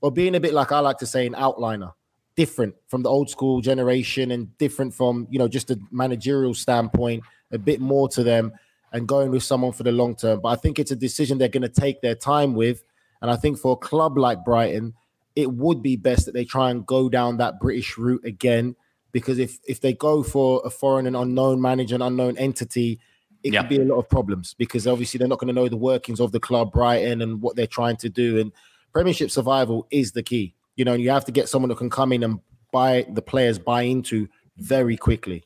or 0.00 0.10
being 0.10 0.34
a 0.34 0.40
bit 0.40 0.52
like 0.52 0.72
I 0.72 0.80
like 0.80 0.98
to 0.98 1.06
say, 1.06 1.26
an 1.26 1.34
outliner, 1.34 1.92
different 2.34 2.74
from 2.88 3.02
the 3.02 3.08
old 3.08 3.30
school 3.30 3.60
generation 3.60 4.32
and 4.32 4.56
different 4.58 4.94
from, 4.94 5.28
you 5.30 5.38
know, 5.38 5.48
just 5.48 5.70
a 5.70 5.78
managerial 5.90 6.54
standpoint, 6.54 7.22
a 7.52 7.58
bit 7.58 7.80
more 7.80 8.08
to 8.08 8.24
them 8.24 8.52
and 8.92 9.06
going 9.06 9.30
with 9.30 9.42
someone 9.42 9.72
for 9.72 9.84
the 9.84 9.92
long 9.92 10.16
term. 10.16 10.40
But 10.40 10.48
I 10.48 10.56
think 10.56 10.78
it's 10.78 10.90
a 10.90 10.96
decision 10.96 11.38
they're 11.38 11.48
going 11.48 11.62
to 11.62 11.68
take 11.68 12.00
their 12.00 12.14
time 12.14 12.54
with 12.54 12.82
and 13.22 13.30
I 13.30 13.36
think 13.36 13.56
for 13.56 13.72
a 13.74 13.76
club 13.76 14.18
like 14.18 14.44
Brighton, 14.44 14.94
it 15.34 15.52
would 15.52 15.82
be 15.82 15.96
best 15.96 16.26
that 16.26 16.32
they 16.32 16.44
try 16.44 16.70
and 16.70 16.86
go 16.86 17.08
down 17.08 17.38
that 17.38 17.60
British 17.60 17.96
route 17.96 18.24
again. 18.24 18.76
Because 19.12 19.38
if 19.38 19.58
if 19.68 19.80
they 19.80 19.92
go 19.92 20.22
for 20.22 20.62
a 20.64 20.70
foreign 20.70 21.06
and 21.06 21.16
unknown 21.16 21.60
manager, 21.60 21.94
an 21.94 22.02
unknown 22.02 22.38
entity, 22.38 22.98
it 23.42 23.52
yeah. 23.52 23.60
could 23.60 23.68
be 23.68 23.80
a 23.80 23.84
lot 23.84 23.98
of 23.98 24.08
problems 24.08 24.54
because 24.54 24.86
obviously 24.86 25.18
they're 25.18 25.28
not 25.28 25.38
going 25.38 25.54
to 25.54 25.60
know 25.60 25.68
the 25.68 25.76
workings 25.76 26.20
of 26.20 26.32
the 26.32 26.40
club, 26.40 26.72
Brighton, 26.72 27.20
and 27.20 27.42
what 27.42 27.56
they're 27.56 27.66
trying 27.66 27.96
to 27.98 28.08
do. 28.08 28.38
And 28.38 28.52
Premiership 28.92 29.30
survival 29.30 29.86
is 29.90 30.12
the 30.12 30.22
key. 30.22 30.54
You 30.76 30.84
know, 30.84 30.94
you 30.94 31.10
have 31.10 31.24
to 31.26 31.32
get 31.32 31.48
someone 31.48 31.70
who 31.70 31.76
can 31.76 31.90
come 31.90 32.12
in 32.12 32.22
and 32.22 32.40
buy 32.72 33.06
the 33.10 33.22
players 33.22 33.58
buy 33.58 33.82
into 33.82 34.28
very 34.56 34.96
quickly. 34.96 35.44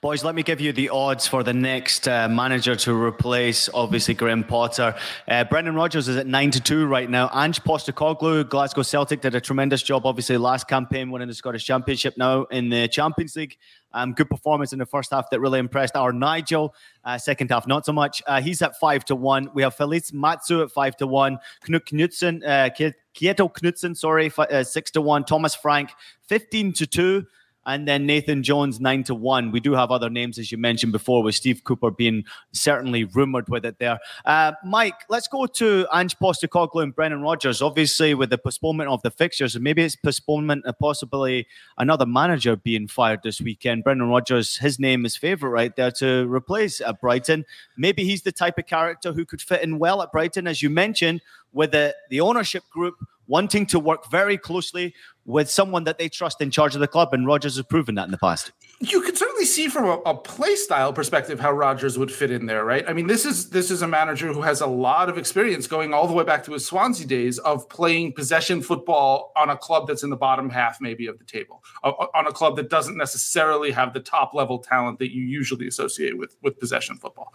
Boys, 0.00 0.22
let 0.22 0.34
me 0.34 0.42
give 0.42 0.60
you 0.60 0.72
the 0.72 0.88
odds 0.90 1.26
for 1.26 1.42
the 1.42 1.52
next 1.52 2.06
uh, 2.06 2.28
manager 2.28 2.76
to 2.76 2.94
replace, 2.94 3.68
obviously, 3.74 4.14
Graham 4.14 4.44
Potter. 4.44 4.94
Uh, 5.26 5.44
Brendan 5.44 5.74
Rodgers 5.74 6.08
is 6.08 6.16
at 6.16 6.26
9 6.26 6.50
to 6.52 6.60
2 6.60 6.86
right 6.86 7.08
now. 7.08 7.30
Ange 7.34 7.60
Postecoglou, 7.62 8.48
Glasgow 8.48 8.82
Celtic, 8.82 9.20
did 9.20 9.34
a 9.34 9.40
tremendous 9.40 9.82
job, 9.82 10.06
obviously, 10.06 10.36
last 10.36 10.68
campaign, 10.68 11.10
winning 11.10 11.28
the 11.28 11.34
Scottish 11.34 11.64
Championship 11.64 12.16
now 12.16 12.44
in 12.44 12.68
the 12.68 12.86
Champions 12.88 13.34
League. 13.36 13.56
Um, 13.92 14.12
good 14.12 14.28
performance 14.28 14.72
in 14.72 14.78
the 14.78 14.86
first 14.86 15.12
half 15.12 15.30
that 15.30 15.40
really 15.40 15.60
impressed 15.60 15.96
our 15.96 16.12
Nigel. 16.12 16.74
Uh, 17.04 17.16
second 17.16 17.50
half, 17.50 17.66
not 17.66 17.86
so 17.86 17.92
much. 17.92 18.22
Uh, 18.26 18.40
he's 18.40 18.60
at 18.62 18.76
5 18.78 19.04
to 19.06 19.16
1. 19.16 19.50
We 19.54 19.62
have 19.62 19.74
Felix 19.74 20.12
Matsu 20.12 20.62
at 20.62 20.70
5 20.70 20.96
to 20.96 21.06
1. 21.06 21.38
Knut 21.66 21.84
Knutsen, 21.84 22.42
uh, 22.44 22.70
Kjetil 23.14 23.52
Knutsen, 23.54 23.96
sorry, 23.96 24.32
uh, 24.36 24.64
6 24.64 24.90
to 24.92 25.00
1. 25.00 25.24
Thomas 25.24 25.54
Frank, 25.54 25.90
15 26.28 26.72
to 26.74 26.86
2 26.86 27.26
and 27.66 27.88
then 27.88 28.06
Nathan 28.06 28.42
Jones 28.42 28.80
nine 28.80 29.04
to 29.04 29.14
one. 29.14 29.50
We 29.50 29.60
do 29.60 29.72
have 29.72 29.90
other 29.90 30.10
names 30.10 30.38
as 30.38 30.50
you 30.52 30.58
mentioned 30.58 30.92
before, 30.92 31.22
with 31.22 31.34
Steve 31.34 31.64
Cooper 31.64 31.90
being 31.90 32.24
certainly 32.52 33.04
rumored 33.04 33.48
with 33.48 33.64
it 33.64 33.78
there. 33.78 33.98
Uh, 34.24 34.52
Mike, 34.64 34.94
let's 35.08 35.28
go 35.28 35.46
to 35.46 35.86
Ange 35.92 36.18
Postecoglou 36.18 36.82
and 36.82 36.94
Brendan 36.94 37.22
Rodgers. 37.22 37.62
Obviously, 37.62 38.14
with 38.14 38.30
the 38.30 38.38
postponement 38.38 38.90
of 38.90 39.02
the 39.02 39.10
fixtures, 39.10 39.58
maybe 39.58 39.82
it's 39.82 39.96
postponement 39.96 40.64
of 40.66 40.78
possibly 40.78 41.46
another 41.78 42.06
manager 42.06 42.56
being 42.56 42.88
fired 42.88 43.20
this 43.22 43.40
weekend. 43.40 43.84
Brendan 43.84 44.08
Rodgers, 44.08 44.56
his 44.56 44.78
name 44.78 45.04
is 45.04 45.16
favourite 45.16 45.52
right 45.52 45.76
there 45.76 45.90
to 45.92 46.26
replace 46.28 46.80
at 46.80 47.00
Brighton. 47.00 47.44
Maybe 47.76 48.04
he's 48.04 48.22
the 48.22 48.32
type 48.32 48.58
of 48.58 48.66
character 48.66 49.12
who 49.12 49.24
could 49.24 49.40
fit 49.40 49.62
in 49.62 49.78
well 49.78 50.02
at 50.02 50.12
Brighton, 50.12 50.46
as 50.46 50.62
you 50.62 50.70
mentioned, 50.70 51.22
with 51.52 51.72
the, 51.72 51.94
the 52.10 52.20
ownership 52.20 52.64
group 52.70 52.96
wanting 53.26 53.66
to 53.66 53.78
work 53.78 54.10
very 54.10 54.36
closely 54.36 54.94
with 55.26 55.50
someone 55.50 55.84
that 55.84 55.98
they 55.98 56.08
trust 56.08 56.40
in 56.40 56.50
charge 56.50 56.74
of 56.74 56.80
the 56.80 56.88
club. 56.88 57.12
And 57.12 57.26
Rodgers 57.26 57.56
has 57.56 57.64
proven 57.64 57.94
that 57.94 58.04
in 58.04 58.10
the 58.10 58.18
past. 58.18 58.52
You 58.80 59.00
can 59.00 59.16
certainly 59.16 59.46
see 59.46 59.68
from 59.68 59.84
a, 59.86 59.92
a 60.04 60.14
play 60.14 60.56
style 60.56 60.92
perspective 60.92 61.40
how 61.40 61.52
Rodgers 61.52 61.98
would 61.98 62.12
fit 62.12 62.30
in 62.30 62.46
there, 62.46 62.64
right? 62.64 62.84
I 62.86 62.92
mean, 62.92 63.06
this 63.06 63.24
is 63.24 63.50
this 63.50 63.70
is 63.70 63.82
a 63.82 63.88
manager 63.88 64.32
who 64.32 64.42
has 64.42 64.60
a 64.60 64.66
lot 64.66 65.08
of 65.08 65.16
experience 65.16 65.66
going 65.66 65.94
all 65.94 66.06
the 66.06 66.12
way 66.12 66.24
back 66.24 66.44
to 66.44 66.52
his 66.52 66.66
Swansea 66.66 67.06
days 67.06 67.38
of 67.38 67.68
playing 67.68 68.12
possession 68.12 68.60
football 68.60 69.32
on 69.36 69.48
a 69.48 69.56
club 69.56 69.86
that's 69.86 70.02
in 70.02 70.10
the 70.10 70.16
bottom 70.16 70.50
half, 70.50 70.80
maybe 70.80 71.06
of 71.06 71.18
the 71.18 71.24
table, 71.24 71.62
uh, 71.82 71.90
uh, 71.90 72.06
on 72.14 72.26
a 72.26 72.32
club 72.32 72.56
that 72.56 72.68
doesn't 72.68 72.96
necessarily 72.96 73.70
have 73.70 73.94
the 73.94 74.00
top 74.00 74.34
level 74.34 74.58
talent 74.58 74.98
that 74.98 75.14
you 75.14 75.22
usually 75.22 75.66
associate 75.66 76.18
with 76.18 76.36
with 76.42 76.58
possession 76.58 76.96
football. 76.96 77.32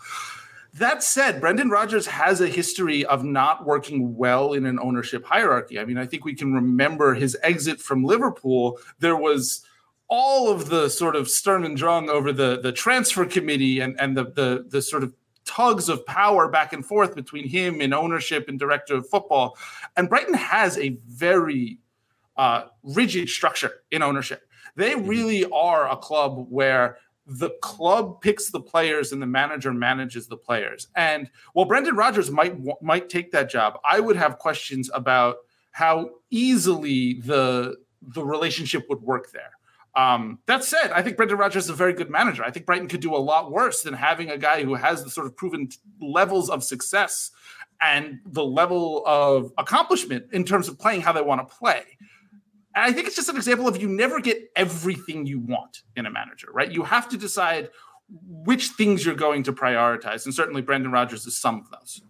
That 0.75 1.01
said, 1.03 1.41
Brendan 1.41 1.69
Rodgers 1.69 2.07
has 2.07 2.41
a 2.41 2.47
history 2.47 3.05
of 3.05 3.23
not 3.23 3.65
working 3.65 4.15
well 4.15 4.53
in 4.53 4.65
an 4.65 4.79
ownership 4.79 5.25
hierarchy. 5.25 5.79
I 5.79 5.85
mean, 5.85 5.97
I 5.97 6.05
think 6.05 6.25
we 6.25 6.35
can 6.35 6.53
remember 6.53 7.15
his 7.15 7.35
exit 7.41 7.81
from 7.81 8.03
Liverpool. 8.03 8.77
There 8.99 9.15
was 9.15 9.65
all 10.07 10.49
of 10.51 10.69
the 10.69 10.89
sort 10.89 11.15
of 11.15 11.27
Sturm 11.27 11.63
und 11.63 11.77
Drang 11.77 12.09
over 12.09 12.31
the 12.31 12.59
the 12.61 12.71
transfer 12.71 13.25
committee 13.25 13.79
and 13.79 13.99
and 13.99 14.15
the 14.15 14.25
the 14.25 14.65
the 14.67 14.81
sort 14.81 15.03
of 15.03 15.13
tugs 15.45 15.89
of 15.89 16.05
power 16.05 16.47
back 16.47 16.73
and 16.73 16.85
forth 16.85 17.15
between 17.15 17.47
him 17.47 17.81
and 17.81 17.93
ownership 17.93 18.47
and 18.47 18.59
director 18.59 18.95
of 18.95 19.09
football. 19.09 19.57
And 19.97 20.07
Brighton 20.07 20.35
has 20.35 20.77
a 20.77 20.97
very 21.07 21.79
uh, 22.37 22.65
rigid 22.83 23.29
structure 23.29 23.81
in 23.91 24.03
ownership. 24.03 24.47
They 24.75 24.93
mm-hmm. 24.93 25.07
really 25.07 25.45
are 25.45 25.89
a 25.89 25.97
club 25.97 26.45
where 26.49 26.97
the 27.29 27.51
club 27.61 28.21
picks 28.21 28.49
the 28.49 28.59
players 28.59 29.11
and 29.11 29.21
the 29.21 29.27
manager 29.27 29.71
manages 29.71 30.27
the 30.27 30.37
players. 30.37 30.87
And 30.95 31.29
while 31.53 31.65
Brendan 31.65 31.95
Rodgers 31.95 32.31
might 32.31 32.55
might 32.81 33.09
take 33.09 33.31
that 33.31 33.49
job, 33.49 33.79
I 33.87 33.99
would 33.99 34.15
have 34.15 34.39
questions 34.39 34.89
about 34.93 35.37
how 35.71 36.09
easily 36.31 37.21
the 37.21 37.77
the 38.01 38.25
relationship 38.25 38.85
would 38.89 39.01
work 39.01 39.31
there. 39.31 39.51
Um, 39.95 40.39
that 40.45 40.63
said, 40.63 40.91
I 40.91 41.01
think 41.01 41.17
Brendan 41.17 41.37
Rodgers 41.37 41.65
is 41.65 41.69
a 41.69 41.73
very 41.73 41.93
good 41.93 42.09
manager. 42.09 42.43
I 42.43 42.51
think 42.51 42.65
Brighton 42.65 42.87
could 42.87 43.01
do 43.01 43.15
a 43.15 43.17
lot 43.17 43.51
worse 43.51 43.81
than 43.81 43.93
having 43.93 44.29
a 44.29 44.37
guy 44.37 44.63
who 44.63 44.75
has 44.75 45.03
the 45.03 45.09
sort 45.09 45.27
of 45.27 45.35
proven 45.35 45.69
levels 45.99 46.49
of 46.49 46.63
success 46.63 47.31
and 47.81 48.19
the 48.25 48.43
level 48.43 49.03
of 49.05 49.51
accomplishment 49.57 50.27
in 50.31 50.43
terms 50.43 50.67
of 50.67 50.77
playing 50.77 51.01
how 51.01 51.11
they 51.11 51.21
want 51.21 51.47
to 51.47 51.55
play. 51.55 51.97
I 52.75 52.91
think 52.91 53.07
it's 53.07 53.15
just 53.15 53.29
an 53.29 53.35
example 53.35 53.67
of 53.67 53.81
you 53.81 53.87
never 53.87 54.19
get 54.19 54.51
everything 54.55 55.25
you 55.25 55.39
want 55.39 55.81
in 55.95 56.05
a 56.05 56.11
manager, 56.11 56.47
right? 56.51 56.71
You 56.71 56.83
have 56.83 57.09
to 57.09 57.17
decide 57.17 57.69
which 58.27 58.69
things 58.69 59.05
you're 59.05 59.15
going 59.15 59.43
to 59.43 59.53
prioritize. 59.53 60.25
And 60.25 60.33
certainly 60.33 60.61
Brendan 60.61 60.91
Rodgers 60.91 61.25
is 61.25 61.37
some 61.37 61.59
of 61.59 61.69
those. 61.71 62.01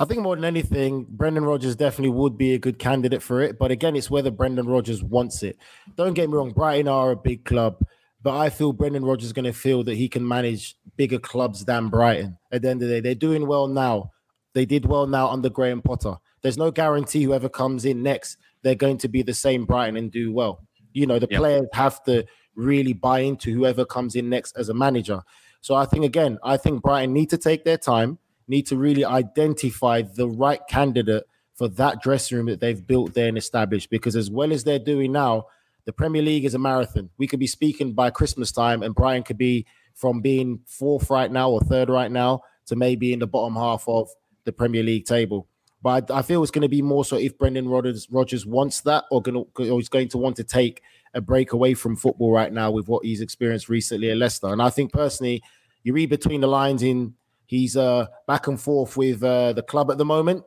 I 0.00 0.04
think 0.04 0.22
more 0.22 0.36
than 0.36 0.44
anything, 0.44 1.06
Brendan 1.08 1.44
Rodgers 1.44 1.74
definitely 1.74 2.10
would 2.10 2.38
be 2.38 2.54
a 2.54 2.58
good 2.58 2.78
candidate 2.78 3.22
for 3.22 3.40
it. 3.40 3.58
But 3.58 3.72
again, 3.72 3.96
it's 3.96 4.10
whether 4.10 4.30
Brendan 4.30 4.68
Rodgers 4.68 5.02
wants 5.02 5.42
it. 5.42 5.58
Don't 5.96 6.14
get 6.14 6.28
me 6.28 6.36
wrong, 6.36 6.52
Brighton 6.52 6.86
are 6.86 7.10
a 7.10 7.16
big 7.16 7.44
club, 7.44 7.84
but 8.22 8.36
I 8.36 8.50
feel 8.50 8.72
Brendan 8.72 9.04
Rodgers 9.04 9.26
is 9.26 9.32
going 9.32 9.44
to 9.44 9.52
feel 9.52 9.82
that 9.84 9.96
he 9.96 10.08
can 10.08 10.26
manage 10.26 10.76
bigger 10.96 11.18
clubs 11.18 11.64
than 11.64 11.88
Brighton. 11.88 12.38
At 12.52 12.62
the 12.62 12.70
end 12.70 12.82
of 12.82 12.88
the 12.88 12.94
day, 12.94 13.00
they're 13.00 13.14
doing 13.16 13.48
well 13.48 13.66
now. 13.66 14.12
They 14.54 14.66
did 14.66 14.86
well 14.86 15.08
now 15.08 15.28
under 15.28 15.50
Graham 15.50 15.82
Potter. 15.82 16.16
There's 16.42 16.58
no 16.58 16.70
guarantee 16.70 17.24
whoever 17.24 17.48
comes 17.48 17.84
in 17.84 18.02
next 18.02 18.36
they're 18.68 18.74
going 18.74 18.98
to 18.98 19.08
be 19.08 19.22
the 19.22 19.32
same 19.32 19.64
Brighton 19.64 19.96
and 19.96 20.12
do 20.12 20.30
well. 20.30 20.62
You 20.92 21.06
know, 21.06 21.18
the 21.18 21.28
yep. 21.30 21.40
players 21.40 21.66
have 21.72 22.02
to 22.04 22.26
really 22.54 22.92
buy 22.92 23.20
into 23.20 23.50
whoever 23.50 23.86
comes 23.86 24.14
in 24.14 24.28
next 24.28 24.56
as 24.58 24.68
a 24.68 24.74
manager. 24.74 25.22
So 25.62 25.74
I 25.74 25.86
think 25.86 26.04
again, 26.04 26.38
I 26.44 26.58
think 26.58 26.82
Brighton 26.82 27.14
need 27.14 27.30
to 27.30 27.38
take 27.38 27.64
their 27.64 27.78
time, 27.78 28.18
need 28.46 28.66
to 28.66 28.76
really 28.76 29.04
identify 29.04 30.02
the 30.02 30.28
right 30.28 30.60
candidate 30.68 31.24
for 31.54 31.68
that 31.68 32.02
dressing 32.02 32.36
room 32.36 32.46
that 32.46 32.60
they've 32.60 32.86
built 32.86 33.14
there 33.14 33.28
and 33.28 33.38
established. 33.38 33.88
Because 33.90 34.14
as 34.14 34.30
well 34.30 34.52
as 34.52 34.64
they're 34.64 34.78
doing 34.78 35.12
now, 35.12 35.46
the 35.86 35.92
Premier 35.94 36.20
League 36.20 36.44
is 36.44 36.54
a 36.54 36.58
marathon. 36.58 37.08
We 37.16 37.26
could 37.26 37.40
be 37.40 37.46
speaking 37.46 37.94
by 37.94 38.10
Christmas 38.10 38.52
time, 38.52 38.82
and 38.82 38.94
Brighton 38.94 39.22
could 39.22 39.38
be 39.38 39.66
from 39.94 40.20
being 40.20 40.60
fourth 40.66 41.08
right 41.08 41.32
now 41.32 41.50
or 41.50 41.60
third 41.62 41.88
right 41.88 42.12
now 42.12 42.42
to 42.66 42.76
maybe 42.76 43.14
in 43.14 43.20
the 43.20 43.26
bottom 43.26 43.56
half 43.56 43.84
of 43.88 44.10
the 44.44 44.52
Premier 44.52 44.82
League 44.82 45.06
table. 45.06 45.48
But 45.82 46.10
I, 46.10 46.18
I 46.18 46.22
feel 46.22 46.42
it's 46.42 46.50
going 46.50 46.62
to 46.62 46.68
be 46.68 46.82
more 46.82 47.04
so 47.04 47.16
if 47.16 47.38
Brendan 47.38 47.68
Rodgers, 47.68 48.08
Rodgers 48.10 48.44
wants 48.44 48.80
that, 48.82 49.04
or, 49.10 49.22
gonna, 49.22 49.40
or 49.40 49.78
he's 49.78 49.88
going 49.88 50.08
to 50.08 50.18
want 50.18 50.36
to 50.36 50.44
take 50.44 50.82
a 51.14 51.20
break 51.20 51.52
away 51.52 51.74
from 51.74 51.96
football 51.96 52.32
right 52.32 52.52
now 52.52 52.70
with 52.70 52.88
what 52.88 53.04
he's 53.04 53.20
experienced 53.20 53.68
recently 53.68 54.10
at 54.10 54.16
Leicester. 54.16 54.48
And 54.48 54.60
I 54.60 54.70
think 54.70 54.92
personally, 54.92 55.42
you 55.82 55.92
read 55.92 56.10
between 56.10 56.40
the 56.40 56.48
lines 56.48 56.82
in 56.82 57.14
he's 57.46 57.76
uh, 57.76 58.06
back 58.26 58.46
and 58.46 58.60
forth 58.60 58.96
with 58.96 59.22
uh, 59.22 59.52
the 59.52 59.62
club 59.62 59.90
at 59.90 59.98
the 59.98 60.04
moment. 60.04 60.44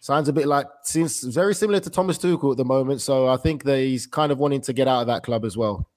Sounds 0.00 0.28
a 0.28 0.32
bit 0.32 0.46
like 0.46 0.66
seems 0.82 1.22
very 1.22 1.54
similar 1.54 1.80
to 1.80 1.90
Thomas 1.90 2.18
Tuchel 2.18 2.52
at 2.52 2.56
the 2.56 2.64
moment. 2.64 3.00
So 3.00 3.26
I 3.26 3.36
think 3.38 3.64
that 3.64 3.78
he's 3.78 4.06
kind 4.06 4.30
of 4.30 4.38
wanting 4.38 4.60
to 4.62 4.72
get 4.72 4.86
out 4.86 5.00
of 5.00 5.06
that 5.06 5.22
club 5.22 5.44
as 5.44 5.56
well 5.56 5.88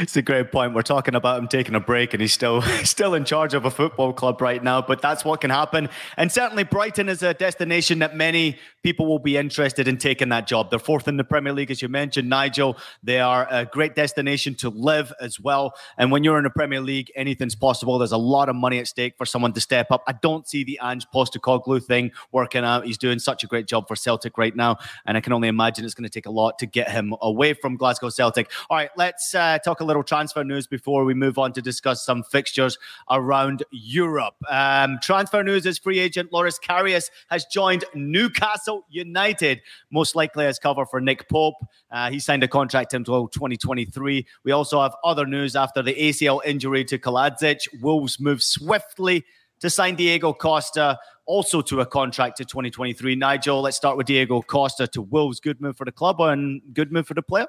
it's 0.00 0.16
a 0.16 0.22
great 0.22 0.52
point. 0.52 0.74
We're 0.74 0.82
talking 0.82 1.14
about 1.14 1.38
him 1.38 1.48
taking 1.48 1.74
a 1.74 1.80
break, 1.80 2.14
and 2.14 2.20
he's 2.20 2.32
still 2.32 2.62
still 2.84 3.14
in 3.14 3.24
charge 3.24 3.54
of 3.54 3.64
a 3.64 3.70
football 3.70 4.12
club 4.12 4.40
right 4.40 4.62
now. 4.62 4.82
But 4.82 5.02
that's 5.02 5.24
what 5.24 5.40
can 5.40 5.50
happen. 5.50 5.88
And 6.16 6.30
certainly, 6.30 6.64
Brighton 6.64 7.08
is 7.08 7.22
a 7.22 7.34
destination 7.34 7.98
that 8.00 8.16
many 8.16 8.58
people 8.82 9.06
will 9.06 9.18
be 9.18 9.36
interested 9.36 9.88
in 9.88 9.98
taking 9.98 10.28
that 10.28 10.46
job. 10.46 10.70
They're 10.70 10.78
fourth 10.78 11.08
in 11.08 11.16
the 11.16 11.24
Premier 11.24 11.52
League, 11.52 11.70
as 11.70 11.82
you 11.82 11.88
mentioned, 11.88 12.28
Nigel. 12.28 12.76
They 13.02 13.20
are 13.20 13.46
a 13.50 13.64
great 13.64 13.94
destination 13.94 14.54
to 14.56 14.70
live 14.70 15.12
as 15.20 15.40
well. 15.40 15.74
And 15.98 16.12
when 16.12 16.22
you're 16.22 16.38
in 16.38 16.44
the 16.44 16.50
Premier 16.50 16.80
League, 16.80 17.10
anything's 17.16 17.54
possible. 17.54 17.98
There's 17.98 18.12
a 18.12 18.16
lot 18.16 18.48
of 18.48 18.56
money 18.56 18.78
at 18.78 18.86
stake 18.86 19.14
for 19.18 19.26
someone 19.26 19.52
to 19.54 19.60
step 19.60 19.88
up. 19.90 20.04
I 20.06 20.12
don't 20.12 20.46
see 20.46 20.62
the 20.62 20.78
Ange 20.82 21.06
Postecoglou 21.12 21.82
thing 21.84 22.12
working 22.30 22.64
out. 22.64 22.86
He's 22.86 22.98
doing 22.98 23.18
such 23.18 23.42
a 23.42 23.46
great 23.46 23.66
job 23.66 23.88
for 23.88 23.96
Celtic 23.96 24.38
right 24.38 24.54
now, 24.54 24.78
and 25.04 25.16
I 25.16 25.20
can 25.20 25.32
only 25.32 25.48
imagine 25.48 25.84
it's 25.84 25.94
going 25.94 26.04
to 26.04 26.10
take 26.10 26.26
a 26.26 26.30
lot 26.30 26.58
to 26.60 26.66
get 26.66 26.90
him 26.90 27.14
away 27.20 27.54
from 27.54 27.76
Glasgow 27.76 28.10
Celtic. 28.10 28.50
All 28.70 28.76
right, 28.76 28.90
let's. 28.96 29.34
Uh, 29.34 29.55
uh, 29.56 29.58
talk 29.58 29.80
a 29.80 29.84
little 29.84 30.02
transfer 30.02 30.44
news 30.44 30.66
before 30.66 31.04
we 31.04 31.14
move 31.14 31.38
on 31.38 31.52
to 31.52 31.62
discuss 31.62 32.04
some 32.04 32.22
fixtures 32.22 32.78
around 33.10 33.62
Europe. 33.70 34.34
Um, 34.48 34.98
transfer 35.02 35.42
news 35.42 35.66
is 35.66 35.78
free 35.78 35.98
agent 35.98 36.32
Loris 36.32 36.58
Karius 36.58 37.10
has 37.28 37.44
joined 37.46 37.84
Newcastle 37.94 38.84
United, 38.90 39.60
most 39.90 40.14
likely 40.14 40.46
as 40.46 40.58
cover 40.58 40.86
for 40.86 41.00
Nick 41.00 41.28
Pope. 41.28 41.54
Uh, 41.90 42.10
he 42.10 42.18
signed 42.18 42.42
a 42.42 42.48
contract 42.48 42.94
until 42.94 43.28
2023. 43.28 44.26
We 44.44 44.52
also 44.52 44.80
have 44.80 44.94
other 45.04 45.26
news 45.26 45.56
after 45.56 45.82
the 45.82 45.94
ACL 45.94 46.40
injury 46.44 46.84
to 46.84 46.98
Kalajdzic. 46.98 47.80
Wolves 47.80 48.20
move 48.20 48.42
swiftly 48.42 49.24
to 49.60 49.70
sign 49.70 49.94
Diego 49.94 50.32
Costa 50.32 50.98
also 51.26 51.60
to 51.60 51.80
a 51.80 51.86
contract 51.86 52.36
to 52.38 52.44
2023. 52.44 53.16
Nigel, 53.16 53.60
let's 53.60 53.76
start 53.76 53.96
with 53.96 54.06
Diego 54.06 54.42
Costa 54.42 54.86
to 54.88 55.02
Wolves. 55.02 55.40
Good 55.40 55.60
move 55.60 55.76
for 55.76 55.84
the 55.84 55.92
club 55.92 56.20
and 56.20 56.62
good 56.72 56.92
move 56.92 57.06
for 57.06 57.14
the 57.14 57.22
player. 57.22 57.46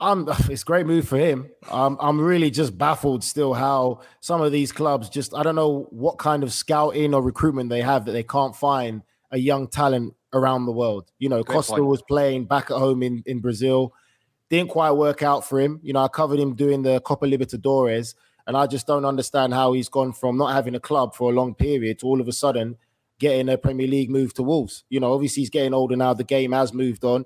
I'm 0.00 0.28
it's 0.50 0.62
a 0.62 0.64
great 0.64 0.86
move 0.86 1.08
for 1.08 1.18
him. 1.18 1.50
Um, 1.70 1.96
I'm 2.00 2.20
really 2.20 2.50
just 2.50 2.76
baffled 2.76 3.24
still 3.24 3.54
how 3.54 4.00
some 4.20 4.40
of 4.40 4.52
these 4.52 4.72
clubs 4.72 5.08
just 5.08 5.34
I 5.34 5.42
don't 5.42 5.56
know 5.56 5.86
what 5.90 6.18
kind 6.18 6.42
of 6.42 6.52
scouting 6.52 7.14
or 7.14 7.22
recruitment 7.22 7.70
they 7.70 7.82
have 7.82 8.04
that 8.06 8.12
they 8.12 8.22
can't 8.22 8.54
find 8.54 9.02
a 9.30 9.38
young 9.38 9.68
talent 9.68 10.14
around 10.32 10.66
the 10.66 10.72
world. 10.72 11.10
You 11.18 11.28
know, 11.28 11.42
great 11.42 11.56
Costa 11.56 11.72
point. 11.74 11.86
was 11.86 12.02
playing 12.02 12.46
back 12.46 12.70
at 12.70 12.76
home 12.76 13.02
in, 13.02 13.22
in 13.26 13.40
Brazil, 13.40 13.94
didn't 14.50 14.70
quite 14.70 14.92
work 14.92 15.22
out 15.22 15.46
for 15.46 15.60
him. 15.60 15.80
You 15.82 15.92
know, 15.92 16.02
I 16.02 16.08
covered 16.08 16.38
him 16.38 16.54
doing 16.54 16.82
the 16.82 17.00
Copa 17.00 17.26
Libertadores, 17.26 18.14
and 18.46 18.56
I 18.56 18.66
just 18.66 18.86
don't 18.86 19.04
understand 19.04 19.54
how 19.54 19.72
he's 19.72 19.88
gone 19.88 20.12
from 20.12 20.36
not 20.36 20.52
having 20.52 20.74
a 20.74 20.80
club 20.80 21.14
for 21.14 21.30
a 21.30 21.34
long 21.34 21.54
period 21.54 22.00
to 22.00 22.06
all 22.06 22.20
of 22.20 22.28
a 22.28 22.32
sudden 22.32 22.76
getting 23.18 23.48
a 23.48 23.56
Premier 23.56 23.86
League 23.86 24.10
move 24.10 24.34
to 24.34 24.42
Wolves. 24.42 24.84
You 24.88 25.00
know, 25.00 25.12
obviously 25.12 25.42
he's 25.42 25.50
getting 25.50 25.72
older 25.72 25.96
now. 25.96 26.14
The 26.14 26.24
game 26.24 26.52
has 26.52 26.72
moved 26.72 27.04
on. 27.04 27.24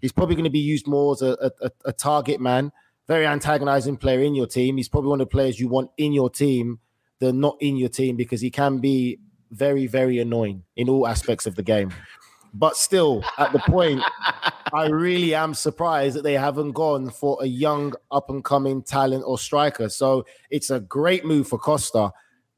He's 0.00 0.12
probably 0.12 0.34
going 0.34 0.44
to 0.44 0.50
be 0.50 0.58
used 0.58 0.86
more 0.86 1.12
as 1.12 1.22
a, 1.22 1.52
a, 1.60 1.70
a 1.86 1.92
target 1.92 2.40
man, 2.40 2.72
very 3.06 3.26
antagonizing 3.26 3.96
player 3.96 4.20
in 4.20 4.34
your 4.34 4.46
team. 4.46 4.76
He's 4.76 4.88
probably 4.88 5.10
one 5.10 5.20
of 5.20 5.28
the 5.28 5.32
players 5.32 5.58
you 5.58 5.68
want 5.68 5.90
in 5.96 6.12
your 6.12 6.30
team 6.30 6.78
than 7.20 7.40
not 7.40 7.56
in 7.60 7.76
your 7.76 7.88
team 7.88 8.16
because 8.16 8.40
he 8.40 8.50
can 8.50 8.78
be 8.78 9.18
very, 9.50 9.86
very 9.86 10.18
annoying 10.18 10.62
in 10.76 10.88
all 10.88 11.06
aspects 11.06 11.46
of 11.46 11.56
the 11.56 11.62
game. 11.62 11.92
But 12.54 12.76
still, 12.76 13.24
at 13.36 13.52
the 13.52 13.58
point, 13.60 14.02
I 14.72 14.86
really 14.86 15.34
am 15.34 15.54
surprised 15.54 16.16
that 16.16 16.22
they 16.22 16.34
haven't 16.34 16.72
gone 16.72 17.10
for 17.10 17.38
a 17.40 17.46
young, 17.46 17.94
up 18.10 18.30
and 18.30 18.42
coming 18.44 18.82
talent 18.82 19.24
or 19.26 19.38
striker. 19.38 19.88
So 19.88 20.24
it's 20.50 20.70
a 20.70 20.80
great 20.80 21.24
move 21.24 21.48
for 21.48 21.58
Costa. 21.58 22.12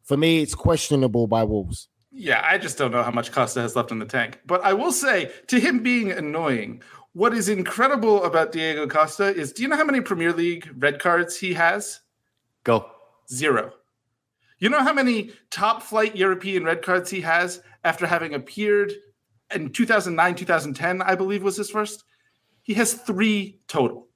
For 0.04 0.16
me, 0.16 0.42
it's 0.42 0.54
questionable 0.54 1.26
by 1.26 1.44
Wolves. 1.44 1.88
Yeah, 2.12 2.44
I 2.44 2.58
just 2.58 2.76
don't 2.76 2.90
know 2.90 3.02
how 3.02 3.12
much 3.12 3.30
Costa 3.30 3.60
has 3.60 3.76
left 3.76 3.92
in 3.92 4.00
the 4.00 4.06
tank. 4.06 4.40
But 4.44 4.62
I 4.64 4.72
will 4.72 4.92
say, 4.92 5.30
to 5.48 5.60
him 5.60 5.82
being 5.82 6.10
annoying, 6.10 6.82
what 7.12 7.34
is 7.34 7.48
incredible 7.48 8.24
about 8.24 8.52
Diego 8.52 8.86
Costa 8.86 9.34
is 9.34 9.52
do 9.52 9.62
you 9.62 9.68
know 9.68 9.76
how 9.76 9.84
many 9.84 10.00
Premier 10.00 10.32
League 10.32 10.70
red 10.76 11.00
cards 11.00 11.36
he 11.38 11.54
has? 11.54 12.00
Go. 12.64 12.90
Zero. 13.28 13.72
You 14.58 14.68
know 14.68 14.82
how 14.82 14.92
many 14.92 15.32
top 15.50 15.82
flight 15.82 16.14
European 16.14 16.64
red 16.64 16.82
cards 16.82 17.10
he 17.10 17.22
has 17.22 17.62
after 17.82 18.06
having 18.06 18.34
appeared 18.34 18.92
in 19.52 19.70
2009, 19.72 20.34
2010, 20.34 21.02
I 21.02 21.14
believe 21.14 21.42
was 21.42 21.56
his 21.56 21.70
first? 21.70 22.04
He 22.62 22.74
has 22.74 22.92
three 22.92 23.60
total. 23.66 24.09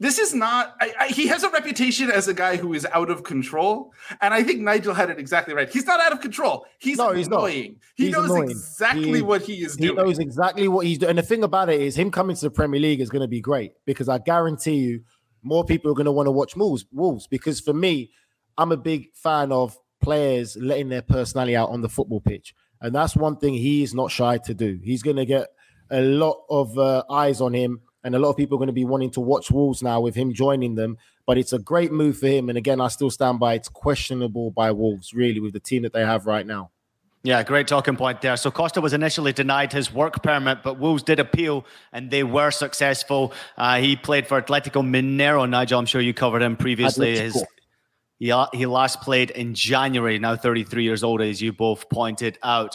This 0.00 0.18
is 0.18 0.34
not 0.34 0.74
I, 0.80 0.92
I, 0.98 1.08
he 1.08 1.28
has 1.28 1.44
a 1.44 1.50
reputation 1.50 2.10
as 2.10 2.26
a 2.26 2.34
guy 2.34 2.56
who 2.56 2.74
is 2.74 2.86
out 2.92 3.10
of 3.10 3.22
control 3.22 3.92
and 4.20 4.34
i 4.34 4.42
think 4.42 4.60
nigel 4.60 4.92
had 4.94 5.10
it 5.10 5.18
exactly 5.18 5.54
right. 5.54 5.70
He's 5.70 5.86
not 5.86 6.00
out 6.00 6.12
of 6.12 6.20
control. 6.20 6.66
He's 6.78 6.98
no, 6.98 7.12
he's 7.12 7.28
annoying. 7.28 7.72
Not. 7.72 7.80
he 7.94 8.04
he's 8.06 8.12
knows 8.12 8.30
annoying. 8.30 8.50
exactly 8.50 9.14
he, 9.14 9.22
what 9.22 9.42
he 9.42 9.64
is 9.64 9.76
he 9.76 9.86
doing. 9.86 9.98
he 9.98 10.02
knows 10.02 10.18
exactly 10.18 10.66
what 10.66 10.86
he's 10.86 10.98
doing 10.98 11.10
and 11.10 11.18
the 11.18 11.22
thing 11.22 11.44
about 11.44 11.68
it 11.68 11.80
is 11.80 11.96
him 11.96 12.10
coming 12.10 12.34
to 12.34 12.42
the 12.42 12.50
premier 12.50 12.80
league 12.80 13.00
is 13.00 13.10
going 13.10 13.22
to 13.22 13.28
be 13.28 13.40
great 13.40 13.72
because 13.86 14.08
i 14.08 14.18
guarantee 14.18 14.74
you 14.74 15.02
more 15.42 15.64
people 15.64 15.90
are 15.90 15.94
going 15.94 16.06
to 16.06 16.12
want 16.12 16.26
to 16.26 16.32
watch 16.32 16.56
wolves 16.56 16.84
wolves 16.92 17.26
because 17.26 17.60
for 17.60 17.72
me 17.72 18.10
i'm 18.58 18.72
a 18.72 18.76
big 18.76 19.12
fan 19.14 19.52
of 19.52 19.78
players 20.02 20.56
letting 20.56 20.88
their 20.88 21.02
personality 21.02 21.54
out 21.54 21.70
on 21.70 21.82
the 21.82 21.88
football 21.88 22.20
pitch 22.20 22.54
and 22.80 22.94
that's 22.94 23.14
one 23.14 23.36
thing 23.36 23.54
he 23.54 23.82
is 23.82 23.94
not 23.94 24.10
shy 24.10 24.38
to 24.38 24.54
do. 24.54 24.80
He's 24.82 25.02
going 25.02 25.16
to 25.16 25.26
get 25.26 25.48
a 25.90 26.00
lot 26.00 26.38
of 26.48 26.78
uh, 26.78 27.04
eyes 27.10 27.40
on 27.40 27.52
him 27.52 27.80
and 28.02 28.14
a 28.14 28.18
lot 28.18 28.30
of 28.30 28.36
people 28.36 28.56
are 28.56 28.58
going 28.58 28.68
to 28.68 28.72
be 28.72 28.84
wanting 28.84 29.10
to 29.10 29.20
watch 29.20 29.50
Wolves 29.50 29.82
now 29.82 30.00
with 30.00 30.14
him 30.14 30.32
joining 30.32 30.74
them. 30.74 30.98
But 31.26 31.38
it's 31.38 31.52
a 31.52 31.58
great 31.58 31.92
move 31.92 32.18
for 32.18 32.26
him. 32.26 32.48
And 32.48 32.56
again, 32.56 32.80
I 32.80 32.88
still 32.88 33.10
stand 33.10 33.38
by 33.38 33.54
it's 33.54 33.68
questionable 33.68 34.50
by 34.50 34.72
Wolves, 34.72 35.12
really, 35.14 35.40
with 35.40 35.52
the 35.52 35.60
team 35.60 35.82
that 35.82 35.92
they 35.92 36.04
have 36.04 36.26
right 36.26 36.46
now. 36.46 36.70
Yeah, 37.22 37.42
great 37.42 37.68
talking 37.68 37.96
point 37.96 38.22
there. 38.22 38.36
So 38.38 38.50
Costa 38.50 38.80
was 38.80 38.94
initially 38.94 39.34
denied 39.34 39.74
his 39.74 39.92
work 39.92 40.22
permit, 40.22 40.62
but 40.62 40.78
Wolves 40.78 41.02
did 41.02 41.20
appeal 41.20 41.66
and 41.92 42.10
they 42.10 42.24
were 42.24 42.50
successful. 42.50 43.34
Uh, 43.58 43.78
he 43.78 43.94
played 43.94 44.26
for 44.26 44.40
Atletico 44.40 44.82
Mineiro. 44.82 45.48
Nigel, 45.48 45.78
I'm 45.78 45.84
sure 45.84 46.00
you 46.00 46.14
covered 46.14 46.40
him 46.40 46.56
previously. 46.56 47.18
His, 47.18 47.44
he, 48.18 48.32
he 48.54 48.64
last 48.64 49.02
played 49.02 49.30
in 49.30 49.54
January, 49.54 50.18
now 50.18 50.34
33 50.34 50.82
years 50.82 51.04
old, 51.04 51.20
as 51.20 51.42
you 51.42 51.52
both 51.52 51.90
pointed 51.90 52.38
out. 52.42 52.74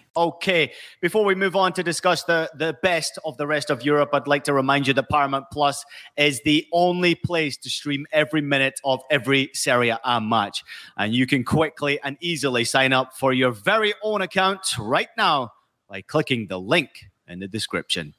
Okay, 0.17 0.73
before 0.99 1.23
we 1.23 1.35
move 1.35 1.55
on 1.55 1.71
to 1.71 1.83
discuss 1.83 2.23
the, 2.23 2.51
the 2.53 2.77
best 2.83 3.17
of 3.23 3.37
the 3.37 3.47
rest 3.47 3.69
of 3.69 3.85
Europe, 3.85 4.09
I'd 4.11 4.27
like 4.27 4.43
to 4.43 4.53
remind 4.53 4.85
you 4.85 4.93
that 4.93 5.07
Paramount 5.07 5.45
Plus 5.53 5.85
is 6.17 6.41
the 6.43 6.67
only 6.73 7.15
place 7.15 7.55
to 7.59 7.69
stream 7.69 8.05
every 8.11 8.41
minute 8.41 8.81
of 8.83 8.99
every 9.09 9.49
Serie 9.53 9.93
A 10.03 10.19
match. 10.19 10.65
And 10.97 11.13
you 11.13 11.25
can 11.25 11.45
quickly 11.45 11.97
and 12.03 12.17
easily 12.19 12.65
sign 12.65 12.91
up 12.91 13.13
for 13.15 13.31
your 13.31 13.51
very 13.51 13.93
own 14.03 14.21
account 14.21 14.77
right 14.77 15.07
now 15.17 15.53
by 15.87 16.01
clicking 16.01 16.47
the 16.47 16.59
link 16.59 16.89
in 17.29 17.39
the 17.39 17.47
description. 17.47 18.13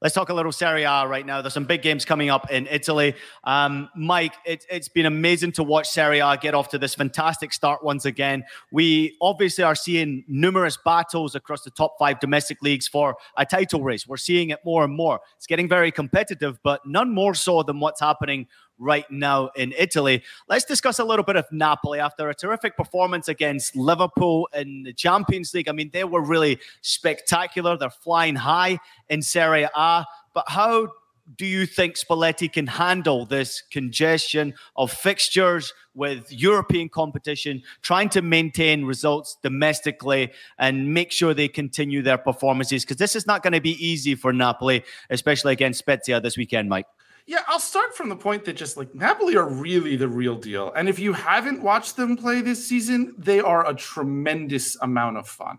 Let's 0.00 0.14
talk 0.14 0.28
a 0.28 0.34
little 0.34 0.52
Serie 0.52 0.84
A 0.84 1.08
right 1.08 1.26
now. 1.26 1.42
There's 1.42 1.54
some 1.54 1.64
big 1.64 1.82
games 1.82 2.04
coming 2.04 2.30
up 2.30 2.52
in 2.52 2.68
Italy. 2.68 3.16
Um, 3.42 3.88
Mike, 3.96 4.34
it, 4.46 4.64
it's 4.70 4.88
been 4.88 5.06
amazing 5.06 5.50
to 5.52 5.64
watch 5.64 5.88
Serie 5.88 6.20
A 6.20 6.36
get 6.40 6.54
off 6.54 6.68
to 6.68 6.78
this 6.78 6.94
fantastic 6.94 7.52
start 7.52 7.82
once 7.82 8.04
again. 8.04 8.44
We 8.70 9.16
obviously 9.20 9.64
are 9.64 9.74
seeing 9.74 10.24
numerous 10.28 10.78
battles 10.84 11.34
across 11.34 11.62
the 11.62 11.72
top 11.72 11.96
five 11.98 12.20
domestic 12.20 12.62
leagues 12.62 12.86
for 12.86 13.16
a 13.36 13.44
title 13.44 13.82
race. 13.82 14.06
We're 14.06 14.18
seeing 14.18 14.50
it 14.50 14.60
more 14.64 14.84
and 14.84 14.94
more. 14.94 15.18
It's 15.36 15.48
getting 15.48 15.68
very 15.68 15.90
competitive, 15.90 16.60
but 16.62 16.80
none 16.86 17.12
more 17.12 17.34
so 17.34 17.64
than 17.64 17.80
what's 17.80 18.00
happening 18.00 18.46
right 18.78 19.10
now 19.10 19.50
in 19.56 19.74
Italy. 19.76 20.22
Let's 20.48 20.64
discuss 20.64 20.98
a 20.98 21.04
little 21.04 21.24
bit 21.24 21.36
of 21.36 21.46
Napoli 21.50 22.00
after 22.00 22.28
a 22.28 22.34
terrific 22.34 22.76
performance 22.76 23.28
against 23.28 23.76
Liverpool 23.76 24.48
in 24.54 24.84
the 24.84 24.92
Champions 24.92 25.52
League. 25.54 25.68
I 25.68 25.72
mean, 25.72 25.90
they 25.92 26.04
were 26.04 26.22
really 26.22 26.58
spectacular. 26.80 27.76
They're 27.76 27.90
flying 27.90 28.36
high 28.36 28.78
in 29.08 29.22
Serie 29.22 29.68
A. 29.74 30.06
But 30.34 30.44
how 30.48 30.92
do 31.36 31.44
you 31.44 31.66
think 31.66 31.96
Spalletti 31.96 32.50
can 32.50 32.66
handle 32.66 33.26
this 33.26 33.62
congestion 33.70 34.54
of 34.76 34.90
fixtures 34.90 35.74
with 35.94 36.32
European 36.32 36.88
competition, 36.88 37.62
trying 37.82 38.08
to 38.10 38.22
maintain 38.22 38.84
results 38.84 39.36
domestically 39.42 40.32
and 40.58 40.94
make 40.94 41.12
sure 41.12 41.34
they 41.34 41.48
continue 41.48 42.00
their 42.02 42.16
performances? 42.16 42.84
Because 42.84 42.96
this 42.96 43.14
is 43.14 43.26
not 43.26 43.42
going 43.42 43.52
to 43.52 43.60
be 43.60 43.72
easy 43.84 44.14
for 44.14 44.32
Napoli, 44.32 44.84
especially 45.10 45.52
against 45.52 45.80
Spezia 45.80 46.20
this 46.20 46.38
weekend, 46.38 46.68
Mike. 46.68 46.86
Yeah, 47.28 47.42
I'll 47.46 47.60
start 47.60 47.94
from 47.94 48.08
the 48.08 48.16
point 48.16 48.46
that 48.46 48.54
just 48.54 48.78
like 48.78 48.94
Napoli 48.94 49.36
are 49.36 49.46
really 49.46 49.96
the 49.96 50.08
real 50.08 50.34
deal. 50.34 50.72
And 50.72 50.88
if 50.88 50.98
you 50.98 51.12
haven't 51.12 51.62
watched 51.62 51.94
them 51.94 52.16
play 52.16 52.40
this 52.40 52.66
season, 52.66 53.14
they 53.18 53.38
are 53.38 53.68
a 53.68 53.74
tremendous 53.74 54.78
amount 54.80 55.18
of 55.18 55.28
fun. 55.28 55.58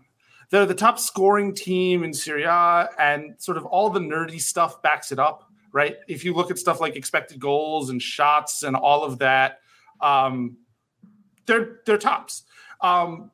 They're 0.50 0.66
the 0.66 0.74
top 0.74 0.98
scoring 0.98 1.54
team 1.54 2.02
in 2.02 2.12
Serie 2.12 2.42
A, 2.42 2.88
and 2.98 3.36
sort 3.38 3.56
of 3.56 3.66
all 3.66 3.88
the 3.88 4.00
nerdy 4.00 4.40
stuff 4.40 4.82
backs 4.82 5.12
it 5.12 5.20
up, 5.20 5.48
right? 5.70 5.94
If 6.08 6.24
you 6.24 6.34
look 6.34 6.50
at 6.50 6.58
stuff 6.58 6.80
like 6.80 6.96
expected 6.96 7.38
goals 7.38 7.90
and 7.90 8.02
shots 8.02 8.64
and 8.64 8.74
all 8.74 9.04
of 9.04 9.20
that, 9.20 9.60
um, 10.00 10.56
they're 11.46 11.82
they're 11.86 11.98
tops. 11.98 12.42
Um, 12.80 13.30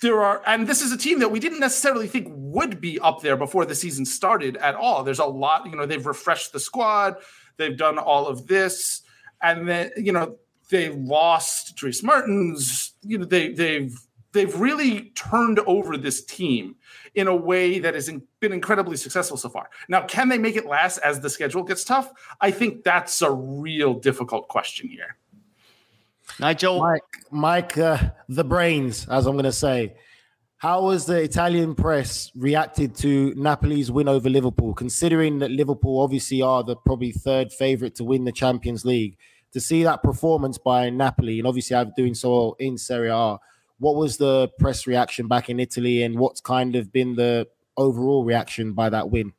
there 0.00 0.22
are, 0.22 0.42
and 0.46 0.66
this 0.66 0.80
is 0.80 0.92
a 0.92 0.96
team 0.96 1.18
that 1.20 1.30
we 1.30 1.40
didn't 1.40 1.60
necessarily 1.60 2.06
think 2.06 2.28
would 2.30 2.80
be 2.80 2.98
up 3.00 3.20
there 3.20 3.36
before 3.36 3.66
the 3.66 3.74
season 3.74 4.04
started 4.04 4.56
at 4.56 4.74
all. 4.74 5.02
There's 5.02 5.18
a 5.18 5.26
lot, 5.26 5.66
you 5.66 5.76
know, 5.76 5.86
they've 5.86 6.04
refreshed 6.04 6.52
the 6.52 6.60
squad. 6.60 7.16
They've 7.56 7.76
done 7.76 7.98
all 7.98 8.26
of 8.26 8.46
this, 8.46 9.02
and 9.42 9.68
then 9.68 9.90
you 9.96 10.12
know 10.12 10.36
they 10.70 10.88
lost 10.88 11.76
Dries 11.76 12.02
Mertens. 12.02 12.94
You 13.02 13.18
know 13.18 13.26
they 13.26 13.52
they've 13.52 13.94
they've 14.32 14.58
really 14.58 15.10
turned 15.14 15.58
over 15.60 15.98
this 15.98 16.24
team 16.24 16.76
in 17.14 17.26
a 17.26 17.36
way 17.36 17.78
that 17.78 17.94
has 17.94 18.10
been 18.40 18.52
incredibly 18.52 18.96
successful 18.96 19.36
so 19.36 19.48
far. 19.48 19.68
Now, 19.88 20.06
can 20.06 20.28
they 20.28 20.38
make 20.38 20.56
it 20.56 20.64
last 20.64 20.98
as 20.98 21.20
the 21.20 21.28
schedule 21.28 21.64
gets 21.64 21.84
tough? 21.84 22.10
I 22.40 22.50
think 22.50 22.84
that's 22.84 23.20
a 23.20 23.30
real 23.30 23.94
difficult 23.94 24.48
question 24.48 24.88
here. 24.88 25.16
Nigel, 26.40 26.78
Mike, 26.78 27.02
Mike, 27.30 27.78
uh, 27.78 27.98
the 28.28 28.44
brains, 28.44 29.06
as 29.08 29.26
I'm 29.26 29.34
going 29.34 29.44
to 29.44 29.52
say. 29.52 29.94
How 30.56 30.90
has 30.90 31.06
the 31.06 31.20
Italian 31.22 31.74
press 31.74 32.30
reacted 32.34 32.94
to 32.96 33.34
Napoli's 33.34 33.90
win 33.90 34.08
over 34.08 34.28
Liverpool, 34.28 34.74
considering 34.74 35.38
that 35.40 35.50
Liverpool 35.50 36.00
obviously 36.00 36.42
are 36.42 36.62
the 36.62 36.76
probably 36.76 37.12
third 37.12 37.52
favourite 37.52 37.94
to 37.96 38.04
win 38.04 38.24
the 38.24 38.32
Champions 38.32 38.84
League? 38.84 39.16
To 39.52 39.60
see 39.60 39.82
that 39.82 40.02
performance 40.02 40.58
by 40.58 40.90
Napoli, 40.90 41.38
and 41.38 41.46
obviously 41.46 41.76
I'm 41.76 41.92
doing 41.96 42.14
so 42.14 42.56
in 42.58 42.78
Serie 42.78 43.08
A, 43.08 43.36
what 43.78 43.96
was 43.96 44.16
the 44.16 44.48
press 44.58 44.86
reaction 44.86 45.28
back 45.28 45.50
in 45.50 45.60
Italy, 45.60 46.02
and 46.02 46.18
what's 46.18 46.40
kind 46.40 46.76
of 46.76 46.92
been 46.92 47.16
the 47.16 47.48
overall 47.76 48.24
reaction 48.24 48.72
by 48.74 48.88
that 48.90 49.10
win? 49.10 49.32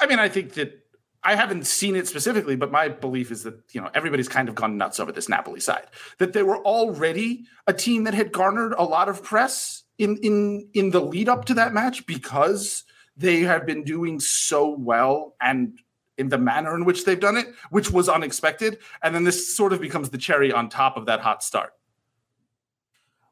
I 0.00 0.06
mean, 0.06 0.18
I 0.18 0.28
think 0.28 0.54
that 0.54 0.85
I 1.26 1.34
haven't 1.34 1.66
seen 1.66 1.96
it 1.96 2.06
specifically, 2.06 2.54
but 2.54 2.70
my 2.70 2.88
belief 2.88 3.32
is 3.32 3.42
that 3.42 3.60
you 3.72 3.80
know 3.80 3.90
everybody's 3.94 4.28
kind 4.28 4.48
of 4.48 4.54
gone 4.54 4.76
nuts 4.76 5.00
over 5.00 5.10
this 5.10 5.28
Napoli 5.28 5.58
side. 5.58 5.88
That 6.18 6.32
they 6.34 6.44
were 6.44 6.58
already 6.58 7.46
a 7.66 7.72
team 7.72 8.04
that 8.04 8.14
had 8.14 8.30
garnered 8.30 8.74
a 8.78 8.84
lot 8.84 9.08
of 9.08 9.24
press 9.24 9.82
in 9.98 10.18
in 10.18 10.68
in 10.72 10.90
the 10.90 11.00
lead 11.00 11.28
up 11.28 11.44
to 11.46 11.54
that 11.54 11.74
match 11.74 12.06
because 12.06 12.84
they 13.16 13.40
have 13.40 13.66
been 13.66 13.82
doing 13.82 14.20
so 14.20 14.70
well 14.70 15.34
and 15.40 15.80
in 16.16 16.28
the 16.28 16.38
manner 16.38 16.76
in 16.76 16.84
which 16.84 17.04
they've 17.04 17.18
done 17.18 17.36
it, 17.36 17.48
which 17.70 17.90
was 17.90 18.08
unexpected. 18.08 18.78
And 19.02 19.12
then 19.12 19.24
this 19.24 19.56
sort 19.56 19.72
of 19.72 19.80
becomes 19.80 20.10
the 20.10 20.18
cherry 20.18 20.52
on 20.52 20.68
top 20.68 20.96
of 20.96 21.06
that 21.06 21.20
hot 21.20 21.42
start. 21.42 21.72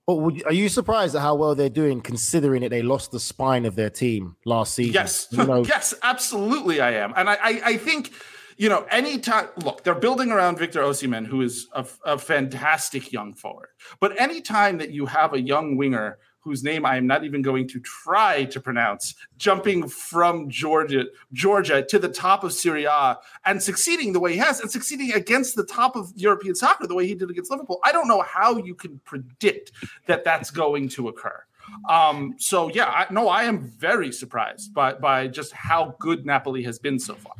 But 0.06 0.16
would, 0.16 0.44
are 0.44 0.52
you 0.52 0.68
surprised 0.68 1.14
at 1.14 1.22
how 1.22 1.34
well 1.34 1.54
they're 1.54 1.70
doing, 1.70 2.00
considering 2.02 2.62
that 2.62 2.68
they 2.68 2.82
lost 2.82 3.10
the 3.10 3.20
spine 3.20 3.64
of 3.64 3.74
their 3.74 3.90
team 3.90 4.36
last 4.44 4.74
season? 4.74 4.92
Yes, 4.92 5.28
you 5.30 5.44
know? 5.44 5.64
yes, 5.68 5.94
absolutely, 6.02 6.80
I 6.80 6.92
am, 6.92 7.14
and 7.16 7.28
I, 7.28 7.34
I, 7.34 7.60
I 7.64 7.76
think 7.78 8.12
you 8.56 8.68
know, 8.68 8.86
anytime, 8.90 9.48
look, 9.64 9.82
they're 9.82 9.94
building 9.94 10.30
around 10.30 10.58
Victor 10.58 10.80
Osimhen, 10.80 11.26
who 11.26 11.40
is 11.42 11.66
a, 11.72 11.84
a, 12.04 12.18
fantastic 12.18 13.12
young 13.12 13.34
forward. 13.34 13.68
But 14.00 14.20
anytime 14.20 14.78
that 14.78 14.90
you 14.90 15.06
have 15.06 15.34
a 15.34 15.40
young 15.40 15.76
winger 15.76 16.18
whose 16.44 16.62
name 16.62 16.84
I 16.84 16.96
am 16.96 17.06
not 17.06 17.24
even 17.24 17.40
going 17.42 17.66
to 17.68 17.80
try 17.80 18.44
to 18.44 18.60
pronounce, 18.60 19.14
jumping 19.38 19.88
from 19.88 20.50
Georgia, 20.50 21.06
Georgia 21.32 21.82
to 21.82 21.98
the 21.98 22.08
top 22.08 22.44
of 22.44 22.52
Serie 22.52 22.84
A 22.84 23.18
and 23.46 23.62
succeeding 23.62 24.12
the 24.12 24.20
way 24.20 24.32
he 24.32 24.38
has, 24.38 24.60
and 24.60 24.70
succeeding 24.70 25.12
against 25.12 25.56
the 25.56 25.64
top 25.64 25.96
of 25.96 26.12
European 26.14 26.54
soccer 26.54 26.86
the 26.86 26.94
way 26.94 27.06
he 27.06 27.14
did 27.14 27.30
against 27.30 27.50
Liverpool, 27.50 27.80
I 27.82 27.92
don't 27.92 28.08
know 28.08 28.22
how 28.22 28.58
you 28.58 28.74
can 28.74 29.00
predict 29.04 29.72
that 30.06 30.22
that's 30.22 30.50
going 30.50 30.88
to 30.90 31.08
occur. 31.08 31.42
Um, 31.88 32.34
so 32.38 32.68
yeah, 32.68 32.86
I, 32.86 33.06
no, 33.10 33.28
I 33.28 33.44
am 33.44 33.58
very 33.58 34.12
surprised 34.12 34.74
by 34.74 34.92
by 34.92 35.28
just 35.28 35.52
how 35.52 35.96
good 35.98 36.26
Napoli 36.26 36.62
has 36.64 36.78
been 36.78 36.98
so 36.98 37.14
far. 37.14 37.34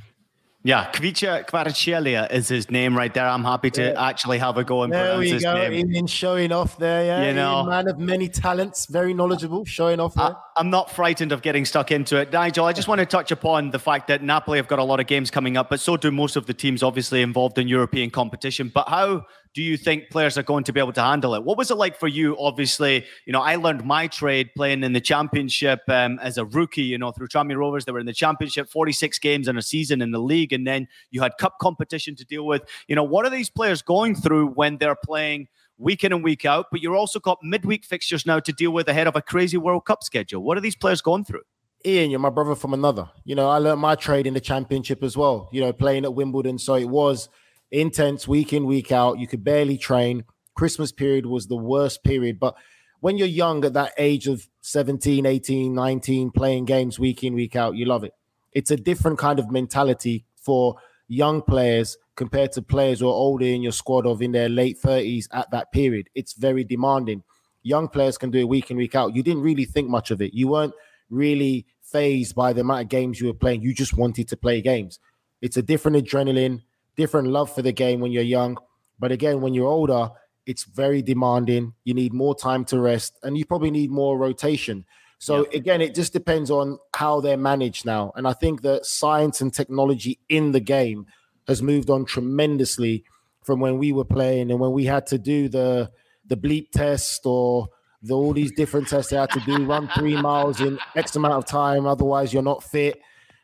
Yeah, 0.66 0.90
Kvicha 0.92 1.44
Kvaratskhelia 1.44 2.32
is 2.32 2.48
his 2.48 2.70
name 2.70 2.96
right 2.96 3.12
there. 3.12 3.28
I'm 3.28 3.44
happy 3.44 3.70
to 3.72 3.92
yeah. 3.92 4.08
actually 4.08 4.38
have 4.38 4.56
a 4.56 4.64
go 4.64 4.82
and 4.82 4.90
there 4.90 5.12
pronounce 5.12 5.30
his 5.30 5.42
go. 5.42 5.52
name. 5.52 5.94
In 5.94 6.06
showing 6.06 6.52
off 6.52 6.78
there, 6.78 7.04
yeah. 7.04 7.28
You 7.28 7.34
know, 7.34 7.64
man 7.64 7.86
of 7.86 7.98
many 7.98 8.30
talents, 8.30 8.86
very 8.86 9.12
knowledgeable, 9.12 9.66
showing 9.66 10.00
off 10.00 10.14
there. 10.14 10.34
I, 10.56 10.60
am 10.60 10.70
not 10.70 10.90
frightened 10.90 11.32
of 11.32 11.42
getting 11.42 11.66
stuck 11.66 11.92
into 11.92 12.16
it. 12.16 12.32
Nigel, 12.32 12.64
I 12.64 12.72
just 12.72 12.88
want 12.88 13.00
to 13.00 13.06
touch 13.06 13.30
upon 13.30 13.72
the 13.72 13.78
fact 13.78 14.08
that 14.08 14.22
Napoli 14.22 14.56
have 14.56 14.66
got 14.66 14.78
a 14.78 14.84
lot 14.84 15.00
of 15.00 15.06
games 15.06 15.30
coming 15.30 15.58
up, 15.58 15.68
but 15.68 15.80
so 15.80 15.98
do 15.98 16.10
most 16.10 16.34
of 16.34 16.46
the 16.46 16.54
teams 16.54 16.82
obviously 16.82 17.20
involved 17.20 17.58
in 17.58 17.68
European 17.68 18.08
competition. 18.08 18.72
But 18.72 18.88
how 18.88 19.26
do 19.54 19.62
you 19.62 19.76
think 19.76 20.10
players 20.10 20.36
are 20.36 20.42
going 20.42 20.64
to 20.64 20.72
be 20.72 20.80
able 20.80 20.92
to 20.92 21.00
handle 21.00 21.34
it? 21.34 21.44
What 21.44 21.56
was 21.56 21.70
it 21.70 21.76
like 21.76 21.96
for 21.96 22.08
you? 22.08 22.36
Obviously, 22.38 23.04
you 23.24 23.32
know, 23.32 23.40
I 23.40 23.54
learned 23.54 23.84
my 23.84 24.08
trade 24.08 24.50
playing 24.56 24.82
in 24.82 24.92
the 24.92 25.00
championship 25.00 25.80
um, 25.88 26.18
as 26.20 26.38
a 26.38 26.44
rookie, 26.44 26.82
you 26.82 26.98
know, 26.98 27.12
through 27.12 27.28
Tranmere 27.28 27.56
Rovers. 27.56 27.84
They 27.84 27.92
were 27.92 28.00
in 28.00 28.06
the 28.06 28.12
championship, 28.12 28.68
46 28.68 29.16
games 29.20 29.46
in 29.46 29.56
a 29.56 29.62
season 29.62 30.02
in 30.02 30.10
the 30.10 30.18
league. 30.18 30.52
And 30.52 30.66
then 30.66 30.88
you 31.12 31.22
had 31.22 31.38
cup 31.38 31.58
competition 31.60 32.16
to 32.16 32.24
deal 32.24 32.44
with. 32.44 32.62
You 32.88 32.96
know, 32.96 33.04
what 33.04 33.24
are 33.24 33.30
these 33.30 33.48
players 33.48 33.80
going 33.80 34.16
through 34.16 34.48
when 34.48 34.76
they're 34.78 34.96
playing 34.96 35.46
week 35.78 36.02
in 36.02 36.12
and 36.12 36.24
week 36.24 36.44
out? 36.44 36.66
But 36.72 36.80
you're 36.80 36.96
also 36.96 37.20
got 37.20 37.38
midweek 37.40 37.84
fixtures 37.84 38.26
now 38.26 38.40
to 38.40 38.52
deal 38.52 38.72
with 38.72 38.88
ahead 38.88 39.06
of 39.06 39.14
a 39.14 39.22
crazy 39.22 39.56
World 39.56 39.84
Cup 39.84 40.02
schedule. 40.02 40.42
What 40.42 40.58
are 40.58 40.62
these 40.62 40.76
players 40.76 41.00
going 41.00 41.24
through? 41.24 41.42
Ian, 41.86 42.10
you're 42.10 42.18
my 42.18 42.30
brother 42.30 42.56
from 42.56 42.74
another. 42.74 43.08
You 43.24 43.36
know, 43.36 43.48
I 43.48 43.58
learned 43.58 43.80
my 43.80 43.94
trade 43.94 44.26
in 44.26 44.34
the 44.34 44.40
championship 44.40 45.04
as 45.04 45.16
well, 45.16 45.48
you 45.52 45.60
know, 45.60 45.72
playing 45.72 46.04
at 46.04 46.14
Wimbledon. 46.14 46.58
So 46.58 46.74
it 46.74 46.88
was– 46.88 47.28
intense 47.80 48.28
week 48.28 48.52
in, 48.52 48.66
week 48.66 48.92
out. 48.92 49.18
You 49.18 49.26
could 49.26 49.44
barely 49.44 49.76
train. 49.76 50.24
Christmas 50.54 50.92
period 50.92 51.26
was 51.26 51.46
the 51.46 51.56
worst 51.56 52.04
period. 52.04 52.38
But 52.38 52.54
when 53.00 53.18
you're 53.18 53.28
young 53.28 53.64
at 53.64 53.74
that 53.74 53.92
age 53.98 54.26
of 54.28 54.48
17, 54.62 55.26
18, 55.26 55.74
19, 55.74 56.30
playing 56.30 56.64
games 56.64 56.98
week 56.98 57.24
in, 57.24 57.34
week 57.34 57.56
out, 57.56 57.76
you 57.76 57.84
love 57.84 58.04
it. 58.04 58.12
It's 58.52 58.70
a 58.70 58.76
different 58.76 59.18
kind 59.18 59.38
of 59.38 59.50
mentality 59.50 60.24
for 60.36 60.76
young 61.08 61.42
players 61.42 61.96
compared 62.16 62.52
to 62.52 62.62
players 62.62 63.00
who 63.00 63.08
are 63.08 63.12
older 63.12 63.44
in 63.44 63.62
your 63.62 63.72
squad 63.72 64.06
of 64.06 64.22
in 64.22 64.32
their 64.32 64.48
late 64.48 64.80
30s 64.80 65.26
at 65.32 65.50
that 65.50 65.72
period. 65.72 66.08
It's 66.14 66.34
very 66.34 66.64
demanding. 66.64 67.24
Young 67.62 67.88
players 67.88 68.16
can 68.16 68.30
do 68.30 68.38
it 68.38 68.48
week 68.48 68.70
in, 68.70 68.76
week 68.76 68.94
out. 68.94 69.16
You 69.16 69.22
didn't 69.22 69.42
really 69.42 69.64
think 69.64 69.88
much 69.88 70.10
of 70.10 70.22
it. 70.22 70.32
You 70.32 70.48
weren't 70.48 70.74
really 71.10 71.66
fazed 71.82 72.34
by 72.34 72.52
the 72.52 72.60
amount 72.60 72.82
of 72.82 72.88
games 72.88 73.20
you 73.20 73.26
were 73.26 73.34
playing. 73.34 73.62
You 73.62 73.74
just 73.74 73.96
wanted 73.96 74.28
to 74.28 74.36
play 74.36 74.60
games. 74.60 74.98
It's 75.42 75.56
a 75.56 75.62
different 75.62 75.96
adrenaline 75.96 76.62
different 76.96 77.28
love 77.28 77.54
for 77.54 77.62
the 77.62 77.72
game 77.72 78.00
when 78.00 78.12
you're 78.12 78.22
young. 78.22 78.58
But 78.98 79.12
again, 79.12 79.40
when 79.40 79.54
you're 79.54 79.66
older, 79.66 80.10
it's 80.46 80.64
very 80.64 81.02
demanding. 81.02 81.74
You 81.84 81.94
need 81.94 82.12
more 82.12 82.34
time 82.34 82.64
to 82.66 82.78
rest 82.78 83.18
and 83.22 83.36
you 83.36 83.44
probably 83.44 83.70
need 83.70 83.90
more 83.90 84.18
rotation. 84.18 84.84
So 85.18 85.46
yeah. 85.50 85.58
again, 85.58 85.80
it 85.80 85.94
just 85.94 86.12
depends 86.12 86.50
on 86.50 86.78
how 86.94 87.20
they're 87.20 87.36
managed 87.36 87.86
now. 87.86 88.12
And 88.14 88.28
I 88.28 88.32
think 88.32 88.62
that 88.62 88.84
science 88.84 89.40
and 89.40 89.52
technology 89.52 90.18
in 90.28 90.52
the 90.52 90.60
game 90.60 91.06
has 91.46 91.62
moved 91.62 91.90
on 91.90 92.04
tremendously 92.04 93.04
from 93.42 93.60
when 93.60 93.78
we 93.78 93.92
were 93.92 94.04
playing 94.04 94.50
and 94.50 94.60
when 94.60 94.72
we 94.72 94.84
had 94.84 95.06
to 95.08 95.18
do 95.18 95.48
the 95.48 95.90
the 96.26 96.36
bleep 96.36 96.70
test 96.70 97.20
or 97.26 97.68
the, 98.02 98.14
all 98.14 98.32
these 98.32 98.52
different 98.52 98.88
tests 98.88 99.10
they 99.10 99.16
had 99.16 99.30
to 99.30 99.40
do, 99.40 99.64
run 99.64 99.88
three 99.94 100.16
miles 100.16 100.60
in 100.60 100.78
X 100.96 101.16
amount 101.16 101.34
of 101.34 101.46
time, 101.46 101.86
otherwise 101.86 102.32
you're 102.32 102.42
not 102.42 102.62
fit 102.62 102.98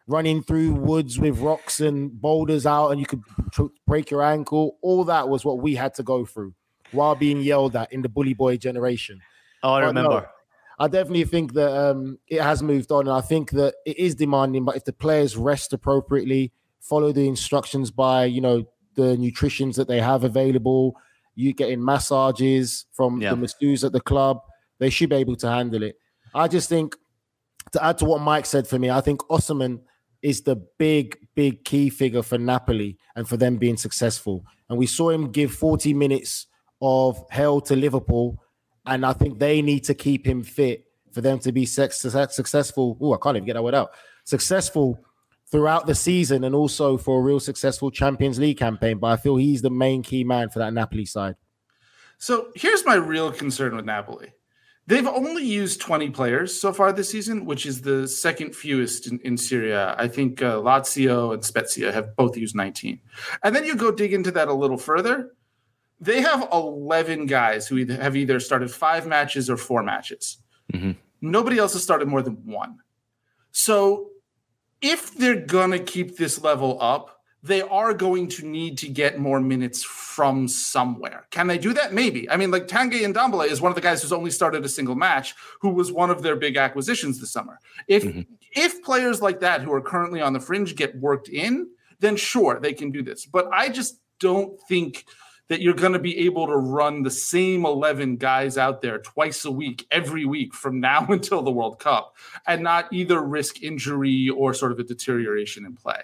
running 0.06 0.42
through 0.42 0.72
woods 0.72 1.18
with 1.18 1.38
rocks 1.38 1.80
and 1.80 2.10
boulders 2.20 2.66
out, 2.66 2.90
and 2.90 3.00
you 3.00 3.06
could 3.06 3.22
break 3.86 4.10
your 4.10 4.22
ankle. 4.22 4.78
All 4.82 5.04
that 5.04 5.28
was 5.28 5.44
what 5.44 5.60
we 5.62 5.74
had 5.74 5.94
to 5.94 6.02
go 6.02 6.24
through 6.24 6.54
while 6.92 7.14
being 7.14 7.40
yelled 7.40 7.76
at 7.76 7.92
in 7.92 8.02
the 8.02 8.08
bully 8.08 8.34
boy 8.34 8.56
generation. 8.56 9.20
Oh, 9.62 9.74
I 9.74 9.80
but 9.80 9.86
remember. 9.86 10.10
No, 10.10 10.26
I 10.78 10.88
definitely 10.88 11.24
think 11.24 11.52
that 11.54 11.76
um, 11.76 12.18
it 12.26 12.40
has 12.40 12.62
moved 12.62 12.90
on, 12.90 13.06
and 13.06 13.16
I 13.16 13.20
think 13.20 13.50
that 13.50 13.74
it 13.84 13.98
is 13.98 14.14
demanding. 14.14 14.64
But 14.64 14.76
if 14.76 14.84
the 14.84 14.92
players 14.92 15.36
rest 15.36 15.72
appropriately, 15.72 16.52
follow 16.80 17.12
the 17.12 17.28
instructions 17.28 17.90
by 17.90 18.24
you 18.24 18.40
know 18.40 18.64
the 18.94 19.16
nutritions 19.16 19.76
that 19.76 19.88
they 19.88 20.00
have 20.00 20.24
available, 20.24 20.96
you 21.34 21.52
getting 21.52 21.84
massages 21.84 22.86
from 22.92 23.20
yeah. 23.20 23.30
the 23.30 23.36
masseuse 23.36 23.84
at 23.84 23.92
the 23.92 24.00
club, 24.00 24.40
they 24.78 24.90
should 24.90 25.10
be 25.10 25.16
able 25.16 25.36
to 25.36 25.48
handle 25.48 25.82
it. 25.82 25.96
I 26.34 26.48
just 26.48 26.68
think 26.68 26.96
to 27.72 27.84
add 27.84 27.98
to 27.98 28.04
what 28.04 28.20
Mike 28.20 28.46
said 28.46 28.66
for 28.66 28.78
me, 28.78 28.90
I 28.90 29.00
think 29.00 29.20
Osimhen 29.28 29.80
is 30.22 30.42
the 30.42 30.56
big, 30.78 31.18
big 31.34 31.64
key 31.64 31.90
figure 31.90 32.22
for 32.22 32.38
Napoli 32.38 32.98
and 33.16 33.28
for 33.28 33.36
them 33.36 33.56
being 33.56 33.76
successful. 33.76 34.44
And 34.68 34.78
we 34.78 34.86
saw 34.86 35.10
him 35.10 35.32
give 35.32 35.52
40 35.52 35.94
minutes 35.94 36.46
of 36.82 37.24
hell 37.30 37.60
to 37.62 37.76
Liverpool. 37.76 38.42
And 38.86 39.04
I 39.04 39.12
think 39.12 39.38
they 39.38 39.62
need 39.62 39.84
to 39.84 39.94
keep 39.94 40.26
him 40.26 40.42
fit 40.42 40.84
for 41.12 41.20
them 41.20 41.38
to 41.40 41.52
be 41.52 41.66
successful. 41.66 42.98
Oh, 43.00 43.14
I 43.14 43.18
can't 43.22 43.36
even 43.36 43.46
get 43.46 43.54
that 43.54 43.64
word 43.64 43.74
out. 43.74 43.92
Successful 44.24 44.98
throughout 45.50 45.86
the 45.86 45.94
season 45.94 46.44
and 46.44 46.54
also 46.54 46.96
for 46.96 47.18
a 47.18 47.22
real 47.22 47.40
successful 47.40 47.90
Champions 47.90 48.38
League 48.38 48.58
campaign. 48.58 48.98
But 48.98 49.08
I 49.08 49.16
feel 49.16 49.36
he's 49.36 49.62
the 49.62 49.70
main 49.70 50.02
key 50.02 50.22
man 50.22 50.48
for 50.50 50.60
that 50.60 50.72
Napoli 50.72 51.04
side. 51.06 51.36
So 52.18 52.48
here's 52.54 52.84
my 52.84 52.94
real 52.94 53.32
concern 53.32 53.74
with 53.74 53.84
Napoli. 53.84 54.32
They've 54.90 55.06
only 55.06 55.44
used 55.44 55.80
20 55.80 56.10
players 56.10 56.60
so 56.60 56.72
far 56.72 56.92
this 56.92 57.10
season, 57.10 57.44
which 57.44 57.64
is 57.64 57.82
the 57.82 58.08
second 58.08 58.56
fewest 58.56 59.06
in, 59.06 59.20
in 59.20 59.36
Serie 59.36 59.70
A. 59.70 59.94
I 59.96 60.08
think 60.08 60.42
uh, 60.42 60.56
Lazio 60.56 61.32
and 61.32 61.44
Spezia 61.44 61.92
have 61.92 62.16
both 62.16 62.36
used 62.36 62.56
19. 62.56 62.98
And 63.44 63.54
then 63.54 63.64
you 63.64 63.76
go 63.76 63.92
dig 63.92 64.12
into 64.12 64.32
that 64.32 64.48
a 64.48 64.52
little 64.52 64.76
further. 64.76 65.30
They 66.00 66.20
have 66.22 66.48
11 66.52 67.26
guys 67.26 67.68
who 67.68 67.78
either 67.78 68.02
have 68.02 68.16
either 68.16 68.40
started 68.40 68.68
five 68.72 69.06
matches 69.06 69.48
or 69.48 69.56
four 69.56 69.84
matches. 69.84 70.38
Mm-hmm. 70.72 70.92
Nobody 71.20 71.58
else 71.58 71.74
has 71.74 71.84
started 71.84 72.08
more 72.08 72.22
than 72.22 72.44
one. 72.44 72.80
So 73.52 74.10
if 74.80 75.14
they're 75.14 75.46
going 75.46 75.70
to 75.70 75.78
keep 75.78 76.16
this 76.16 76.42
level 76.42 76.78
up, 76.80 77.19
they 77.42 77.62
are 77.62 77.94
going 77.94 78.28
to 78.28 78.46
need 78.46 78.76
to 78.78 78.88
get 78.88 79.18
more 79.18 79.40
minutes 79.40 79.82
from 79.82 80.46
somewhere. 80.46 81.26
Can 81.30 81.46
they 81.46 81.56
do 81.56 81.72
that? 81.72 81.94
Maybe. 81.94 82.28
I 82.28 82.36
mean, 82.36 82.50
like 82.50 82.68
Tanguy 82.68 83.00
Ndombele 83.00 83.48
is 83.48 83.60
one 83.60 83.70
of 83.70 83.76
the 83.76 83.80
guys 83.80 84.02
who's 84.02 84.12
only 84.12 84.30
started 84.30 84.64
a 84.64 84.68
single 84.68 84.94
match, 84.94 85.34
who 85.60 85.70
was 85.70 85.90
one 85.90 86.10
of 86.10 86.22
their 86.22 86.36
big 86.36 86.56
acquisitions 86.56 87.18
this 87.18 87.30
summer. 87.30 87.58
If 87.88 88.04
mm-hmm. 88.04 88.20
if 88.52 88.82
players 88.82 89.22
like 89.22 89.40
that 89.40 89.62
who 89.62 89.72
are 89.72 89.80
currently 89.80 90.20
on 90.20 90.34
the 90.34 90.40
fringe 90.40 90.76
get 90.76 90.94
worked 90.96 91.28
in, 91.28 91.68
then 92.00 92.16
sure 92.16 92.60
they 92.60 92.74
can 92.74 92.90
do 92.90 93.02
this. 93.02 93.24
But 93.24 93.48
I 93.52 93.70
just 93.70 94.00
don't 94.18 94.60
think 94.68 95.06
that 95.48 95.60
you're 95.60 95.74
going 95.74 95.94
to 95.94 95.98
be 95.98 96.16
able 96.18 96.46
to 96.46 96.56
run 96.56 97.02
the 97.02 97.10
same 97.10 97.66
11 97.66 98.16
guys 98.18 98.56
out 98.56 98.82
there 98.82 98.98
twice 98.98 99.44
a 99.44 99.50
week, 99.50 99.84
every 99.90 100.24
week 100.24 100.54
from 100.54 100.78
now 100.78 101.04
until 101.08 101.42
the 101.42 101.50
World 101.50 101.80
Cup, 101.80 102.16
and 102.46 102.62
not 102.62 102.90
either 102.92 103.20
risk 103.20 103.60
injury 103.62 104.28
or 104.28 104.54
sort 104.54 104.70
of 104.72 104.78
a 104.78 104.84
deterioration 104.84 105.66
in 105.66 105.74
play. 105.74 106.02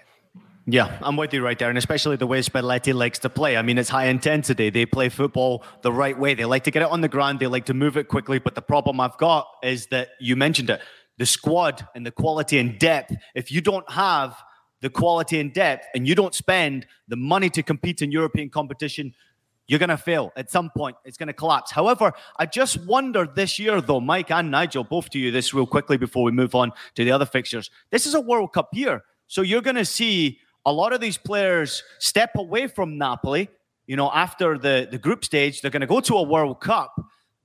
Yeah, 0.69 0.99
I'm 1.01 1.15
with 1.15 1.33
you 1.33 1.41
right 1.41 1.57
there, 1.57 1.69
and 1.69 1.77
especially 1.77 2.17
the 2.17 2.27
way 2.27 2.41
Spalletti 2.41 2.93
likes 2.93 3.19
to 3.19 3.29
play. 3.29 3.55
I 3.55 3.61
mean, 3.61 3.77
it's 3.77 3.87
high 3.87 4.07
intensity. 4.07 4.69
They 4.69 4.85
play 4.85 5.07
football 5.07 5.63
the 5.81 5.93
right 5.93 6.19
way. 6.19 6.33
They 6.33 6.43
like 6.43 6.65
to 6.65 6.71
get 6.71 6.81
it 6.81 6.89
on 6.89 6.99
the 6.99 7.07
ground. 7.07 7.39
They 7.39 7.47
like 7.47 7.67
to 7.67 7.73
move 7.73 7.95
it 7.95 8.09
quickly. 8.09 8.37
But 8.37 8.53
the 8.53 8.61
problem 8.61 8.99
I've 8.99 9.17
got 9.17 9.47
is 9.63 9.87
that 9.87 10.09
you 10.19 10.35
mentioned 10.35 10.69
it, 10.69 10.81
the 11.17 11.25
squad 11.25 11.87
and 11.95 12.05
the 12.05 12.11
quality 12.11 12.59
and 12.59 12.77
depth. 12.77 13.15
If 13.33 13.49
you 13.49 13.61
don't 13.61 13.89
have 13.89 14.35
the 14.81 14.89
quality 14.89 15.39
and 15.39 15.53
depth, 15.53 15.87
and 15.95 16.05
you 16.05 16.15
don't 16.15 16.35
spend 16.35 16.85
the 17.07 17.15
money 17.15 17.49
to 17.51 17.63
compete 17.63 18.01
in 18.01 18.11
European 18.11 18.49
competition, 18.49 19.13
you're 19.67 19.79
going 19.79 19.89
to 19.89 19.97
fail 19.97 20.33
at 20.35 20.51
some 20.51 20.69
point. 20.75 20.97
It's 21.05 21.17
going 21.17 21.27
to 21.27 21.33
collapse. 21.33 21.71
However, 21.71 22.11
I 22.37 22.45
just 22.45 22.85
wonder 22.85 23.25
this 23.25 23.57
year, 23.57 23.79
though, 23.79 24.01
Mike 24.01 24.31
and 24.31 24.51
Nigel, 24.51 24.83
both 24.83 25.09
to 25.11 25.19
you, 25.19 25.31
this 25.31 25.53
real 25.53 25.65
quickly 25.65 25.95
before 25.95 26.23
we 26.23 26.31
move 26.31 26.55
on 26.55 26.73
to 26.95 27.05
the 27.05 27.11
other 27.11 27.25
fixtures. 27.25 27.71
This 27.89 28.05
is 28.05 28.15
a 28.15 28.21
World 28.21 28.51
Cup 28.51 28.69
year. 28.73 29.03
So 29.27 29.41
you're 29.41 29.61
going 29.61 29.77
to 29.77 29.85
see 29.85 30.39
a 30.67 30.71
lot 30.71 30.91
of 30.91 30.99
these 30.99 31.17
players 31.17 31.81
step 31.97 32.31
away 32.35 32.67
from 32.67 32.97
Napoli. 32.97 33.49
You 33.87 33.95
know, 33.95 34.11
after 34.13 34.57
the, 34.57 34.85
the 34.91 34.97
group 34.97 35.23
stage, 35.23 35.61
they're 35.61 35.71
going 35.71 35.81
to 35.81 35.87
go 35.87 36.01
to 36.01 36.15
a 36.15 36.21
World 36.21 36.59
Cup 36.59 36.93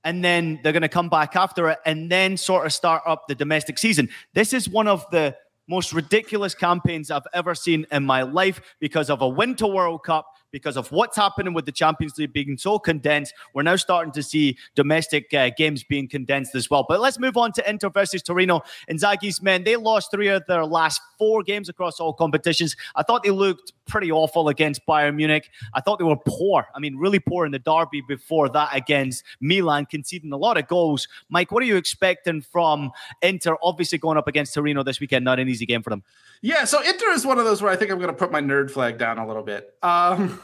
and 0.03 0.23
then 0.23 0.59
they're 0.61 0.73
going 0.73 0.81
to 0.81 0.89
come 0.89 1.07
back 1.07 1.37
after 1.37 1.69
it 1.69 1.79
and 1.85 2.11
then 2.11 2.35
sort 2.35 2.65
of 2.65 2.73
start 2.73 3.01
up 3.07 3.29
the 3.29 3.35
domestic 3.35 3.77
season. 3.77 4.09
This 4.33 4.51
is 4.51 4.67
one 4.67 4.89
of 4.89 5.09
the 5.09 5.37
most 5.69 5.93
ridiculous 5.93 6.53
campaigns 6.53 7.09
I've 7.09 7.25
ever 7.33 7.55
seen 7.55 7.87
in 7.93 8.03
my 8.03 8.23
life 8.23 8.59
because 8.81 9.09
of 9.09 9.21
a 9.21 9.27
Winter 9.29 9.67
World 9.67 10.03
Cup 10.03 10.27
because 10.53 10.77
of 10.77 10.89
what's 10.91 11.17
happening 11.17 11.53
with 11.53 11.65
the 11.65 11.71
Champions 11.71 12.17
League 12.17 12.31
being 12.31 12.57
so 12.57 12.79
condensed. 12.79 13.33
We're 13.53 13.63
now 13.63 13.75
starting 13.75 14.13
to 14.13 14.23
see 14.23 14.55
domestic 14.75 15.33
uh, 15.33 15.49
games 15.57 15.83
being 15.83 16.07
condensed 16.07 16.55
as 16.55 16.69
well. 16.69 16.85
But 16.87 17.01
let's 17.01 17.19
move 17.19 17.35
on 17.35 17.51
to 17.53 17.69
Inter 17.69 17.89
versus 17.89 18.21
Torino. 18.21 18.61
And 18.87 18.99
Inzaghi's 18.99 19.41
men, 19.41 19.63
they 19.65 19.75
lost 19.75 20.11
three 20.11 20.29
of 20.29 20.45
their 20.47 20.65
last 20.65 21.01
four 21.17 21.43
games 21.43 21.67
across 21.67 21.99
all 21.99 22.13
competitions. 22.13 22.77
I 22.95 23.03
thought 23.03 23.23
they 23.23 23.31
looked 23.31 23.73
pretty 23.85 24.11
awful 24.11 24.49
against 24.49 24.85
Bayern 24.87 25.15
Munich. 25.15 25.49
I 25.73 25.81
thought 25.81 25.99
they 25.99 26.05
were 26.05 26.15
poor. 26.15 26.67
I 26.75 26.79
mean, 26.79 26.95
really 26.97 27.19
poor 27.19 27.45
in 27.45 27.51
the 27.51 27.59
derby 27.59 28.01
before 28.07 28.49
that 28.49 28.69
against 28.75 29.23
Milan, 29.39 29.85
conceding 29.85 30.31
a 30.31 30.37
lot 30.37 30.57
of 30.57 30.67
goals. 30.67 31.07
Mike, 31.29 31.51
what 31.51 31.63
are 31.63 31.65
you 31.65 31.75
expecting 31.75 32.41
from 32.41 32.91
Inter? 33.21 33.57
Obviously, 33.61 33.97
going 33.97 34.17
up 34.17 34.27
against 34.27 34.53
Torino 34.53 34.83
this 34.83 34.99
weekend, 34.99 35.25
not 35.25 35.39
an 35.39 35.49
easy 35.49 35.65
game 35.65 35.81
for 35.83 35.89
them. 35.89 36.03
Yeah, 36.41 36.65
so 36.65 36.81
Inter 36.81 37.11
is 37.11 37.25
one 37.25 37.39
of 37.39 37.45
those 37.45 37.61
where 37.61 37.71
I 37.71 37.75
think 37.75 37.91
I'm 37.91 37.97
going 37.97 38.09
to 38.09 38.17
put 38.17 38.31
my 38.31 38.41
nerd 38.41 38.71
flag 38.71 38.97
down 38.97 39.17
a 39.17 39.27
little 39.27 39.43
bit. 39.43 39.73
Um, 39.81 40.41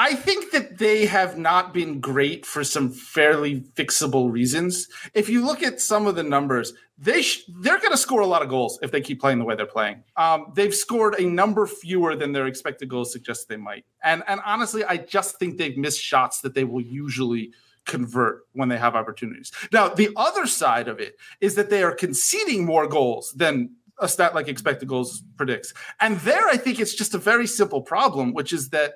I 0.00 0.14
think 0.14 0.52
that 0.52 0.78
they 0.78 1.04
have 1.04 1.36
not 1.36 1.74
been 1.74 2.00
great 2.00 2.46
for 2.46 2.64
some 2.64 2.90
fairly 2.90 3.60
fixable 3.60 4.32
reasons. 4.32 4.88
If 5.12 5.28
you 5.28 5.44
look 5.44 5.62
at 5.62 5.78
some 5.78 6.06
of 6.06 6.14
the 6.16 6.22
numbers, 6.22 6.72
they 6.96 7.20
sh- 7.20 7.42
they're 7.60 7.78
going 7.78 7.90
to 7.90 7.98
score 7.98 8.22
a 8.22 8.26
lot 8.26 8.40
of 8.40 8.48
goals 8.48 8.78
if 8.80 8.92
they 8.92 9.02
keep 9.02 9.20
playing 9.20 9.40
the 9.40 9.44
way 9.44 9.56
they're 9.56 9.66
playing. 9.66 10.02
Um, 10.16 10.52
they've 10.54 10.74
scored 10.74 11.20
a 11.20 11.26
number 11.26 11.66
fewer 11.66 12.16
than 12.16 12.32
their 12.32 12.46
expected 12.46 12.88
goals 12.88 13.12
suggest 13.12 13.50
they 13.50 13.58
might. 13.58 13.84
And 14.02 14.22
and 14.26 14.40
honestly, 14.46 14.82
I 14.84 14.96
just 14.96 15.38
think 15.38 15.58
they've 15.58 15.76
missed 15.76 16.00
shots 16.00 16.40
that 16.40 16.54
they 16.54 16.64
will 16.64 16.80
usually 16.80 17.52
convert 17.84 18.46
when 18.54 18.70
they 18.70 18.78
have 18.78 18.94
opportunities. 18.94 19.52
Now, 19.70 19.88
the 19.88 20.08
other 20.16 20.46
side 20.46 20.88
of 20.88 20.98
it 20.98 21.16
is 21.42 21.56
that 21.56 21.68
they 21.68 21.82
are 21.82 21.92
conceding 21.92 22.64
more 22.64 22.86
goals 22.86 23.32
than 23.32 23.76
a 23.98 24.08
stat 24.08 24.34
like 24.34 24.48
expected 24.48 24.88
goals 24.88 25.22
predicts. 25.36 25.74
And 26.00 26.18
there, 26.20 26.46
I 26.46 26.56
think 26.56 26.80
it's 26.80 26.94
just 26.94 27.14
a 27.14 27.18
very 27.18 27.46
simple 27.46 27.82
problem, 27.82 28.32
which 28.32 28.54
is 28.54 28.70
that 28.70 28.94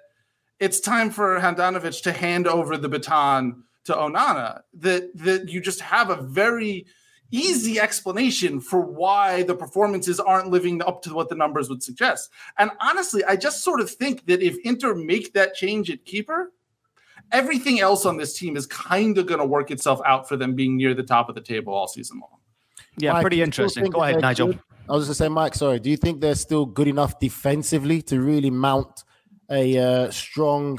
it's 0.60 0.80
time 0.80 1.10
for 1.10 1.38
Handanovic 1.40 2.02
to 2.02 2.12
hand 2.12 2.46
over 2.46 2.76
the 2.76 2.88
baton 2.88 3.64
to 3.84 3.94
Onana. 3.94 4.62
That 4.74 5.16
that 5.16 5.48
you 5.48 5.60
just 5.60 5.80
have 5.80 6.10
a 6.10 6.22
very 6.22 6.86
easy 7.30 7.80
explanation 7.80 8.60
for 8.60 8.80
why 8.80 9.42
the 9.42 9.54
performances 9.54 10.20
aren't 10.20 10.50
living 10.50 10.80
up 10.82 11.02
to 11.02 11.12
what 11.12 11.28
the 11.28 11.34
numbers 11.34 11.68
would 11.68 11.82
suggest. 11.82 12.30
And 12.58 12.70
honestly, 12.80 13.24
I 13.24 13.36
just 13.36 13.64
sort 13.64 13.80
of 13.80 13.90
think 13.90 14.26
that 14.26 14.40
if 14.40 14.56
Inter 14.64 14.94
make 14.94 15.32
that 15.34 15.54
change 15.54 15.90
at 15.90 16.04
keeper, 16.04 16.52
everything 17.32 17.80
else 17.80 18.06
on 18.06 18.16
this 18.16 18.38
team 18.38 18.56
is 18.56 18.66
kind 18.66 19.18
of 19.18 19.26
going 19.26 19.40
to 19.40 19.46
work 19.46 19.70
itself 19.70 20.00
out 20.06 20.28
for 20.28 20.36
them 20.36 20.54
being 20.54 20.76
near 20.76 20.94
the 20.94 21.02
top 21.02 21.28
of 21.28 21.34
the 21.34 21.40
table 21.40 21.74
all 21.74 21.88
season 21.88 22.20
long. 22.20 22.38
Yeah, 22.98 23.14
Mike, 23.14 23.22
pretty 23.22 23.42
interesting. 23.42 23.86
Go 23.86 24.02
ahead, 24.02 24.20
Nigel. 24.20 24.48
Good? 24.48 24.60
I 24.88 24.92
was 24.92 25.08
just 25.08 25.18
going 25.18 25.30
to 25.30 25.32
say, 25.32 25.34
Mike, 25.34 25.54
sorry. 25.54 25.80
Do 25.80 25.90
you 25.90 25.96
think 25.96 26.20
they're 26.20 26.34
still 26.34 26.66
good 26.66 26.86
enough 26.86 27.18
defensively 27.18 28.02
to 28.02 28.20
really 28.20 28.50
mount 28.50 29.02
a 29.54 29.78
uh, 29.78 30.10
strong 30.10 30.78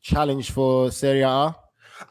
challenge 0.00 0.50
for 0.50 0.90
Serie 0.90 1.22
A? 1.22 1.56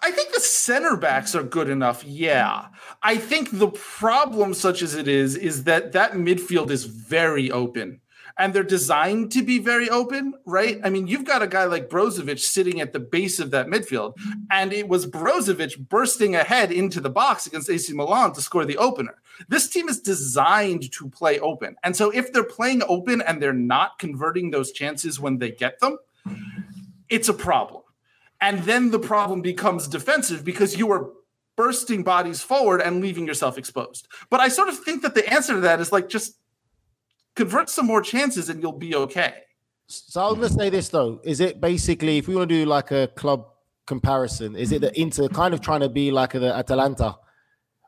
I 0.01 0.11
think 0.11 0.33
the 0.33 0.39
center 0.39 0.95
backs 0.95 1.35
are 1.35 1.43
good 1.43 1.69
enough. 1.69 2.03
Yeah. 2.03 2.67
I 3.03 3.17
think 3.17 3.49
the 3.51 3.69
problem, 3.69 4.53
such 4.53 4.81
as 4.81 4.95
it 4.95 5.07
is, 5.07 5.35
is 5.35 5.63
that 5.65 5.91
that 5.93 6.13
midfield 6.13 6.69
is 6.69 6.85
very 6.85 7.51
open 7.51 8.01
and 8.37 8.53
they're 8.53 8.63
designed 8.63 9.31
to 9.31 9.43
be 9.43 9.59
very 9.59 9.89
open, 9.89 10.33
right? 10.45 10.79
I 10.83 10.89
mean, 10.89 11.07
you've 11.07 11.25
got 11.25 11.41
a 11.41 11.47
guy 11.47 11.65
like 11.65 11.89
Brozovic 11.89 12.39
sitting 12.39 12.81
at 12.81 12.93
the 12.93 12.99
base 12.99 13.39
of 13.39 13.51
that 13.51 13.67
midfield, 13.67 14.17
and 14.49 14.73
it 14.73 14.87
was 14.87 15.07
Brozovic 15.07 15.89
bursting 15.89 16.35
ahead 16.35 16.71
into 16.71 17.01
the 17.01 17.09
box 17.09 17.47
against 17.47 17.69
AC 17.69 17.93
Milan 17.93 18.33
to 18.33 18.41
score 18.41 18.65
the 18.65 18.77
opener. 18.77 19.21
This 19.47 19.67
team 19.67 19.89
is 19.89 19.99
designed 19.99 20.91
to 20.93 21.09
play 21.09 21.39
open. 21.39 21.75
And 21.83 21.95
so 21.95 22.09
if 22.11 22.31
they're 22.31 22.43
playing 22.43 22.83
open 22.87 23.21
and 23.21 23.41
they're 23.41 23.53
not 23.53 23.99
converting 23.99 24.51
those 24.51 24.71
chances 24.71 25.19
when 25.19 25.37
they 25.37 25.51
get 25.51 25.79
them, 25.79 25.97
it's 27.09 27.29
a 27.29 27.33
problem. 27.33 27.81
And 28.39 28.63
then 28.63 28.91
the 28.91 28.99
problem 28.99 29.41
becomes 29.41 29.87
defensive 29.87 30.43
because 30.43 30.77
you 30.77 30.91
are 30.91 31.11
bursting 31.55 32.03
bodies 32.03 32.41
forward 32.41 32.81
and 32.81 33.01
leaving 33.01 33.27
yourself 33.27 33.57
exposed. 33.57 34.07
But 34.29 34.39
I 34.39 34.47
sort 34.47 34.69
of 34.69 34.79
think 34.79 35.03
that 35.03 35.13
the 35.13 35.31
answer 35.31 35.53
to 35.53 35.59
that 35.61 35.79
is 35.79 35.91
like 35.91 36.09
just 36.09 36.37
convert 37.35 37.69
some 37.69 37.85
more 37.85 38.01
chances 38.01 38.49
and 38.49 38.61
you'll 38.61 38.71
be 38.71 38.95
okay. 38.95 39.33
So 39.87 40.21
I'm 40.21 40.35
gonna 40.35 40.49
say 40.49 40.69
this 40.69 40.89
though: 40.89 41.19
is 41.23 41.39
it 41.39 41.59
basically 41.59 42.17
if 42.17 42.27
we 42.27 42.35
want 42.35 42.49
to 42.49 42.55
do 42.55 42.65
like 42.65 42.91
a 42.91 43.07
club 43.07 43.45
comparison, 43.87 44.55
is 44.55 44.71
it 44.71 44.81
the 44.81 44.99
Inter 44.99 45.27
kind 45.27 45.53
of 45.53 45.61
trying 45.61 45.81
to 45.81 45.89
be 45.89 46.11
like 46.11 46.31
the 46.31 46.53
Atalanta 46.55 47.17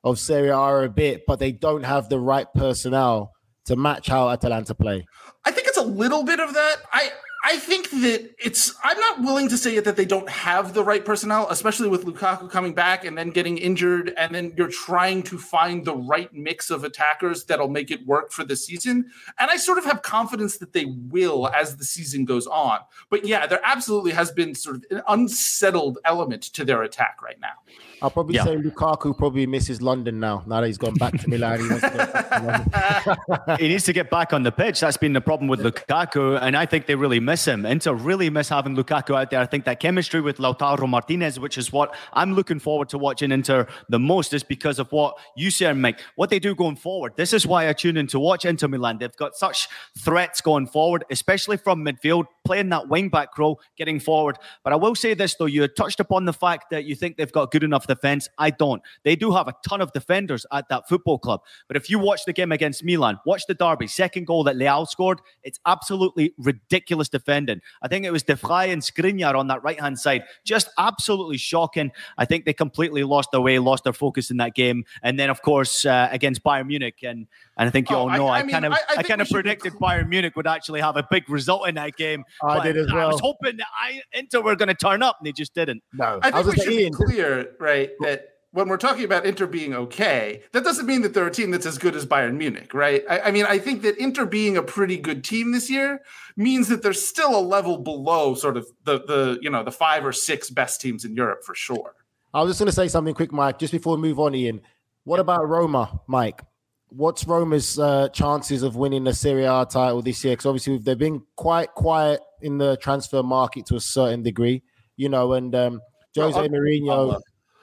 of 0.04 0.20
Serie 0.20 0.50
A 0.50 0.84
a 0.84 0.90
bit, 0.90 1.24
but 1.26 1.40
they 1.40 1.52
don't 1.52 1.84
have 1.84 2.10
the 2.10 2.20
right 2.20 2.48
personnel 2.54 3.32
to 3.66 3.76
match 3.76 4.08
how 4.08 4.30
Atalanta 4.30 4.76
play? 4.76 5.06
I 5.46 5.52
think 5.52 5.68
it's 5.68 5.78
a 5.78 5.84
little 5.84 6.24
bit 6.24 6.40
of 6.40 6.54
that. 6.54 6.78
I 6.92 7.12
I 7.46 7.58
think 7.58 7.90
that 7.90 8.34
it's. 8.40 8.74
I'm 8.86 8.98
not 8.98 9.22
willing 9.22 9.50
to 9.50 9.58
say 9.58 9.78
that 9.78 9.98
they 9.98 10.06
don't 10.06 10.30
have 10.30 10.74
the 10.74 10.82
right 10.82 11.04
personnel, 11.04 11.48
especially 11.50 11.90
with 11.90 12.06
Lukaku 12.06 12.50
coming 12.50 12.74
back 12.74 13.04
and 13.04 13.18
then 13.18 13.32
getting 13.32 13.58
injured, 13.58 14.14
and 14.18 14.34
then 14.34 14.54
you're 14.56 14.70
trying 14.70 15.24
to 15.24 15.38
find 15.38 15.84
the 15.84 15.94
right 15.94 16.34
mix 16.34 16.70
of 16.70 16.86
attackers 16.86 17.44
that'll 17.44 17.68
make 17.68 17.92
it 17.92 18.08
work 18.08 18.32
for 18.32 18.46
the 18.46 18.56
season. 18.56 19.12
And 19.40 19.52
I 19.52 19.58
sort 19.58 19.78
of 19.78 19.84
have 19.84 20.04
confidence 20.04 20.58
that 20.60 20.72
they 20.72 20.86
will 20.86 21.50
as 21.50 21.76
the 21.76 21.84
season 21.84 22.24
goes 22.24 22.48
on. 22.48 22.80
But 23.10 23.26
yeah, 23.26 23.46
there 23.46 23.62
absolutely 23.66 24.12
has 24.12 24.32
been 24.32 24.56
sort 24.56 24.78
of 24.78 24.86
an 24.90 25.02
unsettled 25.10 25.98
element 26.06 26.44
to 26.44 26.64
their 26.64 26.82
attack 26.84 27.22
right 27.22 27.40
now. 27.42 27.56
I'll 28.02 28.12
probably 28.12 28.36
yeah. 28.36 28.46
say 28.46 28.56
Lukaku 28.56 29.18
probably 29.18 29.48
misses 29.48 29.82
London 29.82 30.20
now. 30.20 30.44
Now 30.46 30.62
that 30.62 30.68
he's 30.68 30.78
gone 30.78 30.96
back 30.96 31.18
to 31.20 31.30
Milan, 31.30 31.60
he, 31.62 31.68
to 31.68 33.56
he 33.60 33.68
needs 33.70 33.86
to 33.86 33.94
get 33.94 34.10
back 34.10 34.34
on 34.34 34.44
the 34.44 34.52
pitch. 34.52 34.82
That's 34.82 34.98
been 34.98 35.14
the 35.14 35.22
problem 35.22 35.48
with 35.48 35.60
Lukaku, 35.64 36.38
and 36.42 36.56
I 36.56 36.66
think 36.66 36.86
they 36.86 36.96
really 36.96 37.22
miss 37.22 37.33
him. 37.42 37.66
Inter 37.66 37.94
really 37.94 38.30
miss 38.30 38.50
having 38.50 38.76
Lukaku 38.76 39.16
out 39.16 39.30
there. 39.30 39.40
I 39.40 39.46
think 39.46 39.66
that 39.66 39.80
chemistry 39.80 40.22
with 40.22 40.38
Lautaro 40.38 40.88
Martinez, 40.88 41.40
which 41.40 41.58
is 41.58 41.72
what 41.72 41.96
I'm 42.14 42.34
looking 42.34 42.60
forward 42.60 42.90
to 42.90 42.98
watching 42.98 43.32
Inter 43.32 43.68
the 43.90 44.00
most, 44.00 44.34
is 44.34 44.44
because 44.44 44.80
of 44.80 44.92
what 44.92 45.18
you 45.36 45.50
said, 45.50 45.78
Mike. 45.78 46.00
What 46.16 46.30
they 46.30 46.40
do 46.40 46.54
going 46.56 46.76
forward. 46.76 47.14
This 47.18 47.34
is 47.34 47.48
why 47.48 47.68
I 47.68 47.74
tune 47.74 47.98
in 47.98 48.08
to 48.08 48.20
watch 48.20 48.46
Inter 48.46 48.68
Milan. 48.68 48.98
They've 49.00 49.16
got 49.16 49.36
such 49.36 49.68
threats 49.98 50.42
going 50.42 50.68
forward, 50.68 51.04
especially 51.10 51.58
from 51.58 51.84
midfield, 51.84 52.26
playing 52.46 52.70
that 52.70 52.88
wing 52.90 53.10
back 53.10 53.38
role, 53.38 53.60
getting 53.78 54.00
forward. 54.00 54.38
But 54.64 54.74
I 54.74 54.76
will 54.76 54.96
say 54.96 55.14
this 55.14 55.36
though, 55.36 55.46
you 55.46 55.68
touched 55.68 56.00
upon 56.00 56.26
the 56.26 56.34
fact 56.34 56.70
that 56.72 56.86
you 56.86 56.96
think 56.96 57.18
they've 57.18 57.32
got 57.32 57.52
good 57.52 57.64
enough 57.64 57.88
defense. 57.88 58.30
I 58.38 58.50
don't. 58.50 58.82
They 59.04 59.16
do 59.16 59.32
have 59.32 59.48
a 59.48 59.56
ton 59.68 59.82
of 59.82 59.92
defenders 59.94 60.46
at 60.52 60.70
that 60.70 60.88
football 60.88 61.18
club. 61.18 61.42
But 61.68 61.78
if 61.78 61.90
you 61.90 62.00
watch 62.00 62.26
the 62.26 62.34
game 62.34 62.52
against 62.52 62.84
Milan, 62.84 63.20
watch 63.26 63.44
the 63.48 63.54
derby, 63.54 63.88
second 63.88 64.28
goal 64.28 64.44
that 64.44 64.56
Leao 64.56 64.88
scored, 64.88 65.22
it's 65.44 65.60
absolutely 65.66 66.34
ridiculous 66.38 67.10
defending. 67.24 67.62
I 67.82 67.88
think 67.88 68.06
it 68.06 68.12
was 68.12 68.24
De 68.24 68.36
Vrij 68.36 68.72
and 68.72 68.82
Skriniar 68.82 69.36
on 69.36 69.48
that 69.48 69.64
right 69.64 69.80
hand 69.80 70.00
side. 70.00 70.24
Just 70.44 70.70
absolutely 70.78 71.38
shocking. 71.38 71.92
I 72.18 72.26
think 72.26 72.46
they 72.46 72.54
completely 72.54 73.04
lost 73.04 73.32
their 73.32 73.42
way, 73.42 73.60
lost 73.60 73.84
their 73.84 73.94
focus 73.94 74.32
in 74.32 74.38
that 74.38 74.56
game. 74.56 74.86
And 75.02 75.20
then, 75.20 75.30
of 75.30 75.42
course, 75.42 75.86
uh, 75.86 76.10
against 76.12 76.44
Bayern 76.44 76.68
Munich. 76.68 77.00
And, 77.04 77.28
and 77.58 77.68
I 77.68 77.72
think 77.72 77.90
you 77.90 77.96
oh, 77.96 78.00
all 78.00 78.10
know, 78.10 78.28
I, 78.28 78.40
I, 78.40 78.42
I 78.42 78.50
kind 78.50 78.66
of, 78.66 78.74
I, 78.74 78.80
I 78.98 79.04
kind 79.04 79.22
of 79.22 79.30
predicted 79.30 79.74
Bayern 79.74 80.10
Munich 80.10 80.36
would 80.36 80.48
actually 80.48 80.82
have 80.82 80.98
a 80.98 81.08
big 81.10 81.30
result 81.30 81.68
in 81.68 81.76
that 81.76 81.96
game. 81.96 82.24
I 82.44 82.64
did 82.64 82.78
as 82.78 82.92
well. 82.92 83.08
I 83.10 83.12
was 83.12 83.20
hoping 83.20 83.58
that 83.58 83.68
I, 83.74 84.02
Inter 84.14 84.42
were 84.42 84.56
going 84.56 84.70
to 84.70 84.76
turn 84.76 85.02
up, 85.02 85.18
and 85.20 85.28
they 85.28 85.32
just 85.32 85.54
didn't. 85.54 85.84
No, 85.94 86.20
I 86.22 86.32
think 86.32 86.48
we 86.48 86.56
should 86.56 86.74
Ian. 86.74 86.92
be 86.92 87.06
clear, 87.06 87.52
right, 87.60 87.92
that 88.02 88.33
when 88.54 88.70
we're 88.70 88.78
talking 88.78 89.04
about 89.04 89.26
Inter 89.26 89.48
being 89.48 89.74
okay, 89.74 90.44
that 90.52 90.64
doesn't 90.64 90.86
mean 90.86 91.02
that 91.02 91.16
they're 91.16 91.26
a 91.26 91.32
team 91.32 91.50
that's 91.50 91.66
as 91.66 91.80
good 91.80 91.96
as 91.96 92.06
Bayern 92.06 92.36
Munich, 92.38 92.72
right? 92.76 93.04
I, 93.10 93.20
I, 93.22 93.32
mean, 93.32 93.46
I 93.48 93.58
think 93.58 93.82
that 93.82 93.98
Inter 93.98 94.28
being 94.28 94.58
a 94.58 94.62
pretty 94.62 94.96
good 94.96 95.24
team 95.24 95.52
this 95.52 95.72
year 95.72 96.02
means 96.38 96.68
that 96.68 96.84
they're 96.84 96.94
still 96.94 97.36
a 97.36 97.42
level 97.42 97.80
below 97.80 98.36
sort 98.36 98.56
of 98.56 98.68
the 98.84 99.00
the 99.00 99.40
you 99.42 99.50
know 99.50 99.64
the 99.64 99.72
five 99.72 100.06
or 100.06 100.14
six 100.14 100.52
best 100.52 100.80
teams 100.80 101.04
in 101.04 101.16
Europe 101.16 101.44
for 101.44 101.56
sure. 101.56 101.96
I 102.32 102.42
was 102.42 102.52
just 102.52 102.60
going 102.60 102.68
to 102.68 102.76
say 102.76 102.88
something 102.88 103.16
quick, 103.16 103.32
Mike, 103.32 103.58
just 103.58 103.74
before 103.74 103.96
we 103.96 104.04
move 104.04 104.20
on, 104.20 104.36
Ian. 104.36 104.62
What 105.04 105.20
about 105.20 105.50
Roma, 105.50 106.00
Mike? 106.08 106.42
What's 106.90 107.26
Roma's 107.26 107.80
uh, 107.80 108.10
chances 108.10 108.62
of 108.62 108.76
winning 108.76 109.04
the 109.04 109.16
Serie 109.16 109.46
A 109.46 109.66
title 109.66 110.04
this 110.04 110.24
year? 110.24 110.34
Because 110.34 110.46
obviously 110.46 110.78
they've 110.78 110.98
been 110.98 111.24
quite 111.36 111.74
quiet 111.74 112.22
in 112.42 112.60
the 112.60 112.78
transfer 112.78 113.24
market 113.24 113.66
to 113.68 113.76
a 113.76 113.80
certain 113.80 114.22
degree, 114.22 114.62
you 114.96 115.10
know, 115.10 115.34
and 115.34 115.56
um, 115.56 115.82
Jose 116.16 116.40
well, 116.40 116.50
Mourinho 116.50 117.20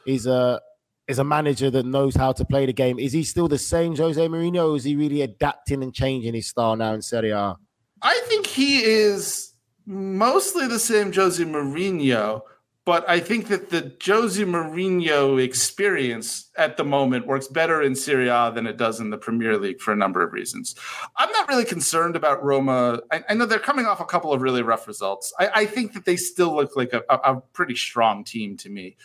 is 0.07 0.27
a 0.27 0.61
is 1.11 1.19
a 1.19 1.25
manager 1.25 1.71
that 1.71 1.85
knows 1.85 2.15
how 2.15 2.33
to 2.33 2.45
play 2.45 2.65
the 2.67 2.73
game. 2.73 2.99
Is 2.99 3.13
he 3.13 3.25
still 3.25 3.49
the 3.49 3.59
same 3.59 3.97
Jose 3.97 4.29
Mourinho, 4.29 4.77
is 4.77 4.85
he 4.85 4.95
really 4.95 5.23
adapting 5.23 5.83
and 5.83 5.93
changing 5.93 6.35
his 6.35 6.47
style 6.47 6.77
now 6.77 6.95
in 6.95 7.03
Serie 7.03 7.31
A? 7.31 7.57
I 8.01 8.23
think 8.29 8.47
he 8.47 8.85
is 8.85 9.53
mostly 9.87 10.69
the 10.69 10.79
same 10.79 11.13
Jose 11.13 11.45
Mourinho, 11.45 12.43
but 12.87 13.09
I 13.09 13.21
think 13.21 13.49
that 13.49 13.71
the 13.71 13.93
Jose 14.05 14.43
Mourinho 14.43 15.43
experience 15.43 16.49
at 16.57 16.77
the 16.77 16.85
moment 16.85 17.27
works 17.27 17.49
better 17.49 17.83
in 17.83 17.95
Serie 17.95 18.29
A 18.29 18.53
than 18.55 18.67
it 18.67 18.77
does 18.77 19.01
in 19.01 19.11
the 19.11 19.19
Premier 19.19 19.59
League 19.59 19.81
for 19.81 19.93
a 19.93 19.97
number 19.97 20.23
of 20.23 20.33
reasons. 20.33 20.77
I'm 21.17 21.31
not 21.33 21.49
really 21.49 21.65
concerned 21.65 22.15
about 22.15 22.43
Roma. 22.43 23.01
I, 23.11 23.23
I 23.29 23.35
know 23.35 23.47
they're 23.47 23.59
coming 23.59 23.87
off 23.87 24.01
a 24.01 24.05
couple 24.05 24.33
of 24.33 24.43
really 24.43 24.63
rough 24.63 24.87
results. 24.87 25.33
I, 25.39 25.51
I 25.55 25.67
think 25.67 25.93
that 25.95 26.05
they 26.05 26.17
still 26.17 26.55
look 26.55 26.77
like 26.77 26.93
a, 26.93 27.03
a, 27.11 27.35
a, 27.35 27.41
pretty 27.53 27.75
strong 27.75 28.25
team 28.25 28.57
to 28.59 28.71
me. 28.71 28.97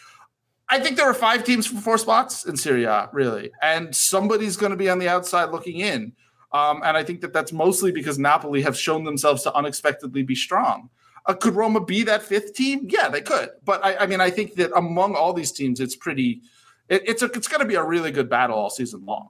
I 0.70 0.80
think 0.80 0.98
there 0.98 1.06
are 1.06 1.14
five 1.14 1.44
teams 1.44 1.68
for 1.68 1.78
four 1.78 1.98
spots 1.98 2.46
in 2.46 2.58
Serie 2.58 2.86
A, 2.86 3.10
really, 3.14 3.52
and 3.62 3.96
somebody's 3.96 4.58
going 4.58 4.72
to 4.72 4.78
be 4.78 4.90
on 4.90 5.00
the 5.00 5.08
outside 5.08 5.52
looking 5.52 5.80
in. 5.80 6.14
Um, 6.52 6.82
and 6.84 6.96
I 6.96 7.04
think 7.04 7.22
that 7.22 7.34
that's 7.34 7.52
mostly 7.52 7.92
because 7.92 8.18
Napoli 8.18 8.62
have 8.62 8.78
shown 8.78 9.04
themselves 9.04 9.44
to 9.44 9.54
unexpectedly 9.54 10.24
be 10.24 10.36
strong. 10.36 10.90
Uh, 11.26 11.34
could 11.34 11.56
Roma 11.56 11.84
be 11.84 12.04
that 12.04 12.24
fifth 12.24 12.54
team? 12.54 12.88
Yeah, 12.90 13.10
they 13.10 13.22
could. 13.22 13.50
But 13.64 13.84
I, 13.84 13.98
I 13.98 14.06
mean, 14.06 14.22
I 14.22 14.30
think 14.30 14.56
that 14.56 14.72
among 14.76 15.16
all 15.16 15.34
these 15.34 15.52
teams, 15.52 15.80
it's 15.80 15.96
pretty. 15.96 16.42
It, 16.88 17.04
it's 17.08 17.22
a, 17.22 17.26
it's 17.26 17.48
going 17.48 17.62
to 17.62 17.68
be 17.68 17.76
a 17.76 17.84
really 17.84 18.12
good 18.12 18.30
battle 18.30 18.58
all 18.58 18.70
season 18.70 19.06
long. 19.06 19.30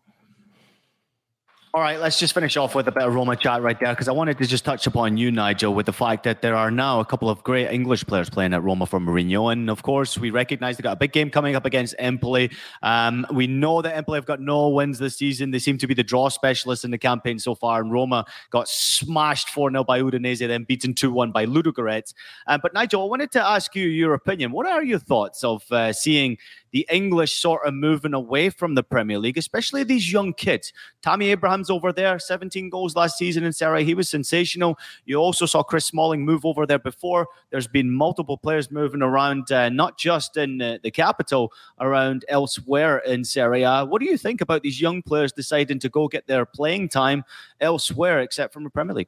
All 1.75 1.81
right, 1.81 1.99
let's 1.99 2.17
just 2.17 2.33
finish 2.33 2.55
off 2.55 2.73
with 2.73 2.87
a 2.87 2.91
bit 2.93 3.03
of 3.03 3.13
Roma 3.13 3.35
chat 3.35 3.61
right 3.61 3.77
there 3.77 3.91
because 3.91 4.07
I 4.07 4.13
wanted 4.13 4.37
to 4.37 4.45
just 4.45 4.63
touch 4.63 4.87
upon 4.87 5.17
you, 5.17 5.29
Nigel, 5.29 5.73
with 5.73 5.87
the 5.87 5.91
fact 5.91 6.23
that 6.23 6.41
there 6.41 6.55
are 6.55 6.71
now 6.71 7.01
a 7.01 7.05
couple 7.05 7.29
of 7.29 7.43
great 7.43 7.69
English 7.69 8.05
players 8.05 8.29
playing 8.29 8.53
at 8.53 8.63
Roma 8.63 8.85
for 8.85 8.97
Mourinho. 8.97 9.51
And 9.51 9.69
of 9.69 9.83
course, 9.83 10.17
we 10.17 10.29
recognize 10.29 10.77
they've 10.77 10.85
got 10.85 10.93
a 10.93 10.95
big 10.95 11.11
game 11.11 11.29
coming 11.29 11.53
up 11.53 11.65
against 11.65 11.93
Empoli. 11.99 12.49
Um, 12.81 13.27
we 13.29 13.47
know 13.47 13.81
that 13.81 13.93
Empoli 13.93 14.15
have 14.15 14.25
got 14.25 14.39
no 14.39 14.69
wins 14.69 14.99
this 14.99 15.17
season. 15.17 15.51
They 15.51 15.59
seem 15.59 15.77
to 15.79 15.85
be 15.85 15.93
the 15.93 16.01
draw 16.01 16.29
specialists 16.29 16.85
in 16.85 16.91
the 16.91 16.97
campaign 16.97 17.39
so 17.39 17.55
far. 17.55 17.81
And 17.81 17.91
Roma 17.91 18.23
got 18.51 18.69
smashed 18.69 19.49
4 19.49 19.69
0 19.69 19.83
by 19.83 19.99
Udinese, 19.99 20.47
then 20.47 20.63
beaten 20.63 20.93
2 20.93 21.11
1 21.11 21.33
by 21.33 21.45
Ludogorets. 21.45 22.13
Um, 22.47 22.61
but 22.63 22.73
Nigel, 22.73 23.01
I 23.01 23.05
wanted 23.07 23.33
to 23.33 23.45
ask 23.45 23.75
you 23.75 23.85
your 23.85 24.13
opinion. 24.13 24.53
What 24.53 24.65
are 24.65 24.81
your 24.81 24.99
thoughts 24.99 25.43
of 25.43 25.69
uh, 25.73 25.91
seeing 25.91 26.37
the 26.75 26.85
English 26.91 27.31
sort 27.39 27.65
of 27.65 27.73
moving 27.73 28.13
away 28.13 28.49
from 28.49 28.75
the 28.75 28.83
Premier 28.83 29.17
League, 29.17 29.37
especially 29.37 29.81
these 29.85 30.11
young 30.11 30.33
kids. 30.33 30.73
Tammy 31.01 31.29
Abraham's 31.29 31.69
over 31.69 31.93
there, 31.93 32.19
17 32.19 32.69
goals 32.69 32.97
last 32.97 33.17
season 33.17 33.45
in 33.45 33.53
Serie. 33.53 33.85
He 33.85 33.93
was 33.93 34.09
sensational. 34.09 34.77
You 35.05 35.15
also 35.15 35.45
saw 35.45 35.63
Chris 35.63 35.85
Smalling 35.85 36.25
move 36.25 36.45
over 36.45 36.65
there 36.65 36.77
before. 36.77 37.29
There's 37.49 37.69
been 37.69 37.89
multiple 37.89 38.37
players 38.37 38.71
moving 38.71 39.01
around, 39.01 39.53
uh, 39.53 39.69
not 39.69 39.97
just 39.97 40.35
in 40.35 40.61
uh, 40.61 40.79
the 40.83 40.91
capital, 40.91 41.53
around 41.79 42.25
elsewhere 42.27 42.97
in 42.97 43.23
Serie. 43.23 43.63
What 43.63 44.01
do 44.01 44.05
you 44.05 44.17
think 44.17 44.41
about 44.41 44.61
these 44.61 44.81
young 44.81 45.01
players 45.01 45.31
deciding 45.31 45.79
to 45.79 45.87
go 45.87 46.09
get 46.09 46.27
their 46.27 46.45
playing 46.45 46.89
time 46.89 47.23
elsewhere 47.61 48.19
except 48.19 48.53
from 48.53 48.65
the 48.65 48.69
Premier 48.69 48.95
League? 48.95 49.07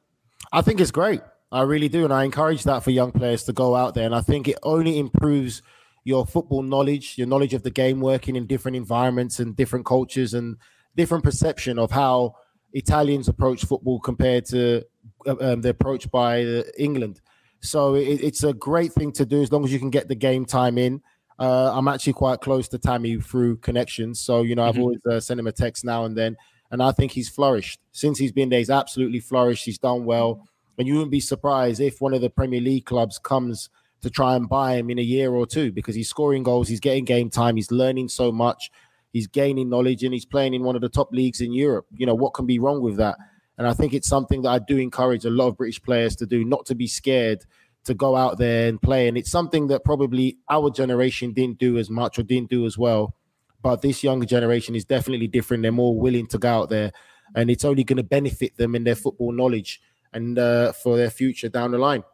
I 0.54 0.62
think 0.62 0.80
it's 0.80 0.90
great. 0.90 1.20
I 1.52 1.60
really 1.64 1.90
do. 1.90 2.04
And 2.04 2.14
I 2.14 2.24
encourage 2.24 2.64
that 2.64 2.82
for 2.82 2.92
young 2.92 3.12
players 3.12 3.42
to 3.42 3.52
go 3.52 3.76
out 3.76 3.92
there. 3.92 4.06
And 4.06 4.14
I 4.14 4.22
think 4.22 4.48
it 4.48 4.56
only 4.62 4.98
improves– 4.98 5.60
your 6.04 6.26
football 6.26 6.62
knowledge, 6.62 7.18
your 7.18 7.26
knowledge 7.26 7.54
of 7.54 7.62
the 7.62 7.70
game, 7.70 8.00
working 8.00 8.36
in 8.36 8.46
different 8.46 8.76
environments 8.76 9.40
and 9.40 9.56
different 9.56 9.84
cultures 9.84 10.34
and 10.34 10.56
different 10.96 11.24
perception 11.24 11.78
of 11.78 11.90
how 11.90 12.34
Italians 12.72 13.28
approach 13.28 13.64
football 13.64 14.00
compared 14.00 14.44
to 14.46 14.84
uh, 15.26 15.36
um, 15.40 15.60
the 15.60 15.70
approach 15.70 16.10
by 16.10 16.42
uh, 16.42 16.62
England. 16.78 17.20
So 17.60 17.94
it, 17.94 18.20
it's 18.22 18.44
a 18.44 18.52
great 18.52 18.92
thing 18.92 19.12
to 19.12 19.26
do 19.26 19.42
as 19.42 19.50
long 19.50 19.64
as 19.64 19.72
you 19.72 19.78
can 19.78 19.90
get 19.90 20.08
the 20.08 20.14
game 20.14 20.44
time 20.44 20.78
in. 20.78 21.02
Uh, 21.38 21.72
I'm 21.72 21.88
actually 21.88 22.14
quite 22.14 22.40
close 22.40 22.68
to 22.68 22.78
Tammy 22.78 23.20
through 23.20 23.58
connections, 23.58 24.20
so 24.20 24.42
you 24.42 24.56
know 24.56 24.64
I've 24.64 24.74
mm-hmm. 24.74 24.82
always 24.82 25.06
uh, 25.08 25.20
sent 25.20 25.38
him 25.38 25.46
a 25.46 25.52
text 25.52 25.84
now 25.84 26.04
and 26.04 26.16
then, 26.16 26.36
and 26.72 26.82
I 26.82 26.90
think 26.90 27.12
he's 27.12 27.28
flourished 27.28 27.78
since 27.92 28.18
he's 28.18 28.32
been 28.32 28.48
there. 28.48 28.58
He's 28.58 28.70
absolutely 28.70 29.20
flourished. 29.20 29.64
He's 29.64 29.78
done 29.78 30.04
well, 30.04 30.48
and 30.78 30.88
you 30.88 30.94
wouldn't 30.94 31.12
be 31.12 31.20
surprised 31.20 31.80
if 31.80 32.00
one 32.00 32.12
of 32.12 32.20
the 32.20 32.30
Premier 32.30 32.60
League 32.60 32.86
clubs 32.86 33.18
comes 33.20 33.70
to 34.02 34.10
try 34.10 34.36
and 34.36 34.48
buy 34.48 34.74
him 34.74 34.90
in 34.90 34.98
a 34.98 35.02
year 35.02 35.32
or 35.32 35.46
two 35.46 35.72
because 35.72 35.94
he's 35.94 36.08
scoring 36.08 36.42
goals, 36.42 36.68
he's 36.68 36.80
getting 36.80 37.04
game 37.04 37.30
time, 37.30 37.56
he's 37.56 37.70
learning 37.70 38.08
so 38.08 38.30
much, 38.30 38.70
he's 39.12 39.26
gaining 39.26 39.68
knowledge, 39.68 40.04
and 40.04 40.14
he's 40.14 40.26
playing 40.26 40.54
in 40.54 40.62
one 40.62 40.76
of 40.76 40.82
the 40.82 40.88
top 40.88 41.10
leagues 41.12 41.40
in 41.40 41.52
Europe. 41.52 41.86
You 41.96 42.06
know, 42.06 42.14
what 42.14 42.34
can 42.34 42.46
be 42.46 42.58
wrong 42.58 42.80
with 42.80 42.96
that? 42.96 43.16
And 43.56 43.66
I 43.66 43.74
think 43.74 43.92
it's 43.92 44.08
something 44.08 44.42
that 44.42 44.50
I 44.50 44.58
do 44.60 44.76
encourage 44.78 45.24
a 45.24 45.30
lot 45.30 45.48
of 45.48 45.56
British 45.56 45.82
players 45.82 46.14
to 46.16 46.26
do, 46.26 46.44
not 46.44 46.64
to 46.66 46.74
be 46.76 46.86
scared 46.86 47.44
to 47.84 47.94
go 47.94 48.14
out 48.14 48.38
there 48.38 48.68
and 48.68 48.80
play. 48.80 49.08
And 49.08 49.18
it's 49.18 49.30
something 49.30 49.66
that 49.68 49.84
probably 49.84 50.38
our 50.48 50.70
generation 50.70 51.32
didn't 51.32 51.58
do 51.58 51.78
as 51.78 51.90
much 51.90 52.18
or 52.18 52.22
didn't 52.22 52.50
do 52.50 52.66
as 52.66 52.78
well. 52.78 53.14
But 53.60 53.82
this 53.82 54.04
younger 54.04 54.26
generation 54.26 54.76
is 54.76 54.84
definitely 54.84 55.26
different. 55.26 55.64
They're 55.64 55.72
more 55.72 55.98
willing 55.98 56.28
to 56.28 56.38
go 56.38 56.48
out 56.48 56.70
there, 56.70 56.92
and 57.34 57.50
it's 57.50 57.64
only 57.64 57.82
going 57.82 57.96
to 57.96 58.04
benefit 58.04 58.56
them 58.56 58.76
in 58.76 58.84
their 58.84 58.94
football 58.94 59.32
knowledge 59.32 59.80
and 60.12 60.38
uh, 60.38 60.72
for 60.72 60.96
their 60.96 61.10
future 61.10 61.48
down 61.48 61.72
the 61.72 61.78
line. 61.78 62.04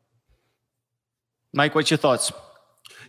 Mike, 1.54 1.74
what's 1.74 1.90
your 1.90 1.98
thoughts? 1.98 2.32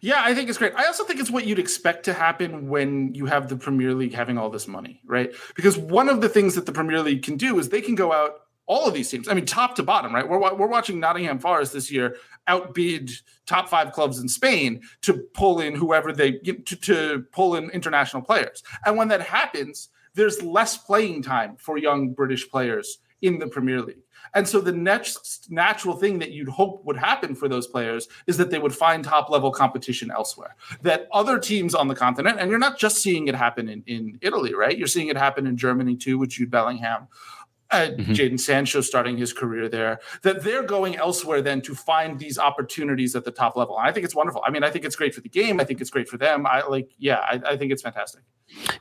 Yeah, 0.02 0.22
I 0.24 0.36
think 0.36 0.50
it's 0.50 0.58
great. 0.58 0.74
I 0.76 0.86
also 0.86 1.04
think 1.04 1.20
it's 1.20 1.32
what 1.32 1.46
you'd 1.48 1.60
expect 1.60 2.06
to 2.06 2.14
happen 2.14 2.70
when 2.70 3.14
you 3.16 3.26
have 3.26 3.50
the 3.50 3.56
Premier 3.56 3.94
League 3.94 4.14
having 4.14 4.38
all 4.38 4.50
this 4.50 4.68
money, 4.68 5.02
right? 5.06 5.34
Because 5.56 5.78
one 5.78 6.10
of 6.10 6.22
the 6.22 6.30
things 6.30 6.54
that 6.56 6.66
the 6.66 6.72
Premier 6.72 7.02
League 7.02 7.24
can 7.24 7.38
do 7.38 7.58
is 7.58 7.70
they 7.70 7.82
can 7.82 7.96
go 7.96 8.14
out 8.14 8.42
all 8.68 8.88
of 8.88 8.94
these 8.94 9.10
teams. 9.10 9.28
I 9.28 9.34
mean, 9.34 9.46
top 9.46 9.76
to 9.76 9.84
bottom, 9.84 10.14
right? 10.14 10.28
We're 10.28 10.40
we're 10.56 10.68
watching 10.68 11.00
Nottingham 11.00 11.40
Forest 11.40 11.74
this 11.74 11.92
year 11.92 12.18
outbid 12.48 13.12
top 13.48 13.68
five 13.68 13.92
clubs 13.92 14.20
in 14.20 14.28
Spain 14.28 14.82
to 15.02 15.14
pull 15.34 15.60
in 15.60 15.76
whoever 15.76 16.12
they 16.12 16.34
to, 16.34 16.54
to 16.76 17.26
pull 17.32 17.56
in 17.56 17.70
international 17.72 18.22
players. 18.22 18.64
And 18.86 18.98
when 18.98 19.08
that 19.10 19.22
happens, 19.22 19.90
there's 20.14 20.42
less 20.42 20.78
playing 20.78 21.24
time 21.24 21.56
for 21.58 21.78
young 21.78 22.14
British 22.14 22.50
players 22.50 23.00
in 23.22 23.40
the 23.40 23.48
Premier 23.48 23.82
League. 23.82 24.05
And 24.36 24.48
so 24.48 24.60
the 24.60 24.74
next 24.74 25.50
natural 25.50 25.96
thing 25.96 26.20
that 26.20 26.32
you'd 26.32 26.50
hope 26.50 26.84
would 26.86 26.98
happen 26.98 27.34
for 27.34 27.48
those 27.48 27.68
players 27.68 28.08
is 28.28 28.38
that 28.38 28.52
they 28.52 28.60
would 28.60 28.76
find 28.76 29.04
top 29.04 29.30
level 29.30 29.50
competition 29.50 30.12
elsewhere. 30.12 30.56
That 30.82 31.08
other 31.12 31.40
teams 31.40 31.74
on 31.74 31.88
the 31.88 31.96
continent, 31.96 32.40
and 32.40 32.50
you're 32.50 32.60
not 32.60 32.78
just 32.78 32.98
seeing 32.98 33.28
it 33.28 33.36
happen 33.36 33.70
in, 33.70 33.84
in 33.88 34.20
Italy, 34.22 34.54
right? 34.54 34.78
You're 34.78 34.88
seeing 34.88 35.08
it 35.08 35.18
happen 35.18 35.48
in 35.48 35.58
Germany 35.58 35.96
too 35.96 36.20
with 36.20 36.30
Jude 36.30 36.52
Bellingham. 36.52 37.08
Uh, 37.72 37.88
mm-hmm. 37.88 38.12
Jadon 38.12 38.40
Sancho 38.40 38.80
starting 38.82 39.18
his 39.18 39.34
career 39.34 39.68
there, 39.68 40.00
that 40.22 40.44
they're 40.44 40.64
going 40.64 40.98
elsewhere 40.98 41.42
then 41.42 41.62
to 41.62 41.74
find 41.74 42.20
these 42.20 42.38
opportunities 42.38 43.16
at 43.16 43.26
the 43.26 43.32
top 43.32 43.56
level. 43.56 43.76
And 43.78 43.88
I 43.88 43.92
think 43.92 44.06
it's 44.06 44.14
wonderful. 44.14 44.44
I 44.46 44.52
mean, 44.52 44.64
I 44.64 44.70
think 44.70 44.86
it's 44.86 44.96
great 44.96 45.16
for 45.16 45.22
the 45.22 45.30
game. 45.30 45.60
I 45.60 45.64
think 45.64 45.82
it's 45.82 45.90
great 45.90 46.08
for 46.08 46.18
them. 46.18 46.46
I 46.46 46.62
like, 46.68 46.92
yeah, 47.00 47.18
I, 47.18 47.42
I 47.44 47.58
think 47.58 47.72
it's 47.72 47.82
fantastic. 47.82 48.22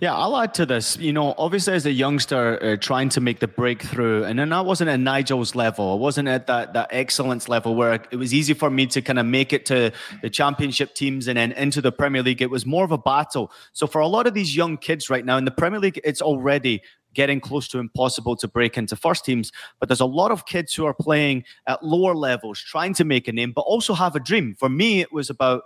Yeah, 0.01 0.15
I'll 0.15 0.37
add 0.37 0.55
to 0.55 0.67
this. 0.67 0.99
You 0.99 1.13
know, 1.13 1.35
obviously, 1.39 1.73
as 1.73 1.87
a 1.87 1.93
youngster 1.93 2.63
uh, 2.63 2.77
trying 2.77 3.09
to 3.11 3.21
make 3.21 3.41
the 3.41 3.49
breakthrough, 3.49 4.25
and 4.25 4.39
then 4.39 4.53
I 4.53 4.61
wasn't 4.61 4.91
at 4.91 5.01
Nigel's 5.01 5.55
level. 5.55 5.93
I 5.93 5.97
wasn't 5.97 6.29
at 6.29 6.47
that 6.49 6.75
that 6.75 6.89
excellence 6.93 7.49
level 7.49 7.75
where 7.75 7.95
it 7.95 8.17
was 8.17 8.35
easy 8.35 8.55
for 8.55 8.69
me 8.69 8.87
to 8.89 9.01
kind 9.01 9.19
of 9.19 9.27
make 9.27 9.53
it 9.53 9.65
to 9.67 9.93
the 10.21 10.31
championship 10.31 10.95
teams 10.95 11.27
and 11.27 11.39
then 11.39 11.53
into 11.53 11.81
the 11.81 11.93
Premier 11.93 12.23
League. 12.23 12.43
It 12.43 12.51
was 12.51 12.67
more 12.67 12.85
of 12.85 12.93
a 12.93 12.99
battle. 12.99 13.51
So 13.73 13.87
for 13.87 14.01
a 14.01 14.07
lot 14.07 14.27
of 14.27 14.35
these 14.35 14.55
young 14.55 14.77
kids 14.77 15.09
right 15.09 15.25
now 15.25 15.39
in 15.39 15.47
the 15.47 15.51
Premier 15.51 15.81
League, 15.81 16.01
it's 16.05 16.21
already 16.21 16.83
getting 17.15 17.41
close 17.41 17.69
to 17.69 17.79
impossible 17.79 18.37
to 18.37 18.49
break 18.49 18.77
into 18.77 18.97
first 18.97 19.25
teams. 19.25 19.53
But 19.81 19.89
there's 19.89 20.01
a 20.01 20.07
lot 20.07 20.31
of 20.31 20.47
kids 20.47 20.75
who 20.75 20.85
are 20.85 20.95
playing 20.95 21.45
at 21.67 21.85
lower 21.85 22.15
levels, 22.15 22.61
trying 22.61 22.95
to 22.95 23.05
make 23.05 23.29
a 23.29 23.33
name, 23.33 23.53
but 23.53 23.63
also 23.63 23.95
have 23.95 24.17
a 24.17 24.21
dream. 24.21 24.55
For 24.59 24.69
me, 24.69 25.01
it 25.01 25.13
was 25.13 25.31
about 25.31 25.63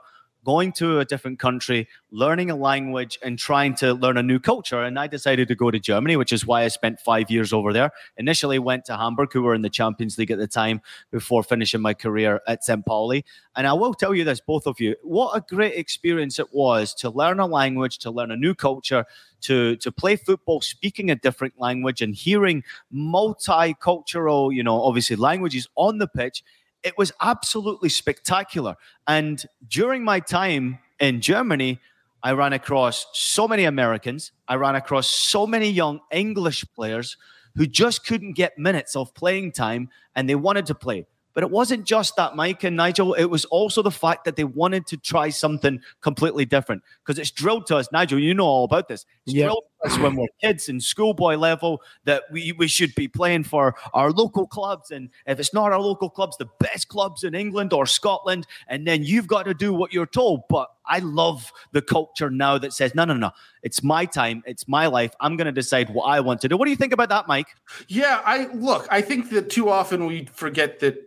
going 0.49 0.73
to 0.73 0.99
a 0.99 1.05
different 1.05 1.39
country, 1.39 1.87
learning 2.11 2.51
a 2.51 2.57
language, 2.57 3.19
and 3.23 3.39
trying 3.39 3.75
to 3.75 3.93
learn 3.93 4.17
a 4.17 4.23
new 4.23 4.39
culture. 4.39 4.83
And 4.83 4.99
I 4.99 5.07
decided 5.07 5.47
to 5.49 5.55
go 5.55 5.71
to 5.71 5.79
Germany, 5.79 6.17
which 6.17 6.33
is 6.33 6.47
why 6.47 6.63
I 6.63 6.69
spent 6.69 7.01
five 7.01 7.31
years 7.31 7.53
over 7.53 7.71
there. 7.71 7.91
Initially, 8.17 8.59
went 8.59 8.87
to 8.87 8.97
Hamburg, 8.97 9.31
who 9.31 9.43
were 9.43 9.55
in 9.55 9.61
the 9.61 9.69
Champions 9.69 10.17
League 10.17 10.31
at 10.31 10.39
the 10.39 10.47
time, 10.47 10.81
before 11.11 11.43
finishing 11.43 11.83
my 11.83 11.93
career 11.93 12.41
at 12.47 12.65
St. 12.65 12.83
Pauli. 12.87 13.27
And 13.57 13.67
I 13.67 13.75
will 13.75 13.93
tell 13.93 14.15
you 14.15 14.25
this, 14.25 14.41
both 14.41 14.67
of 14.67 14.81
you, 14.81 14.97
what 15.03 15.37
a 15.37 15.45
great 15.55 15.75
experience 15.75 16.39
it 16.39 16.55
was 16.55 16.95
to 16.95 17.11
learn 17.11 17.41
a 17.41 17.47
language, 17.47 17.99
to 17.99 18.11
learn 18.11 18.31
a 18.31 18.37
new 18.37 18.55
culture, 18.55 19.05
to 19.43 19.77
to 19.77 19.93
play 19.93 20.17
football 20.17 20.61
speaking 20.61 21.11
a 21.11 21.15
different 21.15 21.55
language 21.59 22.03
and 22.03 22.15
hearing 22.15 22.65
multicultural 22.93 24.53
you 24.55 24.63
know 24.63 24.83
obviously 24.83 25.17
languages 25.17 25.69
on 25.77 25.99
the 25.99 26.09
pitch 26.09 26.43
it 26.83 26.97
was 26.97 27.13
absolutely 27.21 27.89
spectacular. 27.89 28.77
And 29.07 29.45
during 29.67 30.05
my 30.05 30.21
time 30.21 30.79
in 31.01 31.21
Germany, 31.21 31.81
I 32.23 32.33
ran 32.33 32.53
across 32.53 33.07
so 33.13 33.47
many 33.47 33.65
Americans. 33.65 34.33
I 34.49 34.57
ran 34.57 34.75
across 34.75 35.09
so 35.09 35.47
many 35.47 35.71
young 35.71 36.01
English 36.11 36.65
players 36.75 37.17
who 37.55 37.67
just 37.67 38.07
couldn't 38.07 38.33
get 38.33 38.59
minutes 38.59 38.97
of 38.97 39.15
playing 39.15 39.53
time 39.53 39.89
and 40.15 40.29
they 40.29 40.35
wanted 40.35 40.67
to 40.67 40.75
play. 40.75 41.07
But 41.35 41.45
it 41.45 41.51
wasn't 41.51 41.85
just 41.85 42.17
that, 42.17 42.35
Mike 42.35 42.65
and 42.65 42.77
Nigel. 42.77 43.15
It 43.15 43.27
was 43.27 43.45
also 43.45 43.83
the 43.83 43.93
fact 43.93 44.25
that 44.25 44.35
they 44.35 44.43
wanted 44.43 44.87
to 44.89 44.97
try 44.97 45.29
something 45.29 45.81
completely 46.01 46.45
different 46.45 46.83
because 47.05 47.19
it's 47.19 47.31
drilled 47.31 47.67
to 47.67 47.77
us. 47.77 47.93
Nigel, 47.93 48.19
you 48.19 48.35
know 48.35 48.45
all 48.45 48.65
about 48.65 48.89
this. 48.89 49.07
It's 49.25 49.35
yep. 49.37 49.47
drilled 49.47 49.65
us 49.85 49.99
when 49.99 50.17
we're 50.17 50.27
kids 50.41 50.69
in 50.69 50.81
schoolboy 50.81 51.37
level 51.37 51.83
that 52.05 52.25
we, 52.31 52.53
we 52.53 52.69
should 52.69 52.95
be 52.95 53.09
playing 53.09 53.45
for 53.45 53.75
our 53.95 54.11
local 54.11 54.47
clubs. 54.47 54.91
And 54.91 55.11
if 55.27 55.39
it's 55.39 55.55
not 55.55 55.73
our 55.73 55.81
local 55.81 56.11
clubs, 56.11 56.37
the 56.37 56.49
best 56.59 56.89
clubs 56.89 57.25
in 57.25 57.35
England 57.35 57.73
or 57.73 57.87
Scotland. 57.87 58.47
And 58.69 58.87
then 58.87 59.05
you've 59.05 59.27
got 59.27 59.45
to 59.45 59.55
do 59.55 59.73
what 59.73 59.93
you're 59.93 60.07
told. 60.07 60.43
But 60.49 60.71
I 60.87 61.01
love 61.01 61.53
the 61.73 61.83
culture 61.83 62.31
now 62.31 62.59
that 62.59 62.73
says, 62.73 62.95
no, 62.95 63.05
no, 63.05 63.15
no, 63.15 63.31
it's 63.63 63.83
my 63.83 64.05
time, 64.05 64.43
it's 64.47 64.67
my 64.67 64.87
life. 64.87 65.15
I'm 65.21 65.37
going 65.37 65.47
to 65.47 65.53
decide 65.53 65.91
what 65.91 66.05
I 66.05 66.21
want 66.21 66.41
to 66.43 66.49
do. 66.49 66.57
What 66.57 66.65
do 66.65 66.71
you 66.71 66.77
think 66.77 66.93
about 66.93 67.11
that, 67.11 67.29
Mike? 67.29 67.49
Yeah, 67.89 68.23
I 68.25 68.47
look, 68.55 68.87
I 68.91 69.03
think 69.03 69.31
that 69.31 69.51
too 69.51 69.69
often 69.69 70.07
we 70.07 70.27
forget 70.33 70.81
that 70.81 71.05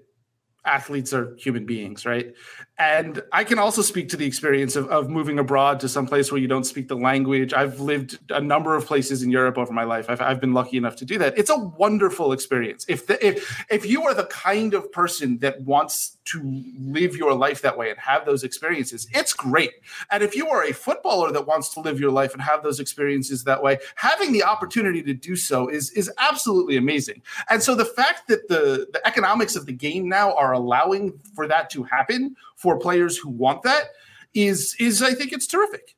athletes 0.63 1.13
are 1.13 1.35
human 1.37 1.65
beings, 1.65 2.05
right? 2.05 2.33
And 2.81 3.21
I 3.31 3.43
can 3.43 3.59
also 3.59 3.83
speak 3.83 4.09
to 4.09 4.17
the 4.17 4.25
experience 4.25 4.75
of, 4.75 4.87
of 4.89 5.07
moving 5.07 5.37
abroad 5.37 5.79
to 5.81 5.87
some 5.87 6.07
place 6.07 6.31
where 6.31 6.41
you 6.41 6.47
don't 6.47 6.63
speak 6.63 6.87
the 6.87 6.95
language. 6.95 7.53
I've 7.53 7.79
lived 7.79 8.17
a 8.31 8.41
number 8.41 8.75
of 8.75 8.87
places 8.87 9.21
in 9.21 9.29
Europe 9.29 9.59
over 9.59 9.71
my 9.71 9.83
life. 9.83 10.07
I've, 10.09 10.19
I've 10.19 10.41
been 10.41 10.55
lucky 10.55 10.77
enough 10.77 10.95
to 10.95 11.05
do 11.05 11.19
that. 11.19 11.37
It's 11.37 11.51
a 11.51 11.59
wonderful 11.59 12.31
experience. 12.31 12.83
If 12.89 13.05
the, 13.05 13.23
if 13.23 13.63
if 13.69 13.85
you 13.85 14.01
are 14.05 14.15
the 14.15 14.25
kind 14.25 14.73
of 14.73 14.91
person 14.91 15.37
that 15.39 15.61
wants 15.61 16.17
to 16.25 16.63
live 16.79 17.15
your 17.15 17.35
life 17.35 17.61
that 17.61 17.77
way 17.77 17.91
and 17.91 17.99
have 17.99 18.25
those 18.25 18.43
experiences, 18.43 19.07
it's 19.13 19.33
great. 19.33 19.73
And 20.09 20.23
if 20.23 20.35
you 20.35 20.49
are 20.49 20.63
a 20.63 20.73
footballer 20.73 21.31
that 21.33 21.45
wants 21.45 21.71
to 21.75 21.81
live 21.81 21.99
your 21.99 22.11
life 22.11 22.33
and 22.33 22.41
have 22.41 22.63
those 22.63 22.79
experiences 22.79 23.43
that 23.43 23.61
way, 23.61 23.77
having 23.93 24.31
the 24.31 24.43
opportunity 24.43 25.03
to 25.03 25.13
do 25.13 25.35
so 25.35 25.67
is 25.67 25.91
is 25.91 26.11
absolutely 26.17 26.77
amazing. 26.77 27.21
And 27.47 27.61
so 27.61 27.75
the 27.75 27.85
fact 27.85 28.27
that 28.29 28.47
the 28.47 28.87
the 28.91 29.05
economics 29.05 29.55
of 29.55 29.67
the 29.67 29.73
game 29.73 30.09
now 30.09 30.33
are 30.33 30.53
allowing 30.53 31.19
for 31.35 31.47
that 31.47 31.69
to 31.71 31.83
happen 31.83 32.35
for 32.61 32.77
players 32.77 33.17
who 33.17 33.29
want 33.29 33.63
that 33.63 33.85
is 34.33 34.75
is 34.79 35.01
I 35.01 35.13
think 35.13 35.33
it's 35.33 35.47
terrific. 35.47 35.95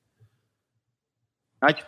Right. 1.62 1.82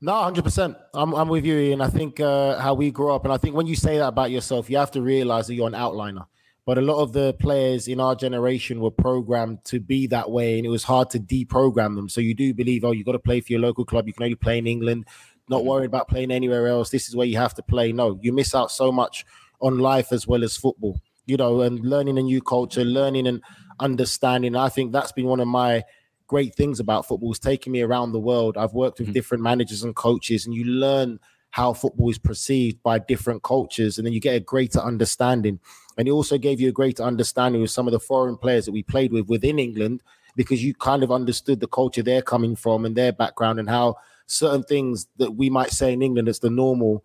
No, 0.00 0.14
hundred 0.14 0.44
percent. 0.44 0.76
I'm 0.94 1.12
I'm 1.14 1.28
with 1.28 1.44
you, 1.44 1.58
Ian. 1.58 1.80
I 1.80 1.88
think 1.88 2.20
uh, 2.20 2.58
how 2.58 2.74
we 2.74 2.90
grew 2.90 3.12
up, 3.12 3.24
and 3.24 3.32
I 3.32 3.36
think 3.36 3.56
when 3.56 3.66
you 3.66 3.74
say 3.74 3.98
that 3.98 4.08
about 4.08 4.30
yourself, 4.30 4.70
you 4.70 4.76
have 4.78 4.92
to 4.92 5.02
realize 5.02 5.48
that 5.48 5.54
you're 5.54 5.66
an 5.66 5.72
outliner. 5.72 6.26
But 6.64 6.76
a 6.76 6.82
lot 6.82 7.00
of 7.00 7.14
the 7.14 7.32
players 7.40 7.88
in 7.88 7.98
our 7.98 8.14
generation 8.14 8.80
were 8.80 8.90
programmed 8.90 9.64
to 9.64 9.80
be 9.80 10.06
that 10.08 10.30
way, 10.30 10.58
and 10.58 10.66
it 10.66 10.68
was 10.68 10.84
hard 10.84 11.10
to 11.10 11.18
deprogram 11.18 11.96
them. 11.96 12.08
So 12.08 12.20
you 12.20 12.34
do 12.34 12.52
believe, 12.52 12.84
oh, 12.84 12.92
you 12.92 13.04
got 13.04 13.12
to 13.12 13.18
play 13.18 13.40
for 13.40 13.52
your 13.52 13.62
local 13.62 13.86
club. 13.86 14.06
You 14.06 14.12
can 14.12 14.24
only 14.24 14.34
play 14.34 14.58
in 14.58 14.66
England. 14.66 15.06
Not 15.48 15.64
worried 15.64 15.86
about 15.86 16.08
playing 16.08 16.30
anywhere 16.30 16.66
else. 16.66 16.90
This 16.90 17.08
is 17.08 17.16
where 17.16 17.26
you 17.26 17.38
have 17.38 17.54
to 17.54 17.62
play. 17.62 17.90
No, 17.90 18.18
you 18.20 18.34
miss 18.34 18.54
out 18.54 18.70
so 18.70 18.92
much 18.92 19.24
on 19.60 19.78
life 19.78 20.12
as 20.12 20.26
well 20.26 20.44
as 20.44 20.58
football. 20.58 21.00
You 21.24 21.38
know, 21.38 21.62
and 21.62 21.80
learning 21.80 22.18
a 22.18 22.22
new 22.22 22.42
culture, 22.42 22.84
learning 22.84 23.26
and 23.26 23.42
understanding. 23.80 24.56
I 24.56 24.68
think 24.68 24.92
that's 24.92 25.12
been 25.12 25.26
one 25.26 25.40
of 25.40 25.48
my 25.48 25.84
great 26.26 26.54
things 26.54 26.78
about 26.78 27.06
football 27.06 27.32
is 27.32 27.38
taking 27.38 27.72
me 27.72 27.80
around 27.80 28.12
the 28.12 28.20
world. 28.20 28.56
I've 28.56 28.74
worked 28.74 28.98
with 28.98 29.08
mm-hmm. 29.08 29.14
different 29.14 29.42
managers 29.42 29.82
and 29.82 29.96
coaches, 29.96 30.46
and 30.46 30.54
you 30.54 30.64
learn 30.64 31.18
how 31.50 31.72
football 31.72 32.10
is 32.10 32.18
perceived 32.18 32.82
by 32.82 32.98
different 32.98 33.42
cultures, 33.42 33.96
and 33.96 34.06
then 34.06 34.12
you 34.12 34.20
get 34.20 34.36
a 34.36 34.40
greater 34.40 34.80
understanding. 34.80 35.58
And 35.96 36.06
it 36.06 36.10
also 36.10 36.36
gave 36.36 36.60
you 36.60 36.68
a 36.68 36.72
greater 36.72 37.02
understanding 37.02 37.62
with 37.62 37.70
some 37.70 37.88
of 37.88 37.92
the 37.92 38.00
foreign 38.00 38.36
players 38.36 38.66
that 38.66 38.72
we 38.72 38.82
played 38.82 39.12
with 39.12 39.28
within 39.28 39.58
England, 39.58 40.02
because 40.36 40.62
you 40.62 40.74
kind 40.74 41.02
of 41.02 41.10
understood 41.10 41.60
the 41.60 41.66
culture 41.66 42.02
they're 42.02 42.22
coming 42.22 42.54
from 42.54 42.84
and 42.84 42.94
their 42.94 43.12
background, 43.12 43.58
and 43.58 43.70
how 43.70 43.96
certain 44.26 44.62
things 44.62 45.06
that 45.16 45.36
we 45.36 45.48
might 45.48 45.70
say 45.70 45.92
in 45.94 46.02
England 46.02 46.28
as 46.28 46.40
the 46.40 46.50
normal 46.50 47.02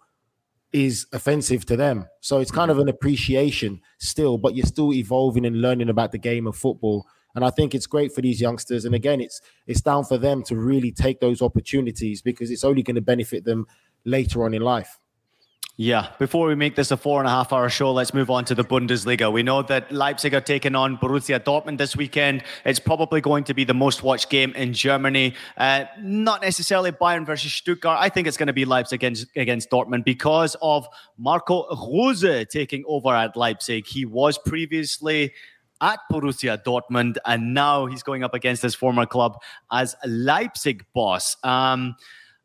is 0.74 1.05
offensive 1.13 1.65
to 1.67 1.78
them. 1.78 2.07
So 2.19 2.39
it's 2.39 2.51
kind 2.51 2.71
of 2.71 2.80
an 2.80 2.89
appreciation 2.89 3.80
still, 3.99 4.38
but 4.38 4.55
you're 4.55 4.65
still 4.65 4.91
evolving 4.91 5.45
and 5.45 5.61
learning 5.61 5.89
about 5.89 6.11
the 6.11 6.17
game 6.17 6.47
of 6.47 6.57
football. 6.57 7.05
And 7.36 7.45
I 7.45 7.51
think 7.51 7.74
it's 7.74 7.88
great 7.88 8.13
for 8.13 8.21
these 8.21 8.41
youngsters. 8.41 8.86
And 8.86 8.93
again, 8.93 9.21
it's 9.21 9.41
it's 9.67 9.82
down 9.82 10.03
for 10.03 10.17
them 10.17 10.43
to 10.43 10.55
really 10.55 10.91
take 10.91 11.19
those 11.19 11.41
opportunities 11.41 12.21
because 12.21 12.51
it's 12.51 12.63
only 12.63 12.84
going 12.84 12.95
to 12.95 13.01
benefit 13.01 13.45
them 13.45 13.67
later 14.05 14.43
on 14.43 14.53
in 14.53 14.61
life. 14.61 14.99
Yeah, 15.76 16.09
before 16.19 16.45
we 16.45 16.53
make 16.53 16.76
this 16.76 16.91
a 16.91 16.97
four 16.97 17.19
and 17.19 17.28
a 17.28 17.32
half 17.32 17.51
hour 17.51 17.67
show, 17.67 17.91
let's 17.91 18.13
move 18.13 18.30
on 18.30 18.45
to 18.45 18.53
the 18.53 18.63
Bundesliga. 18.63 19.34
We 19.34 19.41
know 19.41 19.63
that 19.63 19.91
Leipzig 19.91 20.36
are 20.36 20.41
taking 20.41 20.76
on 20.76 20.99
Borussia 20.99 21.39
Dortmund 21.39 21.80
this 21.80 21.95
weekend. 21.95 22.43
It's 22.63 22.80
probably 22.80 23.21
going 23.21 23.43
to 23.45 23.55
be 23.55 23.63
the 23.63 23.74
most 23.74 24.03
watched 24.03 24.30
game 24.30 24.53
in 24.53 24.74
Germany. 24.74 25.34
Uh, 25.57 25.86
not 25.99 26.43
necessarily 26.43 26.91
Bayern 26.91 27.26
versus 27.26 27.51
Stuttgart. 27.51 27.97
I 27.99 28.09
think 28.09 28.28
it's 28.28 28.38
going 28.38 28.47
to 28.47 28.53
be 28.53 28.65
Leipzig 28.65 28.99
against, 28.99 29.26
against 29.36 29.71
Dortmund 29.71 30.05
because 30.05 30.55
of 30.61 30.88
Marco 31.17 31.65
Rose 31.76 32.45
taking 32.51 32.84
over 32.88 33.09
at 33.09 33.36
Leipzig. 33.36 33.88
He 33.88 34.05
was 34.05 34.38
previously 34.38 35.34
at 35.82 35.99
Borussia 36.11 36.63
Dortmund, 36.63 37.17
and 37.26 37.55
now 37.55 37.88
he's 37.88 38.03
going 38.03 38.24
up 38.24 38.36
against 38.36 38.61
his 38.61 38.76
former 38.76 39.07
club 39.07 39.41
as 39.71 39.95
Leipzig 40.05 40.86
boss. 40.93 41.36
Um, 41.43 41.95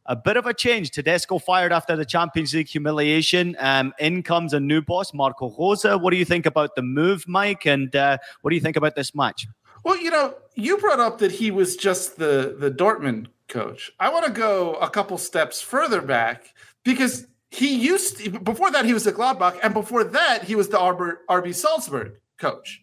a 0.08 0.16
bit 0.16 0.36
of 0.36 0.46
a 0.46 0.54
change. 0.54 0.90
Tedesco 0.90 1.38
fired 1.38 1.72
after 1.72 1.94
the 1.94 2.04
Champions 2.04 2.54
League 2.54 2.68
humiliation. 2.68 3.54
Um, 3.60 3.92
in 3.98 4.22
comes 4.22 4.52
a 4.54 4.58
new 4.58 4.80
boss, 4.80 5.14
Marco 5.14 5.54
Rosa. 5.56 5.96
What 5.98 6.10
do 6.10 6.16
you 6.16 6.24
think 6.24 6.46
about 6.46 6.74
the 6.74 6.82
move, 6.82 7.28
Mike? 7.28 7.66
And 7.66 7.94
uh, 7.94 8.18
what 8.40 8.50
do 8.50 8.56
you 8.56 8.62
think 8.62 8.76
about 8.76 8.96
this 8.96 9.14
match? 9.14 9.46
Well, 9.84 9.96
you 9.96 10.10
know, 10.10 10.34
you 10.54 10.78
brought 10.78 10.98
up 10.98 11.18
that 11.18 11.30
he 11.30 11.50
was 11.50 11.76
just 11.76 12.16
the 12.16 12.56
the 12.58 12.70
Dortmund 12.70 13.26
coach. 13.48 13.92
I 14.00 14.08
want 14.08 14.26
to 14.26 14.32
go 14.32 14.74
a 14.74 14.90
couple 14.90 15.18
steps 15.18 15.60
further 15.60 16.02
back 16.02 16.54
because 16.84 17.26
he 17.50 17.76
used 17.76 18.18
to, 18.18 18.30
before 18.40 18.70
that 18.70 18.84
he 18.84 18.92
was 18.92 19.04
the 19.04 19.12
Gladbach, 19.12 19.58
and 19.62 19.72
before 19.72 20.04
that 20.04 20.44
he 20.44 20.54
was 20.54 20.68
the 20.68 20.78
RB 20.78 21.54
Salzburg 21.54 22.12
coach. 22.38 22.80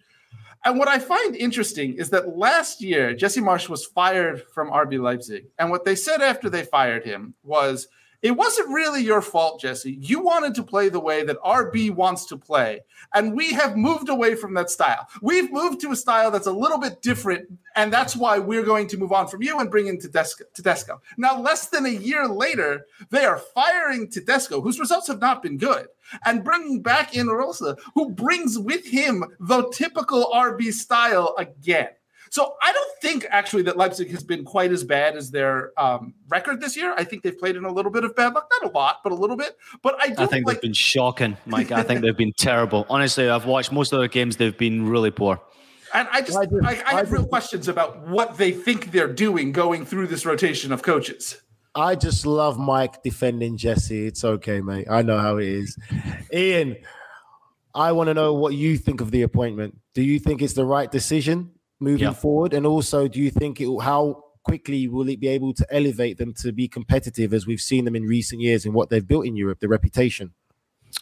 And 0.65 0.79
what 0.79 0.87
I 0.87 0.97
find 0.97 1.35
interesting 1.35 1.93
is 1.93 2.09
that 2.09 2.35
last 2.35 2.81
year, 2.81 3.13
Jesse 3.13 3.39
Marsh 3.39 3.69
was 3.69 3.85
fired 3.85 4.43
from 4.51 4.71
RB 4.71 4.99
Leipzig. 4.99 5.45
And 5.59 5.69
what 5.69 5.85
they 5.85 5.95
said 5.95 6.21
after 6.21 6.49
they 6.49 6.63
fired 6.63 7.05
him 7.05 7.35
was, 7.43 7.87
it 8.25 8.35
wasn't 8.35 8.69
really 8.69 9.03
your 9.03 9.21
fault, 9.21 9.61
Jesse. 9.61 9.99
You 10.01 10.19
wanted 10.19 10.55
to 10.55 10.63
play 10.63 10.89
the 10.89 10.99
way 10.99 11.23
that 11.23 11.39
RB 11.43 11.91
wants 11.91 12.25
to 12.25 12.37
play. 12.37 12.81
And 13.13 13.35
we 13.35 13.53
have 13.53 13.77
moved 13.77 14.09
away 14.09 14.33
from 14.33 14.55
that 14.55 14.71
style. 14.71 15.07
We've 15.21 15.53
moved 15.53 15.79
to 15.81 15.91
a 15.91 15.95
style 15.95 16.31
that's 16.31 16.47
a 16.47 16.51
little 16.51 16.79
bit 16.79 17.03
different. 17.03 17.47
And 17.75 17.93
that's 17.93 18.15
why 18.15 18.39
we're 18.39 18.63
going 18.63 18.87
to 18.87 18.97
move 18.97 19.11
on 19.11 19.27
from 19.27 19.43
you 19.43 19.59
and 19.59 19.69
bring 19.69 19.85
in 19.85 19.99
Tedesco. 19.99 20.45
Tedesco. 20.55 21.03
Now, 21.17 21.39
less 21.39 21.67
than 21.67 21.85
a 21.85 21.89
year 21.89 22.27
later, 22.27 22.87
they 23.11 23.25
are 23.25 23.37
firing 23.37 24.09
Tedesco, 24.09 24.59
whose 24.59 24.79
results 24.79 25.05
have 25.05 25.21
not 25.21 25.43
been 25.43 25.59
good, 25.59 25.85
and 26.25 26.43
bringing 26.43 26.81
back 26.81 27.15
in 27.15 27.27
Rose, 27.27 27.61
who 27.93 28.09
brings 28.09 28.57
with 28.57 28.87
him 28.87 29.23
the 29.39 29.69
typical 29.69 30.31
RB 30.33 30.73
style 30.73 31.35
again. 31.37 31.89
So 32.29 32.55
I 32.61 32.71
don't 32.71 32.91
think 33.01 33.25
actually 33.29 33.63
that 33.63 33.77
Leipzig 33.77 34.09
has 34.11 34.23
been 34.23 34.43
quite 34.43 34.71
as 34.71 34.83
bad 34.83 35.15
as 35.15 35.31
their 35.31 35.71
um, 35.79 36.13
record 36.27 36.61
this 36.61 36.75
year. 36.75 36.93
I 36.97 37.03
think 37.03 37.23
they've 37.23 37.37
played 37.37 37.55
in 37.55 37.65
a 37.65 37.71
little 37.71 37.91
bit 37.91 38.03
of 38.03 38.15
bad 38.15 38.33
luck, 38.33 38.49
not 38.61 38.69
a 38.69 38.73
lot, 38.73 39.01
but 39.03 39.11
a 39.11 39.15
little 39.15 39.37
bit. 39.37 39.57
But 39.81 39.95
I, 39.95 40.13
I 40.17 40.25
think 40.25 40.45
like- 40.45 40.55
they've 40.55 40.61
been 40.61 40.73
shocking, 40.73 41.37
Mike. 41.45 41.71
I 41.71 41.83
think 41.83 42.01
they've 42.01 42.17
been 42.17 42.33
terrible. 42.37 42.85
Honestly, 42.89 43.29
I've 43.29 43.45
watched 43.45 43.71
most 43.71 43.93
of 43.93 43.99
their 43.99 44.07
games; 44.07 44.37
they've 44.37 44.57
been 44.57 44.87
really 44.87 45.11
poor. 45.11 45.39
And 45.93 46.07
I 46.11 46.21
just, 46.21 46.37
I, 46.37 46.47
I, 46.63 46.83
I 46.87 46.95
have 46.97 47.11
real 47.11 47.25
questions 47.25 47.67
about 47.69 48.05
what 48.07 48.37
they 48.37 48.51
think 48.51 48.91
they're 48.91 49.11
doing 49.11 49.53
going 49.53 49.85
through 49.85 50.07
this 50.07 50.25
rotation 50.25 50.73
of 50.73 50.81
coaches. 50.81 51.41
I 51.73 51.95
just 51.95 52.25
love 52.25 52.57
Mike 52.57 53.03
defending 53.03 53.57
Jesse. 53.57 54.07
It's 54.07 54.23
okay, 54.23 54.61
mate. 54.61 54.87
I 54.89 55.01
know 55.01 55.19
how 55.19 55.37
it 55.37 55.47
is. 55.47 55.77
Ian, 56.33 56.77
I 57.73 57.91
want 57.91 58.07
to 58.07 58.13
know 58.13 58.33
what 58.33 58.53
you 58.53 58.77
think 58.77 59.01
of 59.01 59.11
the 59.11 59.23
appointment. 59.23 59.77
Do 59.93 60.01
you 60.01 60.17
think 60.19 60.41
it's 60.41 60.53
the 60.53 60.65
right 60.65 60.89
decision? 60.89 61.51
Moving 61.85 62.07
yeah. 62.07 62.13
forward? 62.13 62.53
And 62.53 62.65
also, 62.65 63.07
do 63.07 63.19
you 63.19 63.31
think 63.31 63.61
it 63.61 63.67
will, 63.67 63.79
how 63.79 64.23
quickly 64.43 64.87
will 64.87 65.07
it 65.09 65.19
be 65.19 65.27
able 65.27 65.53
to 65.53 65.65
elevate 65.69 66.17
them 66.17 66.33
to 66.33 66.51
be 66.51 66.67
competitive 66.67 67.33
as 67.33 67.47
we've 67.47 67.61
seen 67.61 67.85
them 67.85 67.95
in 67.95 68.03
recent 68.03 68.41
years 68.41 68.65
and 68.65 68.73
what 68.73 68.89
they've 68.89 69.07
built 69.07 69.25
in 69.25 69.35
Europe, 69.35 69.59
the 69.59 69.67
reputation? 69.67 70.33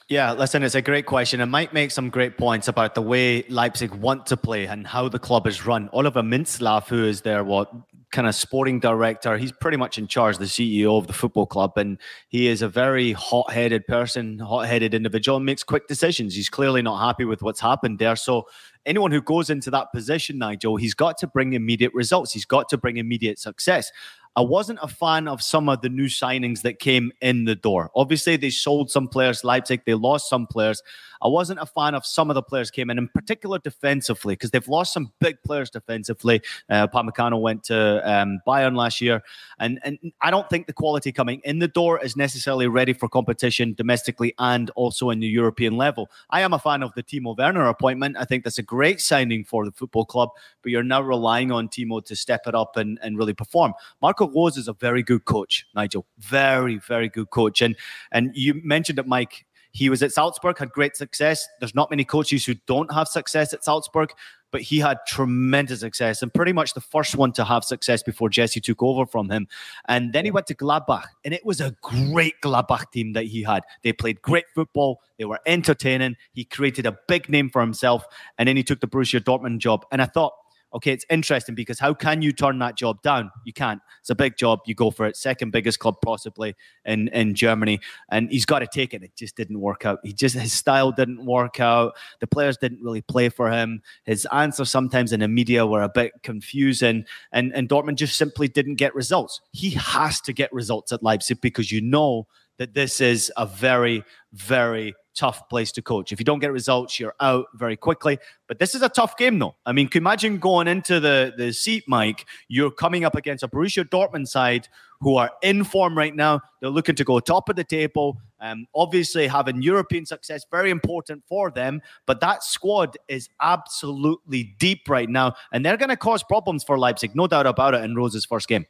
Yeah, 0.09 0.33
listen, 0.33 0.63
it's 0.63 0.75
a 0.75 0.81
great 0.81 1.05
question. 1.05 1.39
And 1.41 1.51
might 1.51 1.73
make 1.73 1.91
some 1.91 2.09
great 2.09 2.37
points 2.37 2.67
about 2.67 2.95
the 2.95 3.01
way 3.01 3.43
Leipzig 3.49 3.91
want 3.91 4.25
to 4.27 4.37
play 4.37 4.65
and 4.65 4.85
how 4.85 5.07
the 5.09 5.19
club 5.19 5.47
is 5.47 5.65
run. 5.65 5.89
Oliver 5.93 6.21
Mintzlaff, 6.21 6.87
who 6.87 7.05
is 7.05 7.21
their 7.21 7.43
what 7.43 7.71
kind 8.11 8.27
of 8.27 8.35
sporting 8.35 8.79
director, 8.79 9.37
he's 9.37 9.51
pretty 9.51 9.77
much 9.77 9.97
in 9.97 10.07
charge, 10.07 10.37
the 10.37 10.45
CEO 10.45 10.97
of 10.97 11.07
the 11.07 11.13
football 11.13 11.47
club, 11.47 11.77
and 11.77 11.97
he 12.27 12.47
is 12.47 12.61
a 12.61 12.69
very 12.69 13.11
hot-headed 13.11 13.87
person, 13.87 14.39
hot-headed 14.39 14.93
individual, 14.93 15.37
and 15.37 15.45
makes 15.45 15.63
quick 15.63 15.87
decisions. 15.87 16.35
He's 16.35 16.49
clearly 16.49 16.81
not 16.81 17.03
happy 17.03 17.25
with 17.25 17.41
what's 17.41 17.59
happened 17.59 17.97
there. 17.99 18.15
So 18.15 18.47
anyone 18.85 19.11
who 19.11 19.21
goes 19.21 19.49
into 19.49 19.71
that 19.71 19.91
position, 19.93 20.37
Nigel, 20.37 20.75
he's 20.75 20.93
got 20.93 21.17
to 21.19 21.27
bring 21.27 21.53
immediate 21.53 21.93
results. 21.93 22.33
He's 22.33 22.45
got 22.45 22.69
to 22.69 22.77
bring 22.77 22.97
immediate 22.97 23.39
success. 23.39 23.91
I 24.35 24.41
wasn't 24.41 24.79
a 24.81 24.87
fan 24.87 25.27
of 25.27 25.43
some 25.43 25.69
of 25.69 25.81
the 25.81 25.89
new 25.89 26.07
signings 26.07 26.63
that 26.63 26.79
came 26.79 27.11
in 27.21 27.45
the 27.45 27.55
door. 27.55 27.91
Obviously, 27.95 28.35
they 28.35 28.49
sold 28.49 28.89
some 28.89 29.07
players, 29.07 29.43
Leipzig, 29.43 29.81
they 29.85 29.93
lost 29.93 30.27
some 30.27 30.47
players. 30.47 30.81
I 31.23 31.27
wasn't 31.27 31.59
a 31.59 31.65
fan 31.65 31.95
of 31.95 32.05
some 32.05 32.29
of 32.29 32.35
the 32.35 32.43
players 32.43 32.69
came 32.69 32.89
in, 32.89 32.97
in 32.97 33.07
particular 33.07 33.59
defensively, 33.59 34.33
because 34.33 34.51
they've 34.51 34.67
lost 34.67 34.93
some 34.93 35.11
big 35.19 35.41
players 35.43 35.69
defensively. 35.69 36.41
Uh, 36.69 36.87
Upamecano 36.87 37.39
went 37.39 37.63
to 37.65 38.01
um, 38.09 38.39
Bayern 38.45 38.75
last 38.75 39.01
year, 39.01 39.21
and 39.59 39.79
and 39.83 39.97
I 40.21 40.29
don't 40.31 40.49
think 40.49 40.67
the 40.67 40.73
quality 40.73 41.11
coming 41.11 41.41
in 41.43 41.59
the 41.59 41.67
door 41.67 42.03
is 42.03 42.15
necessarily 42.15 42.67
ready 42.67 42.93
for 42.93 43.07
competition 43.07 43.73
domestically 43.73 44.33
and 44.37 44.69
also 44.71 45.09
in 45.09 45.19
the 45.19 45.27
European 45.27 45.77
level. 45.77 46.09
I 46.29 46.41
am 46.41 46.53
a 46.53 46.59
fan 46.59 46.83
of 46.83 46.93
the 46.95 47.03
Timo 47.03 47.37
Werner 47.37 47.67
appointment. 47.67 48.17
I 48.19 48.25
think 48.25 48.43
that's 48.43 48.57
a 48.57 48.63
great 48.63 48.99
signing 49.01 49.45
for 49.45 49.65
the 49.65 49.71
football 49.71 50.05
club, 50.05 50.29
but 50.61 50.71
you're 50.71 50.83
now 50.83 51.01
relying 51.01 51.51
on 51.51 51.69
Timo 51.69 52.03
to 52.05 52.15
step 52.15 52.41
it 52.47 52.55
up 52.55 52.75
and, 52.77 52.99
and 53.01 53.17
really 53.17 53.33
perform. 53.33 53.73
Marco 54.01 54.29
Rose 54.29 54.57
is 54.57 54.67
a 54.67 54.73
very 54.73 55.03
good 55.03 55.25
coach, 55.25 55.65
Nigel. 55.75 56.05
Very, 56.19 56.77
very 56.77 57.09
good 57.09 57.29
coach. 57.29 57.61
And 57.61 57.75
and 58.11 58.31
you 58.35 58.61
mentioned 58.63 58.99
it, 58.99 59.07
Mike. 59.07 59.45
He 59.73 59.89
was 59.89 60.01
at 60.03 60.11
Salzburg, 60.11 60.59
had 60.59 60.71
great 60.71 60.95
success. 60.95 61.47
There's 61.59 61.75
not 61.75 61.89
many 61.89 62.05
coaches 62.05 62.45
who 62.45 62.53
don't 62.67 62.91
have 62.93 63.07
success 63.07 63.53
at 63.53 63.63
Salzburg, 63.63 64.13
but 64.51 64.61
he 64.61 64.77
had 64.77 64.99
tremendous 65.07 65.79
success 65.79 66.21
and 66.21 66.31
pretty 66.31 66.53
much 66.53 66.75
the 66.75 66.81
first 66.81 67.15
one 67.15 67.33
to 67.33 67.43
have 67.43 67.63
success 67.63 68.03
before 68.03 68.29
Jesse 68.29 68.61
took 68.61 68.83
over 68.83 69.07
from 69.07 69.31
him. 69.31 69.47
And 69.87 70.13
then 70.13 70.25
he 70.25 70.31
went 70.31 70.45
to 70.47 70.55
Gladbach, 70.55 71.07
and 71.25 71.33
it 71.33 71.43
was 71.43 71.59
a 71.59 71.75
great 71.81 72.35
Gladbach 72.41 72.91
team 72.91 73.13
that 73.13 73.25
he 73.25 73.41
had. 73.41 73.63
They 73.81 73.91
played 73.91 74.21
great 74.21 74.45
football, 74.53 75.01
they 75.17 75.25
were 75.25 75.39
entertaining. 75.47 76.17
He 76.33 76.45
created 76.45 76.85
a 76.85 76.97
big 77.07 77.27
name 77.29 77.49
for 77.49 77.61
himself, 77.61 78.05
and 78.37 78.47
then 78.47 78.55
he 78.55 78.63
took 78.63 78.79
the 78.79 78.87
Borussia 78.87 79.19
Dortmund 79.19 79.57
job. 79.57 79.85
And 79.91 80.03
I 80.03 80.05
thought, 80.05 80.33
Okay, 80.73 80.91
it's 80.91 81.05
interesting 81.09 81.53
because 81.53 81.77
how 81.77 81.93
can 81.93 82.23
you 82.23 82.31
turn 82.31 82.57
that 82.59 82.75
job 82.75 83.01
down? 83.03 83.29
You 83.45 83.53
can't. 83.53 83.79
It's 83.99 84.09
a 84.09 84.15
big 84.15 84.37
job. 84.37 84.59
You 84.65 84.73
go 84.73 84.89
for 84.89 85.05
it. 85.05 85.15
Second 85.15 85.51
biggest 85.51 85.77
club 85.77 85.95
possibly 86.03 86.55
in 86.85 87.09
in 87.09 87.35
Germany, 87.35 87.79
and 88.09 88.29
he's 88.31 88.45
got 88.45 88.59
to 88.59 88.67
take 88.67 88.93
it. 88.95 89.03
It 89.03 89.15
just 89.15 89.35
didn't 89.35 89.59
work 89.59 89.85
out. 89.85 89.99
He 90.03 90.13
just 90.13 90.35
his 90.35 90.51
style 90.51 90.91
didn't 90.91 91.25
work 91.25 91.59
out. 91.59 91.93
The 92.21 92.27
players 92.27 92.57
didn't 92.57 92.81
really 92.81 93.01
play 93.01 93.29
for 93.29 93.51
him. 93.51 93.83
His 94.03 94.27
answers 94.31 94.71
sometimes 94.71 95.13
in 95.13 95.19
the 95.19 95.27
media 95.27 95.65
were 95.65 95.83
a 95.83 95.89
bit 95.89 96.13
confusing, 96.23 97.05
and 97.31 97.53
and 97.53 97.69
Dortmund 97.69 97.95
just 97.95 98.17
simply 98.17 98.47
didn't 98.47 98.75
get 98.75 98.95
results. 98.95 99.41
He 99.51 99.71
has 99.71 100.21
to 100.21 100.33
get 100.33 100.51
results 100.51 100.91
at 100.91 101.03
Leipzig 101.03 101.39
because 101.39 101.71
you 101.71 101.81
know 101.81 102.27
that 102.57 102.73
this 102.73 102.99
is 102.99 103.31
a 103.37 103.45
very 103.45 104.03
very 104.31 104.95
tough 105.15 105.47
place 105.49 105.71
to 105.73 105.81
coach. 105.81 106.11
If 106.11 106.19
you 106.19 106.25
don't 106.25 106.39
get 106.39 106.51
results, 106.51 106.99
you're 106.99 107.15
out 107.19 107.45
very 107.55 107.77
quickly. 107.77 108.19
But 108.47 108.59
this 108.59 108.75
is 108.75 108.81
a 108.81 108.89
tough 108.89 109.17
game, 109.17 109.39
though. 109.39 109.55
I 109.65 109.71
mean, 109.71 109.87
can 109.87 110.01
you 110.01 110.07
imagine 110.07 110.37
going 110.37 110.67
into 110.67 110.99
the, 110.99 111.33
the 111.37 111.53
seat, 111.53 111.83
Mike? 111.87 112.25
You're 112.47 112.71
coming 112.71 113.05
up 113.05 113.15
against 113.15 113.43
a 113.43 113.47
Borussia 113.47 113.83
Dortmund 113.87 114.27
side 114.27 114.67
who 115.01 115.17
are 115.17 115.31
in 115.41 115.63
form 115.63 115.97
right 115.97 116.15
now. 116.15 116.41
They're 116.61 116.69
looking 116.69 116.95
to 116.95 117.03
go 117.03 117.19
top 117.19 117.49
of 117.49 117.55
the 117.55 117.63
table. 117.63 118.17
Um, 118.39 118.67
obviously, 118.73 119.27
having 119.27 119.61
European 119.61 120.05
success 120.05 120.45
very 120.49 120.69
important 120.69 121.23
for 121.27 121.51
them. 121.51 121.81
But 122.05 122.19
that 122.21 122.43
squad 122.43 122.97
is 123.07 123.29
absolutely 123.41 124.55
deep 124.59 124.89
right 124.89 125.09
now, 125.09 125.35
and 125.51 125.65
they're 125.65 125.77
going 125.77 125.89
to 125.89 125.97
cause 125.97 126.23
problems 126.23 126.63
for 126.63 126.77
Leipzig, 126.77 127.15
no 127.15 127.27
doubt 127.27 127.47
about 127.47 127.73
it. 127.73 127.83
In 127.83 127.95
Rose's 127.95 128.25
first 128.25 128.47
game. 128.47 128.65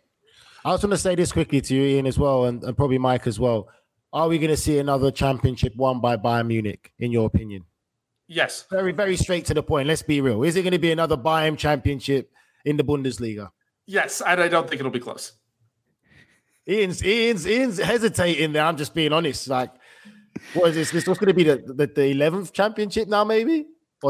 I 0.66 0.72
was 0.72 0.82
going 0.82 0.92
to 0.92 0.98
say 0.98 1.16
this 1.16 1.34
quickly 1.34 1.60
to 1.60 1.76
you, 1.76 1.84
Ian, 1.84 2.08
as 2.08 2.18
well, 2.18 2.46
and, 2.46 2.64
and 2.64 2.78
probably 2.78 2.98
Mike 2.98 3.28
as 3.28 3.38
well. 3.38 3.68
Are 4.14 4.28
we 4.28 4.38
going 4.38 4.52
to 4.52 4.58
see 4.58 4.78
another 4.78 5.10
championship 5.10 5.76
won 5.76 6.00
by 6.00 6.18
Bayern 6.18 6.48
Munich, 6.48 6.94
in 7.00 7.12
your 7.12 7.26
opinion? 7.26 7.66
Yes. 8.28 8.66
Very, 8.70 8.92
very 8.92 9.18
straight 9.18 9.46
to 9.46 9.56
the 9.56 9.64
point. 9.64 9.88
Let's 9.88 10.04
be 10.04 10.22
real. 10.22 10.44
Is 10.44 10.56
it 10.56 10.62
going 10.62 10.72
to 10.74 10.80
be 10.80 10.92
another 10.92 11.18
Bayern 11.18 11.58
championship 11.58 12.32
in 12.64 12.78
the 12.78 12.84
Bundesliga? 12.84 13.50
Yes, 13.88 14.22
and 14.22 14.40
I 14.40 14.48
don't 14.48 14.70
think 14.70 14.80
it'll 14.80 14.92
be 14.92 15.00
close. 15.00 15.34
Ian's 16.70 17.04
Ian's 17.04 17.46
Ian's 17.46 17.78
hesitating 17.78 18.54
there. 18.54 18.64
I'm 18.64 18.78
just 18.78 18.94
being 18.94 19.12
honest. 19.12 19.48
Like, 19.50 19.72
what 20.54 20.70
is 20.70 20.76
this? 20.76 20.92
This 20.92 21.08
was 21.08 21.18
going 21.18 21.28
to 21.28 21.34
be 21.34 21.44
the 21.44 21.92
the 21.94 22.06
eleventh 22.06 22.54
championship 22.54 23.10
now, 23.10 23.26
maybe. 23.26 23.66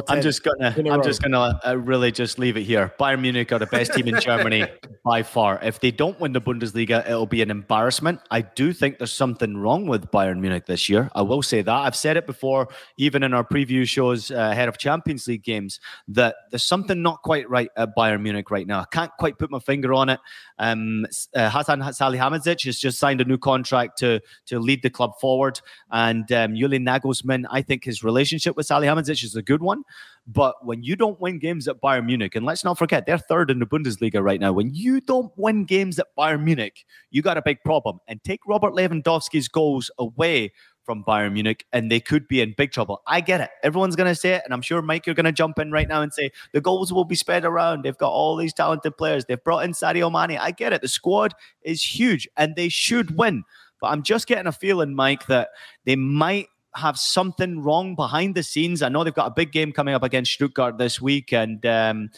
I'm 0.07 0.21
just 0.21 0.43
gonna 0.43 0.75
I'm 0.91 1.03
just 1.03 1.21
gonna 1.21 1.59
uh, 1.65 1.77
really 1.77 2.11
just 2.11 2.39
leave 2.39 2.57
it 2.57 2.63
here. 2.63 2.93
Bayern 2.99 3.21
Munich 3.21 3.51
are 3.51 3.59
the 3.59 3.67
best 3.67 3.93
team 3.93 4.07
in 4.07 4.19
Germany 4.19 4.65
by 5.05 5.23
far. 5.23 5.59
If 5.61 5.79
they 5.79 5.91
don't 5.91 6.19
win 6.19 6.33
the 6.33 6.41
Bundesliga, 6.41 7.05
it'll 7.05 7.25
be 7.25 7.41
an 7.41 7.51
embarrassment. 7.51 8.19
I 8.31 8.41
do 8.41 8.73
think 8.73 8.97
there's 8.97 9.13
something 9.13 9.57
wrong 9.57 9.87
with 9.87 10.09
Bayern 10.11 10.39
Munich 10.39 10.65
this 10.65 10.89
year. 10.89 11.09
I 11.15 11.21
will 11.21 11.41
say 11.41 11.61
that. 11.61 11.73
I've 11.73 11.95
said 11.95 12.17
it 12.17 12.25
before, 12.25 12.69
even 12.97 13.23
in 13.23 13.33
our 13.33 13.43
preview 13.43 13.87
shows 13.87 14.31
uh, 14.31 14.35
ahead 14.35 14.67
of 14.67 14.77
Champions 14.77 15.27
League 15.27 15.43
games, 15.43 15.79
that 16.07 16.35
there's 16.51 16.63
something 16.63 17.01
not 17.01 17.21
quite 17.21 17.49
right 17.49 17.69
at 17.77 17.95
Bayern 17.95 18.21
Munich 18.21 18.49
right 18.49 18.65
now. 18.65 18.79
I 18.79 18.85
can't 18.91 19.11
quite 19.19 19.37
put 19.37 19.51
my 19.51 19.59
finger 19.59 19.93
on 19.93 20.09
it. 20.09 20.19
Um, 20.57 21.05
uh, 21.35 21.49
Hasan 21.49 21.79
Salihamidzic 21.79 22.65
has 22.65 22.79
just 22.79 22.99
signed 22.99 23.21
a 23.21 23.25
new 23.25 23.37
contract 23.37 23.97
to 23.99 24.21
to 24.47 24.59
lead 24.59 24.81
the 24.81 24.89
club 24.89 25.11
forward, 25.19 25.59
and 25.91 26.31
um, 26.31 26.55
Julian 26.55 26.85
Nagelsmann. 26.85 27.45
I 27.49 27.61
think 27.61 27.83
his 27.83 28.03
relationship 28.03 28.55
with 28.55 28.67
Salihamidzic 28.67 29.23
is 29.23 29.35
a 29.35 29.41
good 29.41 29.61
one. 29.61 29.82
But 30.25 30.65
when 30.65 30.83
you 30.83 30.95
don't 30.95 31.19
win 31.19 31.39
games 31.39 31.67
at 31.67 31.81
Bayern 31.81 32.05
Munich, 32.05 32.35
and 32.35 32.45
let's 32.45 32.63
not 32.63 32.77
forget 32.77 33.05
they're 33.05 33.17
third 33.17 33.51
in 33.51 33.59
the 33.59 33.65
Bundesliga 33.65 34.23
right 34.23 34.39
now, 34.39 34.53
when 34.53 34.73
you 34.73 35.01
don't 35.01 35.31
win 35.35 35.65
games 35.65 35.99
at 35.99 36.07
Bayern 36.17 36.43
Munich, 36.43 36.85
you 37.11 37.21
got 37.21 37.37
a 37.37 37.41
big 37.41 37.61
problem. 37.63 37.99
And 38.07 38.23
take 38.23 38.39
Robert 38.47 38.73
Lewandowski's 38.73 39.49
goals 39.49 39.91
away 39.99 40.53
from 40.85 41.03
Bayern 41.03 41.33
Munich, 41.33 41.65
and 41.71 41.91
they 41.91 41.99
could 41.99 42.27
be 42.27 42.41
in 42.41 42.53
big 42.57 42.71
trouble. 42.71 43.01
I 43.07 43.21
get 43.21 43.41
it. 43.41 43.49
Everyone's 43.63 43.95
going 43.95 44.09
to 44.09 44.15
say 44.15 44.33
it, 44.33 44.41
and 44.45 44.53
I'm 44.53 44.61
sure 44.61 44.81
Mike, 44.81 45.05
you're 45.05 45.15
going 45.15 45.25
to 45.25 45.31
jump 45.31 45.59
in 45.59 45.71
right 45.71 45.87
now 45.87 46.01
and 46.01 46.13
say 46.13 46.31
the 46.51 46.61
goals 46.61 46.91
will 46.91 47.05
be 47.05 47.15
spread 47.15 47.45
around. 47.45 47.83
They've 47.83 47.97
got 47.97 48.11
all 48.11 48.35
these 48.35 48.53
talented 48.53 48.97
players. 48.97 49.25
They've 49.25 49.43
brought 49.43 49.63
in 49.63 49.71
Sadio 49.71 50.11
Mane. 50.11 50.37
I 50.37 50.51
get 50.51 50.73
it. 50.73 50.81
The 50.81 50.87
squad 50.87 51.33
is 51.63 51.81
huge, 51.81 52.27
and 52.37 52.55
they 52.55 52.69
should 52.69 53.17
win. 53.17 53.43
But 53.79 53.87
I'm 53.87 54.03
just 54.03 54.27
getting 54.27 54.47
a 54.47 54.51
feeling, 54.51 54.93
Mike, 54.93 55.27
that 55.27 55.49
they 55.85 55.95
might 55.95 56.47
have 56.75 56.97
something 56.97 57.61
wrong 57.61 57.95
behind 57.95 58.35
the 58.35 58.43
scenes. 58.43 58.81
I 58.81 58.89
know 58.89 59.03
they've 59.03 59.13
got 59.13 59.27
a 59.27 59.33
big 59.33 59.51
game 59.51 59.71
coming 59.71 59.93
up 59.93 60.03
against 60.03 60.33
Stuttgart 60.33 60.77
this 60.77 61.01
week, 61.01 61.33
and 61.33 61.65
um, 61.65 62.09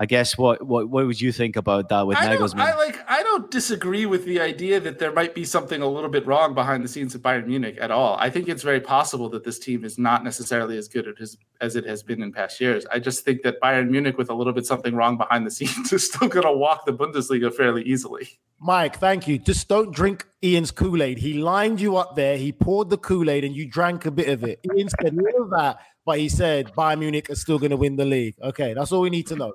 I 0.00 0.06
guess 0.06 0.38
what, 0.38 0.66
what 0.66 0.88
what 0.88 1.06
would 1.06 1.20
you 1.20 1.30
think 1.30 1.56
about 1.56 1.90
that 1.90 2.06
with 2.06 2.16
I 2.16 2.34
Nagelsmann? 2.34 2.60
I 2.60 2.74
like 2.74 2.98
I 3.06 3.22
don't 3.22 3.50
disagree 3.50 4.06
with 4.06 4.24
the 4.24 4.40
idea 4.40 4.80
that 4.80 4.98
there 4.98 5.12
might 5.12 5.34
be 5.34 5.44
something 5.44 5.82
a 5.82 5.86
little 5.86 6.08
bit 6.08 6.26
wrong 6.26 6.54
behind 6.54 6.82
the 6.82 6.88
scenes 6.88 7.14
at 7.14 7.20
Bayern 7.20 7.46
Munich 7.46 7.76
at 7.78 7.90
all. 7.90 8.16
I 8.18 8.30
think 8.30 8.48
it's 8.48 8.62
very 8.62 8.80
possible 8.80 9.28
that 9.28 9.44
this 9.44 9.58
team 9.58 9.84
is 9.84 9.98
not 9.98 10.24
necessarily 10.24 10.78
as 10.78 10.88
good 10.88 11.14
as 11.20 11.36
as 11.60 11.76
it 11.76 11.84
has 11.84 12.02
been 12.02 12.22
in 12.22 12.32
past 12.32 12.62
years. 12.62 12.86
I 12.90 12.98
just 12.98 13.26
think 13.26 13.42
that 13.42 13.60
Bayern 13.60 13.90
Munich 13.90 14.16
with 14.16 14.30
a 14.30 14.34
little 14.34 14.54
bit 14.54 14.64
something 14.64 14.94
wrong 14.94 15.18
behind 15.18 15.46
the 15.46 15.50
scenes 15.50 15.92
is 15.92 16.06
still 16.06 16.28
going 16.28 16.46
to 16.46 16.52
walk 16.52 16.86
the 16.86 16.94
Bundesliga 16.94 17.52
fairly 17.52 17.82
easily. 17.82 18.40
Mike, 18.58 18.98
thank 18.98 19.28
you. 19.28 19.38
Just 19.38 19.68
don't 19.68 19.94
drink 19.94 20.26
Ian's 20.42 20.70
Kool 20.70 21.02
Aid. 21.02 21.18
He 21.18 21.34
lined 21.34 21.78
you 21.78 21.96
up 21.96 22.16
there. 22.16 22.38
He 22.38 22.52
poured 22.52 22.88
the 22.88 22.98
Kool 22.98 23.28
Aid 23.28 23.44
and 23.44 23.54
you 23.54 23.68
drank 23.68 24.06
a 24.06 24.10
bit 24.10 24.28
of 24.28 24.44
it. 24.44 24.60
Ian 24.74 24.88
said 24.88 25.18
all 25.18 25.42
of 25.44 25.50
that, 25.50 25.78
but 26.06 26.18
he 26.18 26.30
said 26.30 26.72
Bayern 26.72 27.00
Munich 27.00 27.28
is 27.28 27.42
still 27.42 27.58
going 27.58 27.70
to 27.70 27.76
win 27.76 27.96
the 27.96 28.04
league. 28.06 28.36
Okay, 28.42 28.72
that's 28.72 28.92
all 28.92 29.02
we 29.02 29.10
need 29.10 29.26
to 29.26 29.36
know. 29.36 29.52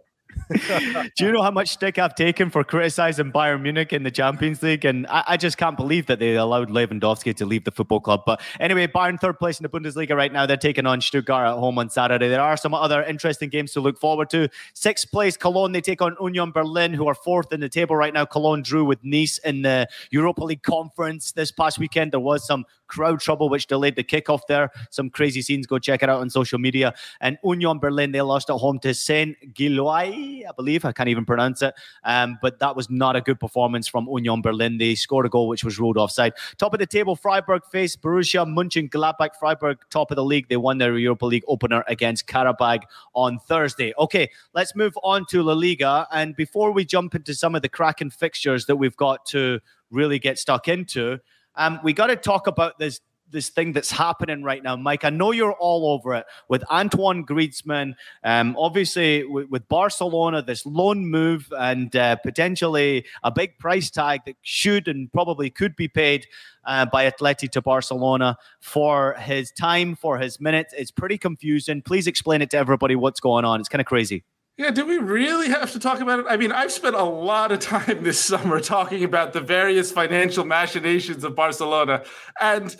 Do 1.15 1.25
you 1.25 1.31
know 1.31 1.41
how 1.41 1.51
much 1.51 1.69
stick 1.69 1.97
I've 1.97 2.15
taken 2.15 2.49
for 2.49 2.63
criticizing 2.63 3.31
Bayern 3.31 3.61
Munich 3.61 3.93
in 3.93 4.03
the 4.03 4.11
Champions 4.11 4.61
League? 4.61 4.86
And 4.86 5.07
I, 5.07 5.23
I, 5.29 5.38
just 5.38 5.57
can't 5.57 5.75
believe 5.75 6.05
that 6.05 6.19
they 6.19 6.36
allowed 6.36 6.69
Lewandowski 6.69 7.36
to 7.38 7.45
leave 7.45 7.63
the 7.63 7.71
football 7.71 7.99
club. 7.99 8.21
But 8.25 8.41
anyway, 8.59 8.88
Bayern 8.88 9.19
third 9.19 9.39
place 9.39 9.59
in 9.59 9.63
the 9.63 9.69
Bundesliga 9.69 10.15
right 10.15 10.31
now. 10.31 10.45
They're 10.45 10.57
taking 10.57 10.86
on 10.86 11.01
Stuttgart 11.01 11.47
at 11.47 11.57
home 11.57 11.79
on 11.79 11.89
Saturday. 11.89 12.27
There 12.27 12.41
are 12.41 12.57
some 12.57 12.73
other 12.73 13.03
interesting 13.03 13.49
games 13.49 13.71
to 13.73 13.79
look 13.79 13.99
forward 13.99 14.29
to. 14.31 14.49
Sixth 14.73 15.09
place, 15.11 15.36
Cologne. 15.36 15.71
They 15.71 15.81
take 15.81 16.01
on 16.01 16.15
Union 16.21 16.51
Berlin, 16.51 16.93
who 16.93 17.07
are 17.07 17.15
fourth 17.15 17.51
in 17.51 17.59
the 17.59 17.69
table 17.69 17.95
right 17.95 18.13
now. 18.13 18.25
Cologne 18.25 18.61
drew 18.61 18.86
with 18.86 19.03
Nice 19.03 19.39
in 19.39 19.63
the 19.63 19.88
Europa 20.11 20.43
League 20.43 20.63
conference 20.63 21.31
this 21.31 21.51
past 21.51 21.79
weekend. 21.79 22.11
There 22.11 22.19
was 22.19 22.45
some 22.45 22.65
crowd 22.88 23.19
trouble, 23.19 23.49
which 23.49 23.67
delayed 23.67 23.95
the 23.95 24.03
kickoff 24.03 24.41
there. 24.47 24.71
Some 24.89 25.09
crazy 25.09 25.41
scenes. 25.41 25.67
Go 25.67 25.79
check 25.79 26.03
it 26.03 26.09
out 26.09 26.21
on 26.21 26.29
social 26.29 26.59
media. 26.59 26.93
And 27.21 27.38
Union 27.43 27.79
Berlin, 27.79 28.11
they 28.11 28.21
lost 28.21 28.49
at 28.49 28.57
home 28.57 28.79
to 28.79 28.93
Saint 28.93 29.53
Gilloise, 29.53 30.43
I 30.47 30.51
believe. 30.55 30.86
I 30.86 30.91
can't 30.91 31.09
even 31.09 31.25
pronounce 31.25 31.61
it. 31.61 31.73
Um, 32.03 32.38
but 32.41 32.59
that 32.59 32.75
was 32.75 32.89
not 32.89 33.15
a 33.15 33.21
good 33.21 33.39
performance 33.39 33.88
from 33.88 34.07
Union 34.09 34.41
Berlin. 34.41 34.77
They 34.77 34.95
scored 34.95 35.25
a 35.25 35.29
goal 35.29 35.47
which 35.47 35.63
was 35.63 35.79
ruled 35.79 35.97
offside. 35.97 36.33
Top 36.57 36.73
of 36.73 36.79
the 36.79 36.86
table, 36.86 37.15
Freiburg 37.15 37.63
faced 37.71 38.01
Borussia 38.01 38.47
Munchen 38.47 38.89
Gladbach. 38.89 39.36
Freiburg, 39.39 39.77
top 39.89 40.11
of 40.11 40.15
the 40.15 40.23
league. 40.23 40.49
They 40.49 40.57
won 40.57 40.77
their 40.77 40.97
Europa 40.97 41.25
League 41.25 41.43
opener 41.47 41.83
against 41.88 42.27
Karabag 42.27 42.83
on 43.13 43.39
Thursday. 43.39 43.93
Okay, 43.97 44.29
let's 44.53 44.75
move 44.75 44.97
on 45.03 45.25
to 45.29 45.43
La 45.43 45.53
Liga. 45.53 46.07
And 46.11 46.36
before 46.36 46.71
we 46.71 46.86
jump 46.86 47.15
into 47.15 47.33
some 47.33 47.55
of 47.55 47.61
the 47.61 47.69
cracking 47.69 48.09
fixtures 48.09 48.65
that 48.65 48.75
we've 48.75 48.95
got 48.97 49.25
to 49.27 49.59
really 49.91 50.19
get 50.19 50.38
stuck 50.38 50.67
into, 50.67 51.19
um, 51.58 51.80
we 51.84 51.93
got 51.93 52.08
to 52.08 52.16
talk 52.16 52.47
about 52.47 52.80
this 52.80 53.01
this 53.32 53.49
thing 53.49 53.74
that's 53.74 53.91
happening 53.91 54.43
right 54.43 54.64
now, 54.64 54.76
Mike. 54.76 55.03
I 55.03 55.10
know 55.10 55.32
you're 55.32 55.53
all 55.53 55.91
over 55.93 56.14
it 56.16 56.26
with 56.47 56.64
Antoine 56.70 57.26
Griezmann. 57.26 57.95
Um, 58.24 58.56
obviously, 58.58 59.24
with, 59.24 59.49
with, 59.49 59.68
Barcelona, 59.68 60.41
this 60.41 60.66
loan 60.66 61.08
move 61.08 61.51
and 61.58 61.93
uh, 61.95 62.16
potentially 62.18 63.06
a 63.24 63.32
big 63.32 63.58
price 63.58 63.89
tag 63.89 64.22
that 64.26 64.36
should 64.41 64.88
and 64.88 65.12
probably 65.12 65.49
could 65.49 65.76
be 65.76 65.88
paid 65.88 66.28
uh, 66.66 66.86
by 66.86 67.10
Atleti 67.10 67.49
to 67.51 67.62
Barcelona 67.62 68.38
for 68.62 69.16
his 69.16 69.51
time, 69.51 69.95
for 69.95 70.18
his 70.18 70.39
minutes. 70.39 70.74
It's 70.78 70.91
pretty 70.91 71.18
confusing. 71.18 71.82
Please 71.82 72.08
explain 72.08 72.41
it 72.41 72.49
to 72.51 72.58
everybody 72.58 72.95
what's 72.95 73.20
going 73.20 73.45
on. 73.45 73.60
It's 73.60 73.70
kind 73.70 73.82
of 73.82 73.88
crazy. 73.88 74.24
Yeah, 74.58 74.72
do 74.72 74.86
we 74.86 74.97
really 74.99 75.49
have 75.49 75.74
to 75.74 75.80
talk 75.80 75.99
about 75.99 76.20
it? 76.20 76.26
I 76.30 76.38
mean, 76.38 76.53
I've 76.53 76.72
spent 76.72 76.95
a 76.95 77.03
lot 77.03 77.51
of 77.51 77.60
time 77.60 78.03
this 78.03 78.20
summer 78.20 78.62
talking 78.62 79.03
about 79.03 79.34
the 79.34 79.41
various 79.41 79.91
financial 79.91 80.45
machinations 80.45 81.26
of 81.26 81.36
Barcelona. 81.36 82.06
And 82.39 82.74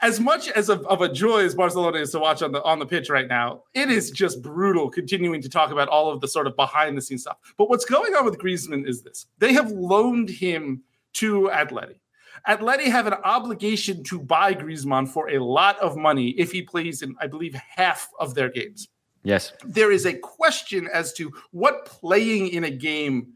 as 0.00 0.18
much 0.18 0.48
as 0.48 0.70
of, 0.70 0.86
of, 0.86 1.02
a 1.02 1.12
joy 1.12 1.44
as 1.44 1.54
Barcelona 1.54 1.98
is 1.98 2.10
to 2.12 2.18
watch 2.18 2.42
on 2.42 2.52
the 2.52 2.62
on 2.62 2.78
the 2.78 2.86
pitch 2.86 3.10
right 3.10 3.28
now, 3.28 3.64
it 3.74 3.90
is 3.90 4.10
just 4.10 4.42
brutal 4.42 4.88
continuing 4.88 5.42
to 5.42 5.48
talk 5.48 5.70
about 5.70 5.88
all 5.88 6.10
of 6.10 6.22
the 6.22 6.28
sort 6.28 6.46
of 6.46 6.56
behind 6.56 6.96
the 6.96 7.02
scenes 7.02 7.22
stuff. 7.22 7.36
But 7.58 7.68
what's 7.68 7.84
going 7.84 8.14
on 8.14 8.24
with 8.24 8.38
Griezmann 8.38 8.88
is 8.88 9.02
this. 9.02 9.26
They 9.38 9.52
have 9.52 9.70
loaned 9.70 10.30
him 10.30 10.82
to 11.14 11.50
Atleti. 11.52 12.00
Atleti 12.48 12.86
have 12.86 13.06
an 13.06 13.14
obligation 13.24 14.02
to 14.04 14.18
buy 14.18 14.54
Griezmann 14.54 15.08
for 15.08 15.28
a 15.30 15.38
lot 15.38 15.78
of 15.80 15.96
money 15.96 16.30
if 16.30 16.50
he 16.50 16.62
plays 16.62 17.02
in, 17.02 17.14
I 17.20 17.26
believe, 17.26 17.54
half 17.54 18.08
of 18.18 18.34
their 18.34 18.48
games. 18.48 18.88
Yes. 19.24 19.52
There 19.64 19.90
is 19.90 20.06
a 20.06 20.14
question 20.14 20.88
as 20.92 21.12
to 21.14 21.32
what 21.50 21.86
playing 21.86 22.48
in 22.48 22.64
a 22.64 22.70
game 22.70 23.32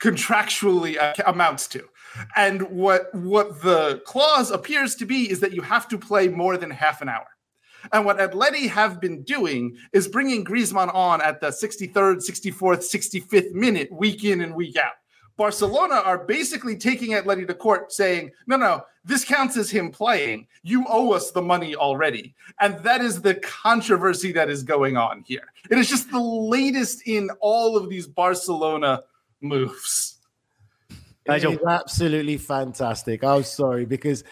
contractually 0.00 0.96
amounts 1.26 1.66
to. 1.68 1.84
And 2.34 2.62
what 2.70 3.14
what 3.14 3.60
the 3.62 4.02
clause 4.06 4.50
appears 4.50 4.94
to 4.96 5.04
be 5.04 5.30
is 5.30 5.40
that 5.40 5.52
you 5.52 5.62
have 5.62 5.86
to 5.88 5.98
play 5.98 6.28
more 6.28 6.56
than 6.56 6.70
half 6.70 7.02
an 7.02 7.08
hour. 7.08 7.26
And 7.92 8.04
what 8.04 8.18
Atleti 8.18 8.68
have 8.68 9.00
been 9.00 9.22
doing 9.22 9.76
is 9.92 10.06
bringing 10.06 10.44
Griezmann 10.44 10.94
on 10.94 11.20
at 11.22 11.40
the 11.40 11.48
63rd, 11.48 12.16
64th, 12.16 12.84
65th 12.84 13.52
minute, 13.52 13.90
week 13.90 14.24
in 14.24 14.42
and 14.42 14.54
week 14.54 14.76
out. 14.76 14.92
Barcelona 15.40 16.02
are 16.04 16.18
basically 16.18 16.76
taking 16.76 17.12
Atleti 17.12 17.46
to 17.46 17.54
court 17.54 17.90
saying, 17.94 18.30
no, 18.46 18.56
no, 18.56 18.82
this 19.06 19.24
counts 19.24 19.56
as 19.56 19.70
him 19.70 19.90
playing. 19.90 20.46
You 20.62 20.84
owe 20.86 21.12
us 21.12 21.30
the 21.30 21.40
money 21.40 21.74
already. 21.74 22.34
And 22.60 22.78
that 22.80 23.00
is 23.00 23.22
the 23.22 23.36
controversy 23.36 24.32
that 24.32 24.50
is 24.50 24.62
going 24.62 24.98
on 24.98 25.24
here. 25.26 25.44
It 25.70 25.78
is 25.78 25.88
just 25.88 26.10
the 26.10 26.20
latest 26.20 27.08
in 27.08 27.30
all 27.40 27.74
of 27.74 27.88
these 27.88 28.06
Barcelona 28.06 29.02
moves. 29.40 30.18
It's 31.24 31.64
absolutely 31.66 32.36
fantastic. 32.36 33.24
I'm 33.24 33.44
sorry 33.44 33.86
because 33.86 34.24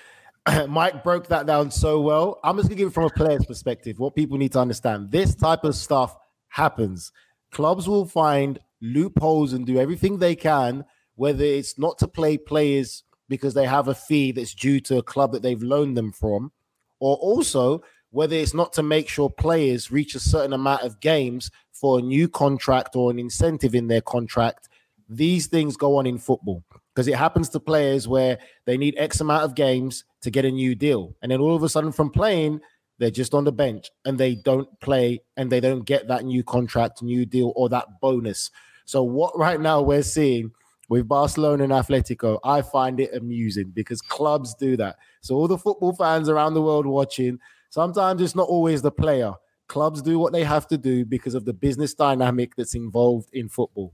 Mike 0.68 1.02
broke 1.02 1.26
that 1.28 1.46
down 1.46 1.70
so 1.70 2.02
well. 2.02 2.38
I'm 2.44 2.58
just 2.58 2.68
gonna 2.68 2.76
give 2.76 2.88
it 2.88 2.94
from 2.94 3.04
a 3.04 3.10
player's 3.10 3.46
perspective. 3.46 3.98
What 3.98 4.14
people 4.14 4.36
need 4.36 4.52
to 4.52 4.60
understand: 4.60 5.10
this 5.10 5.34
type 5.34 5.64
of 5.64 5.74
stuff 5.74 6.14
happens. 6.48 7.12
Clubs 7.50 7.88
will 7.88 8.04
find 8.04 8.58
loopholes 8.82 9.54
and 9.54 9.66
do 9.66 9.78
everything 9.78 10.18
they 10.18 10.36
can, 10.36 10.84
whether 11.18 11.44
it's 11.44 11.76
not 11.78 11.98
to 11.98 12.06
play 12.06 12.38
players 12.38 13.02
because 13.28 13.52
they 13.52 13.66
have 13.66 13.88
a 13.88 13.94
fee 13.94 14.30
that's 14.30 14.54
due 14.54 14.78
to 14.78 14.98
a 14.98 15.02
club 15.02 15.32
that 15.32 15.42
they've 15.42 15.64
loaned 15.64 15.96
them 15.96 16.12
from, 16.12 16.52
or 17.00 17.16
also 17.16 17.82
whether 18.10 18.36
it's 18.36 18.54
not 18.54 18.72
to 18.72 18.84
make 18.84 19.08
sure 19.08 19.28
players 19.28 19.90
reach 19.90 20.14
a 20.14 20.20
certain 20.20 20.52
amount 20.52 20.82
of 20.82 21.00
games 21.00 21.50
for 21.72 21.98
a 21.98 22.02
new 22.02 22.28
contract 22.28 22.94
or 22.94 23.10
an 23.10 23.18
incentive 23.18 23.74
in 23.74 23.88
their 23.88 24.00
contract. 24.00 24.68
These 25.08 25.48
things 25.48 25.76
go 25.76 25.96
on 25.96 26.06
in 26.06 26.18
football 26.18 26.62
because 26.94 27.08
it 27.08 27.16
happens 27.16 27.48
to 27.50 27.60
players 27.60 28.06
where 28.06 28.38
they 28.64 28.78
need 28.78 28.94
X 28.96 29.20
amount 29.20 29.42
of 29.42 29.56
games 29.56 30.04
to 30.22 30.30
get 30.30 30.44
a 30.44 30.50
new 30.50 30.76
deal. 30.76 31.16
And 31.20 31.32
then 31.32 31.40
all 31.40 31.56
of 31.56 31.64
a 31.64 31.68
sudden, 31.68 31.90
from 31.90 32.10
playing, 32.10 32.60
they're 32.98 33.10
just 33.10 33.34
on 33.34 33.42
the 33.42 33.52
bench 33.52 33.90
and 34.04 34.16
they 34.16 34.36
don't 34.36 34.68
play 34.80 35.20
and 35.36 35.50
they 35.50 35.60
don't 35.60 35.84
get 35.84 36.06
that 36.08 36.24
new 36.24 36.44
contract, 36.44 37.02
new 37.02 37.26
deal, 37.26 37.52
or 37.56 37.68
that 37.70 38.00
bonus. 38.00 38.50
So, 38.84 39.02
what 39.02 39.36
right 39.36 39.60
now 39.60 39.82
we're 39.82 40.02
seeing 40.02 40.52
with 40.88 41.08
Barcelona 41.08 41.64
and 41.64 41.72
Atletico, 41.72 42.38
I 42.44 42.62
find 42.62 42.98
it 43.00 43.14
amusing 43.14 43.70
because 43.74 44.00
clubs 44.00 44.54
do 44.54 44.76
that. 44.78 44.96
So, 45.20 45.34
all 45.34 45.48
the 45.48 45.58
football 45.58 45.94
fans 45.94 46.28
around 46.28 46.54
the 46.54 46.62
world 46.62 46.86
watching, 46.86 47.38
sometimes 47.70 48.22
it's 48.22 48.34
not 48.34 48.48
always 48.48 48.82
the 48.82 48.90
player. 48.90 49.34
Clubs 49.66 50.00
do 50.00 50.18
what 50.18 50.32
they 50.32 50.44
have 50.44 50.66
to 50.68 50.78
do 50.78 51.04
because 51.04 51.34
of 51.34 51.44
the 51.44 51.52
business 51.52 51.92
dynamic 51.92 52.56
that's 52.56 52.74
involved 52.74 53.28
in 53.34 53.48
football. 53.48 53.92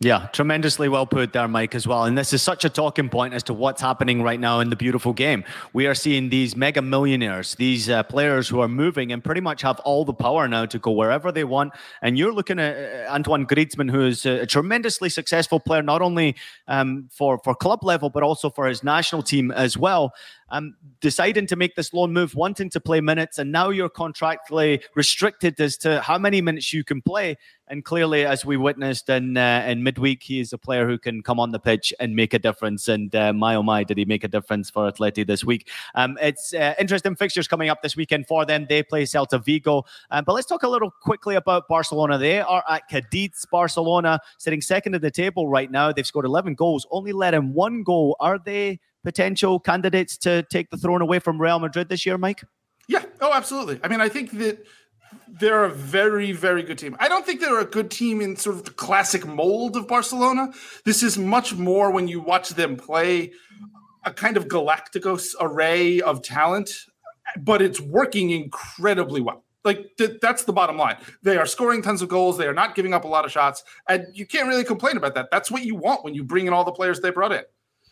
Yeah, 0.00 0.28
tremendously 0.32 0.88
well 0.88 1.06
put 1.06 1.32
there, 1.32 1.48
Mike, 1.48 1.74
as 1.74 1.84
well. 1.88 2.04
And 2.04 2.16
this 2.16 2.32
is 2.32 2.40
such 2.40 2.64
a 2.64 2.68
talking 2.68 3.08
point 3.08 3.34
as 3.34 3.42
to 3.44 3.54
what's 3.54 3.82
happening 3.82 4.22
right 4.22 4.38
now 4.38 4.60
in 4.60 4.70
the 4.70 4.76
beautiful 4.76 5.12
game. 5.12 5.42
We 5.72 5.88
are 5.88 5.94
seeing 5.94 6.28
these 6.28 6.54
mega 6.54 6.80
millionaires, 6.80 7.56
these 7.56 7.90
uh, 7.90 8.04
players 8.04 8.48
who 8.48 8.60
are 8.60 8.68
moving 8.68 9.10
and 9.10 9.24
pretty 9.24 9.40
much 9.40 9.62
have 9.62 9.80
all 9.80 10.04
the 10.04 10.14
power 10.14 10.46
now 10.46 10.66
to 10.66 10.78
go 10.78 10.92
wherever 10.92 11.32
they 11.32 11.42
want. 11.42 11.72
And 12.00 12.16
you're 12.16 12.32
looking 12.32 12.60
at 12.60 12.76
uh, 12.76 13.12
Antoine 13.12 13.44
Griezmann, 13.44 13.90
who 13.90 14.06
is 14.06 14.24
a 14.24 14.46
tremendously 14.46 15.08
successful 15.08 15.58
player, 15.58 15.82
not 15.82 16.00
only 16.00 16.36
um, 16.68 17.08
for, 17.10 17.40
for 17.42 17.56
club 17.56 17.82
level, 17.82 18.08
but 18.08 18.22
also 18.22 18.50
for 18.50 18.66
his 18.68 18.84
national 18.84 19.24
team 19.24 19.50
as 19.50 19.76
well 19.76 20.14
um, 20.50 20.76
deciding 21.00 21.46
to 21.46 21.56
make 21.56 21.74
this 21.76 21.92
loan 21.92 22.12
move, 22.12 22.34
wanting 22.34 22.70
to 22.70 22.80
play 22.80 23.00
minutes, 23.00 23.38
and 23.38 23.52
now 23.52 23.70
you're 23.70 23.90
contractually 23.90 24.82
restricted 24.94 25.60
as 25.60 25.76
to 25.78 26.00
how 26.00 26.18
many 26.18 26.40
minutes 26.40 26.72
you 26.72 26.84
can 26.84 27.02
play. 27.02 27.36
And 27.70 27.84
clearly, 27.84 28.24
as 28.24 28.46
we 28.46 28.56
witnessed 28.56 29.10
in 29.10 29.36
uh, 29.36 29.64
in 29.66 29.82
midweek, 29.82 30.22
he 30.22 30.40
is 30.40 30.54
a 30.54 30.58
player 30.58 30.88
who 30.88 30.98
can 30.98 31.22
come 31.22 31.38
on 31.38 31.50
the 31.52 31.58
pitch 31.58 31.92
and 32.00 32.16
make 32.16 32.32
a 32.32 32.38
difference. 32.38 32.88
And 32.88 33.14
uh, 33.14 33.34
my 33.34 33.56
oh 33.56 33.62
my, 33.62 33.84
did 33.84 33.98
he 33.98 34.06
make 34.06 34.24
a 34.24 34.28
difference 34.28 34.70
for 34.70 34.90
Atleti 34.90 35.26
this 35.26 35.44
week? 35.44 35.68
Um, 35.94 36.16
it's 36.20 36.54
uh, 36.54 36.74
interesting 36.78 37.14
fixtures 37.14 37.46
coming 37.46 37.68
up 37.68 37.82
this 37.82 37.94
weekend 37.94 38.26
for 38.26 38.46
them. 38.46 38.66
They 38.68 38.82
play 38.82 39.04
Celta 39.04 39.44
Vigo. 39.44 39.84
Um, 40.10 40.24
but 40.24 40.32
let's 40.32 40.46
talk 40.46 40.62
a 40.62 40.68
little 40.68 40.90
quickly 40.90 41.34
about 41.34 41.68
Barcelona. 41.68 42.16
They 42.16 42.40
are 42.40 42.64
at 42.68 42.88
Cadiz. 42.88 43.44
Barcelona 43.50 44.20
sitting 44.38 44.62
second 44.62 44.94
in 44.94 45.02
the 45.02 45.10
table 45.10 45.48
right 45.48 45.70
now. 45.70 45.92
They've 45.92 46.06
scored 46.06 46.24
11 46.24 46.54
goals, 46.54 46.86
only 46.90 47.12
let 47.12 47.34
in 47.34 47.52
one 47.52 47.82
goal. 47.82 48.16
Are 48.18 48.38
they 48.38 48.80
potential 49.08 49.58
candidates 49.58 50.18
to 50.18 50.42
take 50.50 50.68
the 50.68 50.76
throne 50.76 51.00
away 51.00 51.18
from 51.18 51.40
Real 51.40 51.58
Madrid 51.58 51.88
this 51.88 52.04
year, 52.04 52.18
Mike? 52.18 52.44
Yeah. 52.88 53.04
Oh, 53.22 53.32
absolutely. 53.32 53.80
I 53.82 53.88
mean, 53.88 54.02
I 54.02 54.10
think 54.10 54.32
that 54.32 54.66
they're 55.26 55.64
a 55.64 55.70
very, 55.70 56.32
very 56.32 56.62
good 56.62 56.76
team. 56.76 56.94
I 57.00 57.08
don't 57.08 57.24
think 57.24 57.40
they're 57.40 57.58
a 57.58 57.64
good 57.64 57.90
team 57.90 58.20
in 58.20 58.36
sort 58.36 58.56
of 58.56 58.66
the 58.66 58.70
classic 58.70 59.26
mold 59.26 59.78
of 59.78 59.88
Barcelona. 59.88 60.52
This 60.84 61.02
is 61.02 61.16
much 61.16 61.54
more 61.54 61.90
when 61.90 62.06
you 62.06 62.20
watch 62.20 62.50
them 62.50 62.76
play 62.76 63.32
a 64.04 64.12
kind 64.12 64.36
of 64.36 64.46
Galacticos 64.46 65.34
array 65.40 66.02
of 66.02 66.20
talent, 66.22 66.70
but 67.38 67.62
it's 67.62 67.80
working 67.80 68.28
incredibly 68.28 69.22
well. 69.22 69.42
Like 69.64 69.96
th- 69.96 70.18
that's 70.20 70.44
the 70.44 70.52
bottom 70.52 70.76
line. 70.76 70.98
They 71.22 71.38
are 71.38 71.46
scoring 71.46 71.80
tons 71.80 72.02
of 72.02 72.10
goals. 72.10 72.36
They 72.36 72.46
are 72.46 72.52
not 72.52 72.74
giving 72.74 72.92
up 72.92 73.04
a 73.04 73.08
lot 73.08 73.24
of 73.24 73.32
shots, 73.32 73.64
and 73.88 74.04
you 74.12 74.26
can't 74.26 74.48
really 74.48 74.64
complain 74.64 74.98
about 74.98 75.14
that. 75.14 75.28
That's 75.30 75.50
what 75.50 75.62
you 75.62 75.76
want 75.76 76.04
when 76.04 76.14
you 76.14 76.24
bring 76.24 76.46
in 76.46 76.52
all 76.52 76.64
the 76.64 76.72
players 76.72 77.00
they 77.00 77.10
brought 77.10 77.32
in. 77.32 77.44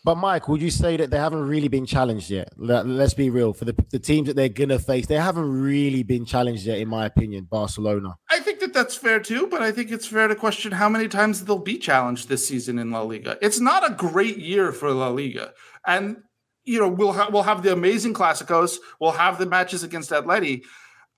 But 0.06 0.18
Mike, 0.18 0.46
would 0.46 0.62
you 0.62 0.70
say 0.70 0.96
that 0.98 1.10
they 1.10 1.18
haven't 1.18 1.48
really 1.48 1.66
been 1.66 1.84
challenged 1.84 2.30
yet? 2.30 2.52
Let's 2.56 3.12
be 3.12 3.28
real. 3.28 3.52
For 3.52 3.64
the, 3.64 3.74
the 3.90 3.98
teams 3.98 4.28
that 4.28 4.36
they're 4.36 4.48
gonna 4.48 4.78
face, 4.78 5.08
they 5.08 5.16
haven't 5.16 5.50
really 5.50 6.04
been 6.04 6.24
challenged 6.24 6.64
yet, 6.64 6.78
in 6.78 6.86
my 6.86 7.06
opinion. 7.06 7.48
Barcelona. 7.50 8.14
I 8.30 8.38
think 8.38 8.60
that 8.60 8.72
that's 8.72 8.94
fair 8.94 9.18
too, 9.18 9.48
but 9.48 9.62
I 9.62 9.72
think 9.72 9.90
it's 9.90 10.06
fair 10.06 10.28
to 10.28 10.36
question 10.36 10.70
how 10.70 10.88
many 10.88 11.08
times 11.08 11.44
they'll 11.44 11.58
be 11.58 11.76
challenged 11.76 12.28
this 12.28 12.46
season 12.46 12.78
in 12.78 12.92
La 12.92 13.00
Liga. 13.00 13.36
It's 13.42 13.58
not 13.58 13.84
a 13.84 13.94
great 13.94 14.38
year 14.38 14.70
for 14.70 14.92
La 14.92 15.08
Liga, 15.08 15.52
and 15.84 16.18
you 16.62 16.78
know 16.78 16.88
we'll 16.88 17.12
ha- 17.12 17.30
we'll 17.32 17.42
have 17.42 17.64
the 17.64 17.72
amazing 17.72 18.14
Clásicos, 18.14 18.76
we'll 19.00 19.10
have 19.10 19.38
the 19.38 19.46
matches 19.46 19.82
against 19.82 20.12
Atleti, 20.12 20.62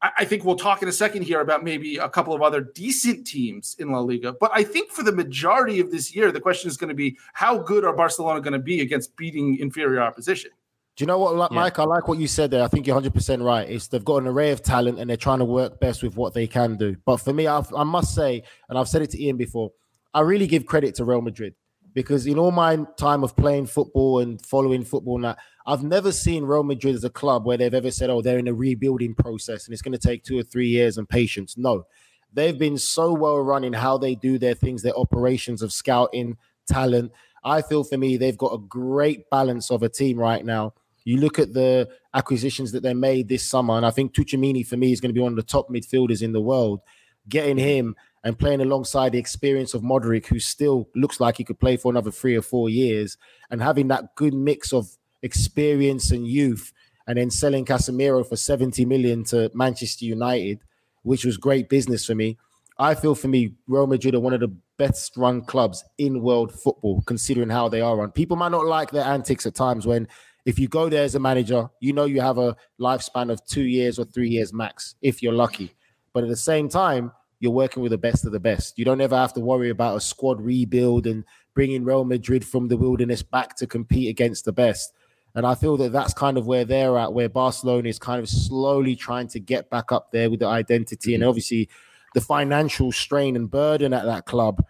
I 0.01 0.24
think 0.24 0.44
we'll 0.44 0.57
talk 0.57 0.80
in 0.80 0.88
a 0.88 0.92
second 0.92 1.22
here 1.22 1.40
about 1.40 1.64
maybe 1.64 1.96
a 1.96 2.09
couple 2.09 2.32
of 2.32 2.40
other 2.40 2.61
decent 2.61 3.26
teams 3.26 3.74
in 3.80 3.90
La 3.90 3.99
Liga. 3.99 4.32
But 4.32 4.53
I 4.55 4.62
think 4.62 4.92
for 4.92 5.03
the 5.03 5.11
majority 5.11 5.80
of 5.80 5.90
this 5.90 6.14
year, 6.14 6.30
the 6.30 6.40
question 6.40 6.68
is 6.68 6.76
going 6.76 6.88
to 6.88 6.94
be 6.94 7.18
how 7.32 7.59
good 7.59 7.84
are 7.84 7.92
Barcelona 7.92 8.40
going 8.40 8.53
to 8.53 8.61
be 8.61 8.80
against 8.80 9.16
beating 9.16 9.59
inferior 9.59 10.01
opposition? 10.01 10.53
Do 10.94 11.03
you 11.03 11.07
know 11.07 11.18
what, 11.18 11.53
Mike? 11.53 11.76
Yeah. 11.76 11.82
I 11.82 11.86
like 11.86 12.07
what 12.07 12.18
you 12.18 12.28
said 12.28 12.51
there. 12.51 12.62
I 12.62 12.68
think 12.68 12.86
you're 12.86 13.01
100% 13.01 13.44
right. 13.44 13.68
It's 13.68 13.88
they've 13.88 14.05
got 14.05 14.22
an 14.22 14.28
array 14.28 14.53
of 14.53 14.62
talent 14.62 15.01
and 15.01 15.11
they're 15.11 15.16
trying 15.16 15.40
to 15.40 15.44
work 15.44 15.80
best 15.80 16.03
with 16.03 16.16
what 16.16 16.32
they 16.32 16.46
can 16.46 16.76
do. 16.76 16.96
But 17.05 17.16
for 17.16 17.32
me, 17.32 17.49
I've, 17.49 17.72
I 17.74 17.82
must 17.82 18.14
say, 18.14 18.44
and 18.68 18.78
I've 18.78 18.88
said 18.88 19.03
it 19.03 19.11
to 19.11 19.22
Ian 19.22 19.36
before, 19.36 19.72
I 20.14 20.20
really 20.20 20.46
give 20.46 20.66
credit 20.66 20.94
to 20.96 21.05
Real 21.05 21.22
Madrid 21.22 21.55
because 21.92 22.26
in 22.26 22.38
all 22.38 22.51
my 22.51 22.84
time 22.96 23.24
of 23.24 23.36
playing 23.36 23.66
football 23.66 24.20
and 24.20 24.44
following 24.44 24.84
football, 24.84 25.18
now 25.18 25.36
I've 25.68 25.82
never 25.82 26.12
seen 26.12 26.44
Real 26.44 26.62
Madrid 26.62 26.94
as 26.94 27.04
a 27.04 27.10
club 27.10 27.44
where 27.44 27.58
they've 27.58 27.74
ever 27.74 27.90
said, 27.90 28.08
"Oh, 28.08 28.22
they're 28.22 28.38
in 28.38 28.48
a 28.48 28.54
rebuilding 28.54 29.14
process 29.14 29.66
and 29.66 29.74
it's 29.74 29.82
going 29.82 29.92
to 29.92 29.98
take 29.98 30.24
two 30.24 30.38
or 30.38 30.42
three 30.42 30.68
years 30.68 30.96
and 30.96 31.06
patience." 31.06 31.58
No, 31.58 31.84
they've 32.32 32.58
been 32.58 32.78
so 32.78 33.12
well 33.12 33.38
run 33.38 33.64
in 33.64 33.74
how 33.74 33.98
they 33.98 34.14
do 34.14 34.38
their 34.38 34.54
things, 34.54 34.80
their 34.80 34.96
operations 34.96 35.60
of 35.60 35.70
scouting 35.70 36.38
talent. 36.66 37.12
I 37.44 37.60
feel 37.60 37.84
for 37.84 37.98
me, 37.98 38.16
they've 38.16 38.36
got 38.36 38.54
a 38.54 38.58
great 38.58 39.28
balance 39.28 39.70
of 39.70 39.82
a 39.82 39.90
team 39.90 40.18
right 40.18 40.42
now. 40.42 40.72
You 41.04 41.18
look 41.18 41.38
at 41.38 41.52
the 41.52 41.88
acquisitions 42.14 42.72
that 42.72 42.82
they 42.82 42.94
made 42.94 43.28
this 43.28 43.46
summer, 43.46 43.76
and 43.76 43.84
I 43.84 43.90
think 43.90 44.14
Tchouaméni 44.14 44.66
for 44.66 44.78
me 44.78 44.92
is 44.92 45.02
going 45.02 45.10
to 45.10 45.14
be 45.14 45.20
one 45.20 45.32
of 45.32 45.36
the 45.36 45.42
top 45.42 45.68
midfielders 45.68 46.22
in 46.22 46.32
the 46.32 46.40
world. 46.40 46.80
Getting 47.28 47.58
him 47.58 47.94
and 48.24 48.38
playing 48.38 48.62
alongside 48.62 49.12
the 49.12 49.18
experience 49.18 49.74
of 49.74 49.82
Modric, 49.82 50.26
who 50.26 50.40
still 50.40 50.88
looks 50.94 51.20
like 51.20 51.36
he 51.36 51.44
could 51.44 51.60
play 51.60 51.76
for 51.76 51.92
another 51.92 52.10
three 52.10 52.36
or 52.36 52.42
four 52.42 52.70
years, 52.70 53.18
and 53.50 53.62
having 53.62 53.88
that 53.88 54.14
good 54.16 54.32
mix 54.32 54.72
of 54.72 54.97
experience 55.22 56.10
and 56.10 56.26
youth, 56.26 56.72
and 57.06 57.18
then 57.18 57.30
selling 57.30 57.64
Casemiro 57.64 58.26
for 58.26 58.36
70 58.36 58.84
million 58.84 59.24
to 59.24 59.50
Manchester 59.54 60.04
United, 60.04 60.60
which 61.02 61.24
was 61.24 61.36
great 61.36 61.68
business 61.68 62.04
for 62.04 62.14
me. 62.14 62.36
I 62.78 62.94
feel 62.94 63.14
for 63.14 63.28
me, 63.28 63.54
Real 63.66 63.86
Madrid 63.86 64.14
are 64.14 64.20
one 64.20 64.34
of 64.34 64.40
the 64.40 64.54
best 64.76 65.16
run 65.16 65.42
clubs 65.42 65.84
in 65.98 66.22
world 66.22 66.52
football, 66.52 67.02
considering 67.06 67.50
how 67.50 67.68
they 67.68 67.80
are 67.80 67.96
run. 67.96 68.12
People 68.12 68.36
might 68.36 68.52
not 68.52 68.66
like 68.66 68.90
their 68.90 69.04
antics 69.04 69.46
at 69.46 69.54
times 69.54 69.86
when 69.86 70.06
if 70.46 70.58
you 70.58 70.68
go 70.68 70.88
there 70.88 71.04
as 71.04 71.14
a 71.14 71.20
manager, 71.20 71.68
you 71.80 71.92
know 71.92 72.04
you 72.04 72.20
have 72.20 72.38
a 72.38 72.56
lifespan 72.80 73.30
of 73.30 73.44
two 73.44 73.64
years 73.64 73.98
or 73.98 74.04
three 74.04 74.28
years 74.28 74.52
max, 74.52 74.94
if 75.02 75.22
you're 75.22 75.32
lucky. 75.32 75.74
But 76.14 76.22
at 76.22 76.30
the 76.30 76.36
same 76.36 76.68
time, 76.68 77.12
you're 77.40 77.52
working 77.52 77.82
with 77.82 77.90
the 77.90 77.98
best 77.98 78.24
of 78.24 78.32
the 78.32 78.40
best. 78.40 78.78
You 78.78 78.84
don't 78.84 79.00
ever 79.00 79.16
have 79.16 79.32
to 79.34 79.40
worry 79.40 79.70
about 79.70 79.96
a 79.96 80.00
squad 80.00 80.40
rebuild 80.40 81.06
and 81.06 81.24
bringing 81.54 81.84
Real 81.84 82.04
Madrid 82.04 82.46
from 82.46 82.68
the 82.68 82.76
wilderness 82.76 83.22
back 83.22 83.56
to 83.56 83.66
compete 83.66 84.08
against 84.08 84.44
the 84.44 84.52
best. 84.52 84.92
And 85.34 85.46
I 85.46 85.54
feel 85.54 85.76
that 85.78 85.92
that's 85.92 86.14
kind 86.14 86.36
of 86.38 86.46
where 86.46 86.64
they're 86.64 86.98
at, 86.98 87.12
where 87.12 87.28
Barcelona 87.28 87.88
is 87.88 87.98
kind 87.98 88.20
of 88.20 88.28
slowly 88.28 88.96
trying 88.96 89.28
to 89.28 89.40
get 89.40 89.70
back 89.70 89.92
up 89.92 90.10
there 90.10 90.30
with 90.30 90.40
the 90.40 90.46
identity. 90.46 91.14
And 91.14 91.22
mm-hmm. 91.22 91.28
obviously, 91.28 91.68
the 92.14 92.20
financial 92.20 92.90
strain 92.90 93.36
and 93.36 93.50
burden 93.50 93.92
at 93.92 94.04
that 94.04 94.26
club 94.26 94.64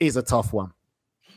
is 0.00 0.16
a 0.16 0.22
tough 0.22 0.52
one. 0.52 0.72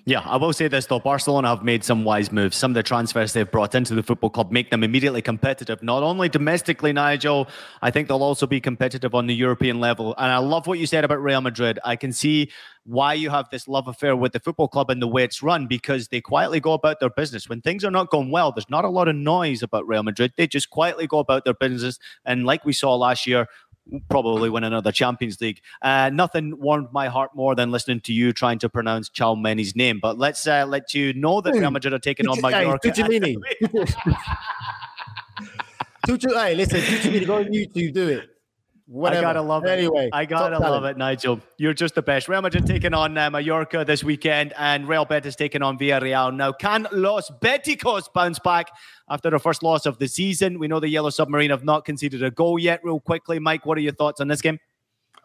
Yeah, 0.05 0.21
I 0.21 0.37
will 0.37 0.53
say 0.53 0.67
this 0.67 0.85
though. 0.85 0.99
Barcelona 0.99 1.49
have 1.49 1.63
made 1.63 1.83
some 1.83 2.03
wise 2.03 2.31
moves. 2.31 2.57
Some 2.57 2.71
of 2.71 2.75
the 2.75 2.83
transfers 2.83 3.33
they've 3.33 3.49
brought 3.49 3.75
into 3.75 3.93
the 3.93 4.03
football 4.03 4.29
club 4.29 4.51
make 4.51 4.71
them 4.71 4.83
immediately 4.83 5.21
competitive, 5.21 5.83
not 5.83 6.03
only 6.03 6.29
domestically, 6.29 6.93
Nigel, 6.93 7.47
I 7.81 7.91
think 7.91 8.07
they'll 8.07 8.23
also 8.23 8.47
be 8.47 8.59
competitive 8.59 9.13
on 9.13 9.27
the 9.27 9.35
European 9.35 9.79
level. 9.79 10.15
And 10.17 10.31
I 10.31 10.37
love 10.37 10.67
what 10.67 10.79
you 10.79 10.87
said 10.87 11.03
about 11.03 11.21
Real 11.21 11.41
Madrid. 11.41 11.79
I 11.83 11.95
can 11.95 12.11
see 12.11 12.49
why 12.85 13.13
you 13.13 13.29
have 13.29 13.49
this 13.51 13.67
love 13.67 13.87
affair 13.87 14.15
with 14.15 14.31
the 14.31 14.39
football 14.39 14.67
club 14.67 14.89
and 14.89 15.01
the 15.01 15.07
way 15.07 15.23
it's 15.23 15.43
run 15.43 15.67
because 15.67 16.07
they 16.07 16.21
quietly 16.21 16.59
go 16.59 16.73
about 16.73 16.99
their 16.99 17.09
business. 17.09 17.47
When 17.47 17.61
things 17.61 17.85
are 17.85 17.91
not 17.91 18.09
going 18.09 18.31
well, 18.31 18.51
there's 18.51 18.69
not 18.69 18.85
a 18.85 18.89
lot 18.89 19.07
of 19.07 19.15
noise 19.15 19.61
about 19.61 19.87
Real 19.87 20.03
Madrid. 20.03 20.33
They 20.37 20.47
just 20.47 20.69
quietly 20.69 21.05
go 21.05 21.19
about 21.19 21.45
their 21.45 21.53
business. 21.53 21.99
And 22.25 22.45
like 22.45 22.65
we 22.65 22.73
saw 22.73 22.95
last 22.95 23.27
year, 23.27 23.47
probably 24.09 24.49
win 24.49 24.63
another 24.63 24.91
Champions 24.91 25.39
League. 25.41 25.61
Uh, 25.81 26.09
nothing 26.11 26.59
warmed 26.59 26.89
my 26.91 27.07
heart 27.07 27.31
more 27.35 27.55
than 27.55 27.71
listening 27.71 28.01
to 28.01 28.13
you 28.13 28.33
trying 28.33 28.59
to 28.59 28.69
pronounce 28.69 29.09
Tchouameni's 29.09 29.75
name. 29.75 29.99
But 30.01 30.17
let's 30.17 30.47
uh, 30.47 30.65
let 30.67 30.93
you 30.93 31.13
know 31.13 31.41
that 31.41 31.53
Real 31.53 31.71
Madrid 31.71 31.93
are 31.93 31.99
taking 31.99 32.27
on 32.27 32.39
Mallorca. 32.41 32.91
Hey, 32.93 33.37
Tutu, 36.05 36.29
hey, 36.29 36.55
listen, 36.55 36.81
Tutu, 36.81 37.25
go 37.25 37.37
on 37.37 37.45
YouTube, 37.45 37.93
do 37.93 38.07
it. 38.07 38.29
Whatever. 38.91 39.19
I 39.19 39.29
gotta 39.29 39.41
love 39.43 39.65
it. 39.65 39.69
Anyway, 39.69 40.09
I 40.11 40.25
gotta 40.25 40.57
love 40.57 40.83
it, 40.83 40.97
Nigel. 40.97 41.39
You're 41.59 41.75
just 41.75 41.93
the 41.93 42.01
best. 42.01 42.27
Real 42.27 42.41
Madrid 42.41 42.65
taking 42.65 42.95
on 42.95 43.15
uh, 43.15 43.29
Mallorca 43.29 43.85
this 43.85 44.03
weekend, 44.03 44.51
and 44.57 44.87
Real 44.87 45.05
Betis 45.05 45.35
taking 45.35 45.61
on 45.61 45.77
Villarreal. 45.77 46.35
Now, 46.35 46.51
can 46.51 46.87
Los 46.91 47.29
Beticos 47.29 48.11
bounce 48.11 48.39
back 48.39 48.71
after 49.07 49.29
the 49.29 49.37
first 49.37 49.61
loss 49.61 49.85
of 49.85 49.99
the 49.99 50.07
season? 50.07 50.57
We 50.57 50.67
know 50.67 50.79
the 50.79 50.89
Yellow 50.89 51.11
Submarine 51.11 51.51
have 51.51 51.63
not 51.63 51.85
conceded 51.85 52.23
a 52.23 52.31
goal 52.31 52.57
yet. 52.57 52.83
Real 52.83 52.99
quickly, 52.99 53.37
Mike, 53.37 53.63
what 53.63 53.77
are 53.77 53.81
your 53.81 53.93
thoughts 53.93 54.21
on 54.21 54.27
this 54.27 54.41
game? 54.41 54.57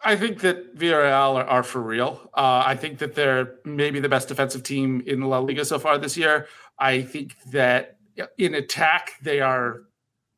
I 0.04 0.16
think 0.16 0.40
that 0.40 0.76
Villarreal 0.76 1.36
are, 1.36 1.44
are 1.44 1.62
for 1.62 1.80
real. 1.80 2.20
Uh, 2.34 2.64
I 2.66 2.76
think 2.76 2.98
that 2.98 3.14
they're 3.14 3.54
maybe 3.64 3.98
the 3.98 4.10
best 4.10 4.28
defensive 4.28 4.62
team 4.62 5.02
in 5.06 5.22
La 5.22 5.38
Liga 5.38 5.64
so 5.64 5.78
far 5.78 5.96
this 5.96 6.18
year. 6.18 6.48
I 6.78 7.00
think 7.00 7.34
that 7.50 7.96
in 8.36 8.54
attack, 8.54 9.12
they 9.22 9.40
are 9.40 9.84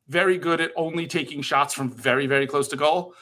very 0.07 0.37
good 0.37 0.61
at 0.61 0.71
only 0.75 1.07
taking 1.07 1.41
shots 1.41 1.73
from 1.73 1.89
very, 1.89 2.27
very 2.27 2.47
close 2.47 2.67
to 2.69 2.75
goal. 2.75 3.13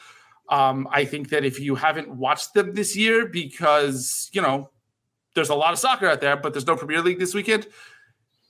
Um, 0.48 0.88
I 0.92 1.04
think 1.04 1.30
that 1.30 1.44
if 1.44 1.58
you 1.58 1.74
haven't 1.74 2.08
watched 2.08 2.54
them 2.54 2.74
this 2.74 2.96
year, 2.96 3.26
because, 3.26 4.30
you 4.32 4.40
know, 4.40 4.70
there's 5.34 5.50
a 5.50 5.54
lot 5.54 5.72
of 5.72 5.78
soccer 5.78 6.06
out 6.06 6.20
there, 6.20 6.36
but 6.36 6.52
there's 6.52 6.66
no 6.66 6.76
Premier 6.76 7.02
League 7.02 7.18
this 7.18 7.34
weekend, 7.34 7.66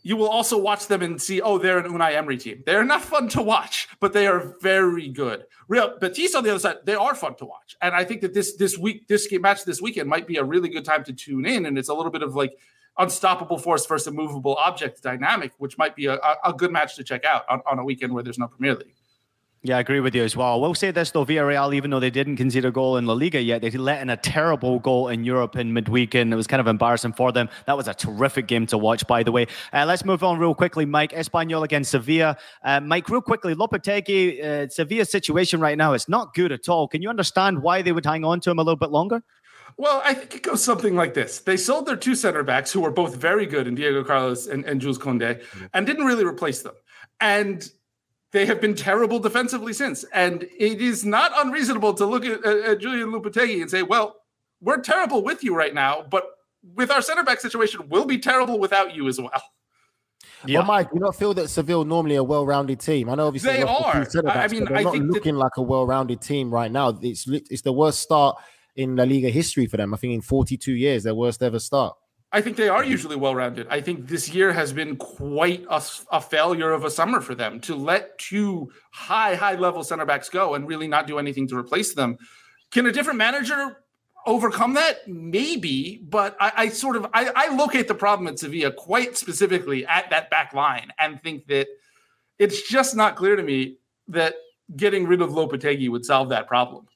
you 0.03 0.16
will 0.16 0.28
also 0.28 0.57
watch 0.57 0.87
them 0.87 1.03
and 1.03 1.20
see, 1.20 1.41
oh, 1.41 1.59
they're 1.59 1.78
an 1.78 1.91
Unai 1.91 2.14
Emery 2.14 2.37
team. 2.37 2.62
They're 2.64 2.84
not 2.84 3.03
fun 3.03 3.28
to 3.30 3.43
watch, 3.43 3.89
but 3.99 4.12
they 4.12 4.28
are 4.28 4.55
very 4.61 5.09
good. 5.09 5.47
Real 5.66 5.99
Betis 5.99 6.37
on 6.37 6.45
the 6.45 6.51
other 6.51 6.61
side, 6.61 6.76
they 6.84 6.95
are 6.95 7.12
fun 7.12 7.34
to 7.37 7.45
watch. 7.45 7.76
And 7.82 7.93
I 7.93 8.05
think 8.05 8.20
that 8.20 8.32
this 8.32 8.55
this 8.55 8.78
week, 8.78 9.09
this 9.09 9.26
game 9.26 9.41
match 9.41 9.64
this 9.64 9.82
weekend 9.82 10.09
might 10.09 10.28
be 10.28 10.37
a 10.37 10.45
really 10.45 10.68
good 10.68 10.84
time 10.84 11.03
to 11.05 11.12
tune 11.12 11.45
in. 11.45 11.66
And 11.66 11.76
it's 11.76 11.89
a 11.89 11.95
little 11.95 12.12
bit 12.12 12.22
of 12.22 12.37
like 12.37 12.57
unstoppable 12.99 13.59
force 13.59 13.87
versus 13.87 14.07
a 14.07 14.13
movable 14.13 14.57
object 14.57 15.03
dynamic, 15.03 15.53
which 15.59 15.77
might 15.79 15.95
be 15.95 16.07
a, 16.07 16.19
a 16.45 16.53
good 16.53 16.73
match 16.73 16.97
to 16.97 17.05
check 17.05 17.25
out 17.25 17.45
on, 17.49 17.61
on 17.67 17.79
a 17.79 17.85
weekend 17.85 18.13
where 18.13 18.23
there's 18.23 18.39
no 18.39 18.49
Premier 18.49 18.75
League. 18.75 18.95
Yeah, 19.63 19.79
I 19.79 19.81
agree 19.81 19.99
with 19.99 20.15
you 20.15 20.23
as 20.23 20.37
well. 20.37 20.61
We'll 20.61 20.75
say 20.75 20.93
this 20.93 21.11
though, 21.11 21.25
Villarreal, 21.25 21.75
even 21.75 21.91
though 21.91 21.99
they 21.99 22.11
didn't 22.11 22.37
concede 22.37 22.65
a 22.65 22.71
goal 22.71 22.99
in 22.99 23.07
La 23.07 23.15
Liga 23.15 23.41
yet, 23.41 23.63
they 23.63 23.71
let 23.71 24.01
in 24.01 24.11
a 24.11 24.17
terrible 24.17 24.79
goal 24.79 25.09
in 25.09 25.25
Europe 25.25 25.57
in 25.57 25.73
midweek, 25.73 26.15
and 26.15 26.33
it 26.33 26.37
was 26.37 26.47
kind 26.47 26.61
of 26.61 26.69
embarrassing 26.69 27.15
for 27.15 27.33
them. 27.33 27.49
That 27.67 27.77
was 27.77 27.89
a 27.89 27.95
terrific 27.95 28.47
game 28.47 28.67
to 28.69 28.79
watch, 28.79 29.05
by 29.09 29.25
the 29.25 29.33
way. 29.33 29.49
Uh, 29.73 29.85
let's 29.85 30.05
move 30.05 30.23
on 30.23 30.39
real 30.39 30.55
quickly, 30.55 30.85
Mike. 30.85 31.11
Espanyol 31.11 31.65
against 31.65 31.91
Sevilla. 31.91 32.37
Uh, 32.63 32.79
Mike, 32.79 33.09
real 33.09 33.21
quickly, 33.21 33.57
Lopetegui, 33.57 34.41
uh, 34.41 34.69
Sevilla's 34.69 35.11
situation 35.11 35.59
right 35.59 35.77
now 35.77 35.95
is 35.95 36.09
not 36.09 36.33
good 36.33 36.53
at 36.53 36.69
all. 36.69 36.87
Can 36.87 37.03
you 37.03 37.09
understand 37.09 37.61
why 37.61 37.83
they 37.83 37.91
would 37.91 38.07
hang 38.07 38.25
on 38.25 38.39
to 38.43 38.51
him 38.51 38.61
a 38.61 38.63
little 38.63 38.77
bit 38.77 38.91
longer? 38.91 39.21
Well, 39.79 40.01
I 40.05 40.14
think 40.14 40.35
it 40.35 40.43
goes 40.43 40.64
something 40.64 40.95
like 40.95 41.12
this. 41.12 41.41
They 41.41 41.57
sold 41.59 41.87
their 41.87 41.97
two 41.97 42.14
center 42.14 42.43
backs, 42.43 42.72
who 42.72 42.81
were 42.81 42.91
both 42.91 43.16
very 43.16 43.45
good 43.45 43.66
in 43.66 43.74
Diego 43.74 44.03
Carlos 44.03 44.47
and, 44.47 44.64
and 44.64 44.81
Jules 44.81 44.99
Koundé, 44.99 45.41
mm-hmm. 45.41 45.66
and 45.74 45.87
didn't 45.87 46.07
really 46.07 46.24
replace 46.24 46.62
them. 46.62 46.74
And 47.20 47.68
they 48.33 48.47
have 48.47 48.61
been 48.61 48.74
terrible 48.74 49.18
defensively 49.18 49.72
since. 49.74 50.05
And 50.14 50.45
it 50.45 50.81
is 50.81 51.05
not 51.05 51.33
unreasonable 51.37 51.95
to 51.95 52.07
look 52.07 52.24
at, 52.24 52.45
at 52.45 52.81
Julian 52.81 53.11
Lopetegui 53.11 53.61
and 53.61 53.70
say, 53.70 53.83
well, 53.83 54.16
we're 54.62 54.81
terrible 54.81 55.22
with 55.22 55.45
you 55.45 55.55
right 55.55 55.74
now, 55.74 56.03
but 56.11 56.24
with 56.74 56.91
our 56.91 57.03
center 57.03 57.22
back 57.22 57.41
situation, 57.41 57.89
we'll 57.89 58.07
be 58.07 58.18
terrible 58.18 58.59
without 58.59 58.95
you 58.95 59.07
as 59.09 59.20
well. 59.20 59.43
Yeah. 60.47 60.61
Well, 60.61 60.68
Mike, 60.68 60.91
do 60.91 60.97
you 60.97 61.01
not 61.01 61.16
feel 61.16 61.35
that 61.35 61.49
Seville 61.49 61.85
normally 61.85 62.16
a 62.16 62.24
well-rounded 62.24 62.81
team? 62.81 63.09
I 63.09 63.14
know 63.14 63.27
obviously 63.27 63.55
they 63.55 63.62
are. 63.62 64.07
I 64.27 64.49
mean, 64.49 64.64
they're 64.64 64.77
I 64.77 64.83
not 64.83 64.97
looking 64.97 65.35
that... 65.35 65.41
like 65.41 65.57
a 65.57 65.62
well-rounded 65.62 66.20
team 66.20 66.51
right 66.51 66.70
now. 66.70 66.99
It's 67.03 67.27
it's 67.29 67.62
the 67.62 67.72
worst 67.72 68.01
start 68.01 68.37
in 68.77 68.95
La 68.97 69.05
Liga 69.05 69.31
history 69.31 69.66
for 69.66 69.77
them. 69.77 69.95
I 69.95 69.97
think 69.97 70.14
in 70.14 70.20
42 70.20 70.72
years, 70.72 71.03
their 71.03 71.14
worst 71.14 71.43
ever 71.43 71.59
start. 71.59 71.97
I 72.33 72.43
think 72.43 72.57
they 72.57 72.68
are 72.68 72.85
usually 72.85 73.16
well 73.16 73.35
rounded. 73.35 73.66
I 73.70 73.81
think 73.81 74.09
this 74.09 74.29
year 74.29 74.53
has 74.53 74.72
been 74.72 74.97
quite 74.97 75.64
a, 75.70 75.83
a, 76.11 76.20
failure 76.20 76.72
of 76.72 76.85
a 76.85 76.91
summer 76.91 77.20
for 77.20 77.35
them 77.35 77.61
to 77.61 77.74
let 77.74 78.18
two 78.18 78.70
high, 78.93 79.37
high 79.37 79.55
level 79.55 79.85
center 79.85 80.05
backs 80.05 80.29
go 80.29 80.55
and 80.55 80.66
really 80.68 80.89
not 80.89 81.07
do 81.07 81.18
anything 81.18 81.47
to 81.49 81.57
replace 81.57 81.95
them. 81.95 82.18
Can 82.72 82.85
a 82.87 82.93
different 82.93 83.18
manager 83.18 83.79
overcome 84.27 84.74
that? 84.74 85.07
Maybe, 85.07 86.03
but 86.05 86.37
I, 86.41 86.53
I 86.57 86.68
sort 86.70 86.97
of 86.97 87.07
I, 87.14 87.31
I 87.35 87.55
locate 87.55 87.87
the 87.87 87.95
problem 87.95 88.27
at 88.27 88.41
Sevilla 88.41 88.72
quite 88.72 89.16
specifically 89.16 89.87
at 89.87 90.11
that 90.11 90.29
back 90.29 90.53
line 90.53 90.91
and 90.99 91.22
think 91.22 91.47
that 91.47 91.68
it's 92.39 92.68
just 92.68 92.97
not 92.97 93.14
clear 93.16 93.37
to 93.37 93.43
me 93.43 93.79
that 94.09 94.35
getting 94.77 95.07
rid 95.07 95.22
of 95.22 95.31
Lopetegui 95.31 95.89
would 95.89 96.05
solve 96.05 96.31
that 96.31 96.49
problem. 96.49 96.87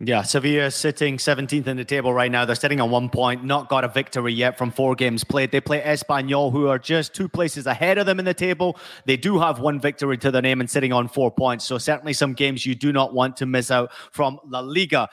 Yeah, 0.00 0.22
Sevilla 0.22 0.70
sitting 0.70 1.16
17th 1.16 1.66
in 1.66 1.76
the 1.76 1.84
table 1.84 2.14
right 2.14 2.30
now. 2.30 2.44
They're 2.44 2.54
sitting 2.54 2.80
on 2.80 2.88
one 2.88 3.08
point, 3.08 3.42
not 3.42 3.68
got 3.68 3.82
a 3.82 3.88
victory 3.88 4.32
yet 4.32 4.56
from 4.56 4.70
four 4.70 4.94
games 4.94 5.24
played. 5.24 5.50
They 5.50 5.60
play 5.60 5.80
Espanyol, 5.80 6.52
who 6.52 6.68
are 6.68 6.78
just 6.78 7.14
two 7.14 7.28
places 7.28 7.66
ahead 7.66 7.98
of 7.98 8.06
them 8.06 8.20
in 8.20 8.24
the 8.24 8.32
table. 8.32 8.78
They 9.06 9.16
do 9.16 9.40
have 9.40 9.58
one 9.58 9.80
victory 9.80 10.16
to 10.18 10.30
their 10.30 10.40
name 10.40 10.60
and 10.60 10.70
sitting 10.70 10.92
on 10.92 11.08
four 11.08 11.32
points. 11.32 11.64
So, 11.64 11.78
certainly 11.78 12.12
some 12.12 12.34
games 12.34 12.64
you 12.64 12.76
do 12.76 12.92
not 12.92 13.12
want 13.12 13.36
to 13.38 13.46
miss 13.46 13.72
out 13.72 13.90
from 14.12 14.38
La 14.46 14.60
Liga. 14.60 15.08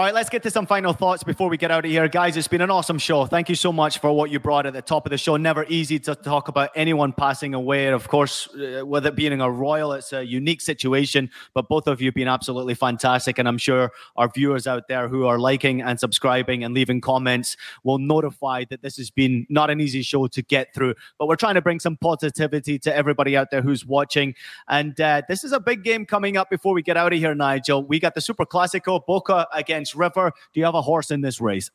All 0.00 0.06
right, 0.06 0.14
let's 0.14 0.30
get 0.30 0.42
to 0.44 0.50
some 0.50 0.64
final 0.64 0.94
thoughts 0.94 1.22
before 1.22 1.50
we 1.50 1.58
get 1.58 1.70
out 1.70 1.84
of 1.84 1.90
here. 1.90 2.08
Guys, 2.08 2.34
it's 2.38 2.48
been 2.48 2.62
an 2.62 2.70
awesome 2.70 2.96
show. 2.98 3.26
Thank 3.26 3.50
you 3.50 3.54
so 3.54 3.70
much 3.70 3.98
for 3.98 4.10
what 4.10 4.30
you 4.30 4.40
brought 4.40 4.64
at 4.64 4.72
the 4.72 4.80
top 4.80 5.04
of 5.04 5.10
the 5.10 5.18
show. 5.18 5.36
Never 5.36 5.66
easy 5.68 5.98
to 5.98 6.14
talk 6.14 6.48
about 6.48 6.70
anyone 6.74 7.12
passing 7.12 7.52
away. 7.52 7.88
Of 7.88 8.08
course, 8.08 8.48
uh, 8.54 8.86
with 8.86 9.04
it 9.04 9.14
being 9.14 9.38
a 9.38 9.50
royal, 9.50 9.92
it's 9.92 10.14
a 10.14 10.24
unique 10.24 10.62
situation, 10.62 11.28
but 11.52 11.68
both 11.68 11.86
of 11.86 12.00
you 12.00 12.06
have 12.06 12.14
been 12.14 12.28
absolutely 12.28 12.72
fantastic. 12.72 13.38
And 13.38 13.46
I'm 13.46 13.58
sure 13.58 13.92
our 14.16 14.30
viewers 14.30 14.66
out 14.66 14.88
there 14.88 15.06
who 15.06 15.26
are 15.26 15.38
liking 15.38 15.82
and 15.82 16.00
subscribing 16.00 16.64
and 16.64 16.72
leaving 16.72 17.02
comments 17.02 17.58
will 17.84 17.98
notify 17.98 18.64
that 18.70 18.80
this 18.80 18.96
has 18.96 19.10
been 19.10 19.46
not 19.50 19.68
an 19.68 19.82
easy 19.82 20.00
show 20.00 20.26
to 20.28 20.40
get 20.40 20.72
through. 20.72 20.94
But 21.18 21.28
we're 21.28 21.36
trying 21.36 21.56
to 21.56 21.60
bring 21.60 21.78
some 21.78 21.98
positivity 21.98 22.78
to 22.78 22.96
everybody 22.96 23.36
out 23.36 23.50
there 23.50 23.60
who's 23.60 23.84
watching. 23.84 24.34
And 24.66 24.98
uh, 24.98 25.20
this 25.28 25.44
is 25.44 25.52
a 25.52 25.60
big 25.60 25.84
game 25.84 26.06
coming 26.06 26.38
up 26.38 26.48
before 26.48 26.72
we 26.72 26.80
get 26.80 26.96
out 26.96 27.12
of 27.12 27.18
here, 27.18 27.34
Nigel. 27.34 27.84
We 27.84 28.00
got 28.00 28.14
the 28.14 28.22
Super 28.22 28.46
Classico, 28.46 29.04
Boca 29.04 29.46
against 29.52 29.89
River. 29.94 30.32
Do 30.52 30.60
you 30.60 30.66
have 30.66 30.74
a 30.74 30.82
horse 30.82 31.10
in 31.10 31.20
this 31.20 31.40
race? 31.40 31.70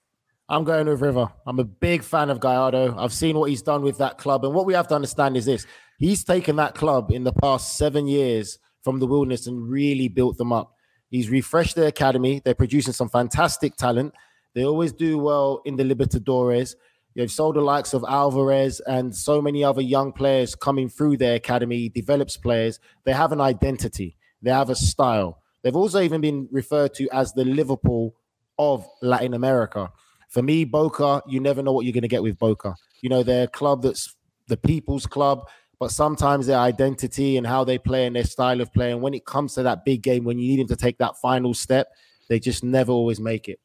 I'm 0.48 0.64
going 0.64 0.88
with 0.88 1.02
River. 1.02 1.28
I'm 1.48 1.60
a 1.60 1.64
big 1.64 2.04
fan 2.04 2.30
of 2.30 2.40
Gallardo. 2.40 2.96
I've 2.98 3.14
seen 3.14 3.38
what 3.38 3.50
he's 3.50 3.64
done 3.64 3.82
with 3.82 3.98
that 3.98 4.18
club. 4.18 4.46
And 4.46 4.54
what 4.54 4.66
we 4.66 4.74
have 4.74 4.88
to 4.90 4.96
understand 4.96 5.38
is 5.38 5.46
this 5.46 5.66
he's 5.98 6.24
taken 6.24 6.58
that 6.58 6.76
club 6.76 7.12
in 7.12 7.24
the 7.24 7.34
past 7.34 7.78
seven 7.78 8.08
years 8.08 8.60
from 8.84 9.00
the 9.00 9.08
wilderness 9.08 9.48
and 9.48 9.70
really 9.70 10.08
built 10.08 10.38
them 10.38 10.54
up. 10.54 10.74
He's 11.10 11.30
refreshed 11.30 11.76
their 11.76 11.88
academy. 11.88 12.42
They're 12.44 12.54
producing 12.54 12.94
some 12.94 13.10
fantastic 13.10 13.76
talent. 13.76 14.14
They 14.54 14.66
always 14.66 14.94
do 14.94 15.18
well 15.18 15.62
in 15.66 15.76
the 15.76 15.84
Libertadores. 15.84 16.76
You've 17.16 17.32
sold 17.32 17.56
the 17.56 17.62
likes 17.62 17.94
of 17.94 18.06
Alvarez 18.08 18.82
and 18.82 19.16
so 19.16 19.42
many 19.42 19.64
other 19.64 19.82
young 19.82 20.12
players 20.12 20.54
coming 20.54 20.90
through 20.90 21.18
their 21.18 21.36
academy, 21.36 21.90
develops 21.90 22.38
players. 22.38 22.80
They 23.06 23.14
have 23.14 23.32
an 23.32 23.42
identity, 23.42 24.18
they 24.42 24.52
have 24.52 24.70
a 24.70 24.76
style. 24.76 25.42
They've 25.66 25.76
also 25.76 26.00
even 26.00 26.22
been 26.22 26.48
referred 26.52 26.94
to 26.94 27.10
as 27.10 27.34
the 27.34 27.44
Liverpool 27.44 28.14
of 28.60 28.88
Latin 29.02 29.34
America. 29.34 29.92
For 30.30 30.44
me, 30.44 30.64
Boca, 30.64 31.24
you 31.28 31.40
never 31.40 31.64
know 31.64 31.72
what 31.72 31.86
you're 31.86 31.94
going 31.94 32.04
to 32.04 32.08
get 32.08 32.22
with 32.22 32.38
Boca. 32.38 32.76
You 33.02 33.10
know, 33.10 33.24
they're 33.24 33.46
a 33.46 33.48
club 33.48 33.82
that's 33.82 34.16
the 34.48 34.58
people's 34.58 35.08
club, 35.08 35.48
but 35.80 35.90
sometimes 35.90 36.46
their 36.46 36.60
identity 36.60 37.36
and 37.36 37.48
how 37.48 37.64
they 37.64 37.80
play 37.80 38.06
and 38.06 38.16
their 38.16 38.26
style 38.26 38.62
of 38.62 38.72
play, 38.74 38.92
and 38.92 39.02
when 39.02 39.16
it 39.16 39.26
comes 39.26 39.56
to 39.56 39.64
that 39.64 39.84
big 39.84 40.04
game, 40.04 40.24
when 40.24 40.38
you 40.38 40.50
need 40.50 40.60
them 40.60 40.68
to 40.68 40.76
take 40.76 41.00
that 41.00 41.18
final 41.20 41.56
step, 41.56 41.88
they 42.30 42.40
just 42.40 42.64
never 42.64 42.92
always 42.92 43.20
make 43.20 43.50
it. 43.50 43.60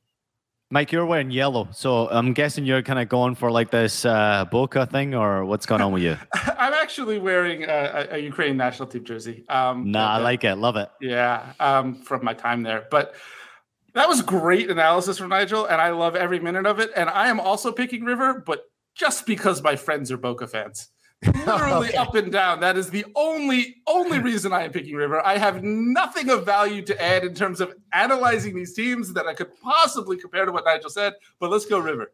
Mike, 0.73 0.93
you're 0.93 1.05
wearing 1.05 1.33
yellow, 1.33 1.67
so 1.73 2.09
I'm 2.09 2.33
guessing 2.33 2.65
you're 2.65 2.83
kind 2.83 3.01
of 3.01 3.09
going 3.09 3.35
for 3.35 3.51
like 3.51 3.73
this 3.73 4.05
uh, 4.05 4.45
Boca 4.45 4.87
thing, 4.87 5.17
or 5.17 5.45
what's 5.45 5.67
going 5.67 5.81
on 5.81 5.91
with 5.91 6.05
you? 6.05 6.17
I'm 6.33 6.75
actually 6.75 7.19
wearing 7.19 7.65
a, 7.65 8.07
a 8.13 8.19
Ukrainian 8.19 8.57
national 8.57 8.87
team 8.87 9.03
jersey. 9.03 9.45
Um, 9.49 9.91
nah, 9.91 10.13
I 10.13 10.19
like 10.19 10.45
it, 10.45 10.55
love 10.55 10.77
it. 10.77 10.89
Yeah, 11.01 11.55
um, 11.59 11.97
from 11.97 12.25
my 12.25 12.35
time 12.35 12.63
there. 12.63 12.87
But 12.89 13.17
that 13.95 14.09
was 14.09 14.23
great 14.23 14.71
analysis 14.71 15.19
from 15.19 15.31
Nigel, 15.31 15.67
and 15.67 15.81
I 15.81 15.91
love 15.91 16.15
every 16.15 16.39
minute 16.39 16.67
of 16.67 16.79
it. 16.79 16.93
And 16.95 17.11
I 17.11 17.27
am 17.27 17.41
also 17.41 17.73
picking 17.73 18.05
River, 18.05 18.41
but 18.47 18.63
just 18.95 19.27
because 19.27 19.65
my 19.65 19.75
friends 19.75 20.13
are 20.13 20.19
Boca 20.19 20.47
fans. 20.47 20.89
Literally 21.25 21.89
okay. 21.91 21.97
up 21.97 22.15
and 22.15 22.33
down. 22.33 22.61
That 22.61 22.77
is 22.77 22.91
the 22.91 23.05
only 23.15 23.83
only 23.87 24.19
reason 24.19 24.53
I 24.53 24.65
am 24.65 24.73
picking 24.73 24.95
River. 24.95 25.25
I 25.25 25.39
have 25.39 25.63
nothing 25.63 26.31
of 26.31 26.45
value 26.45 26.83
to 26.83 27.03
add 27.03 27.25
in 27.25 27.35
terms 27.35 27.61
of 27.61 27.75
analyzing 27.93 28.55
these 28.55 28.75
teams 28.75 29.13
that 29.15 29.27
I 29.27 29.35
could 29.35 29.51
possibly 29.61 30.17
compare 30.17 30.45
to 30.45 30.53
what 30.53 30.65
Nigel 30.65 30.91
said. 30.91 31.15
But 31.39 31.51
let's 31.51 31.67
go 31.67 31.79
River. 31.79 32.13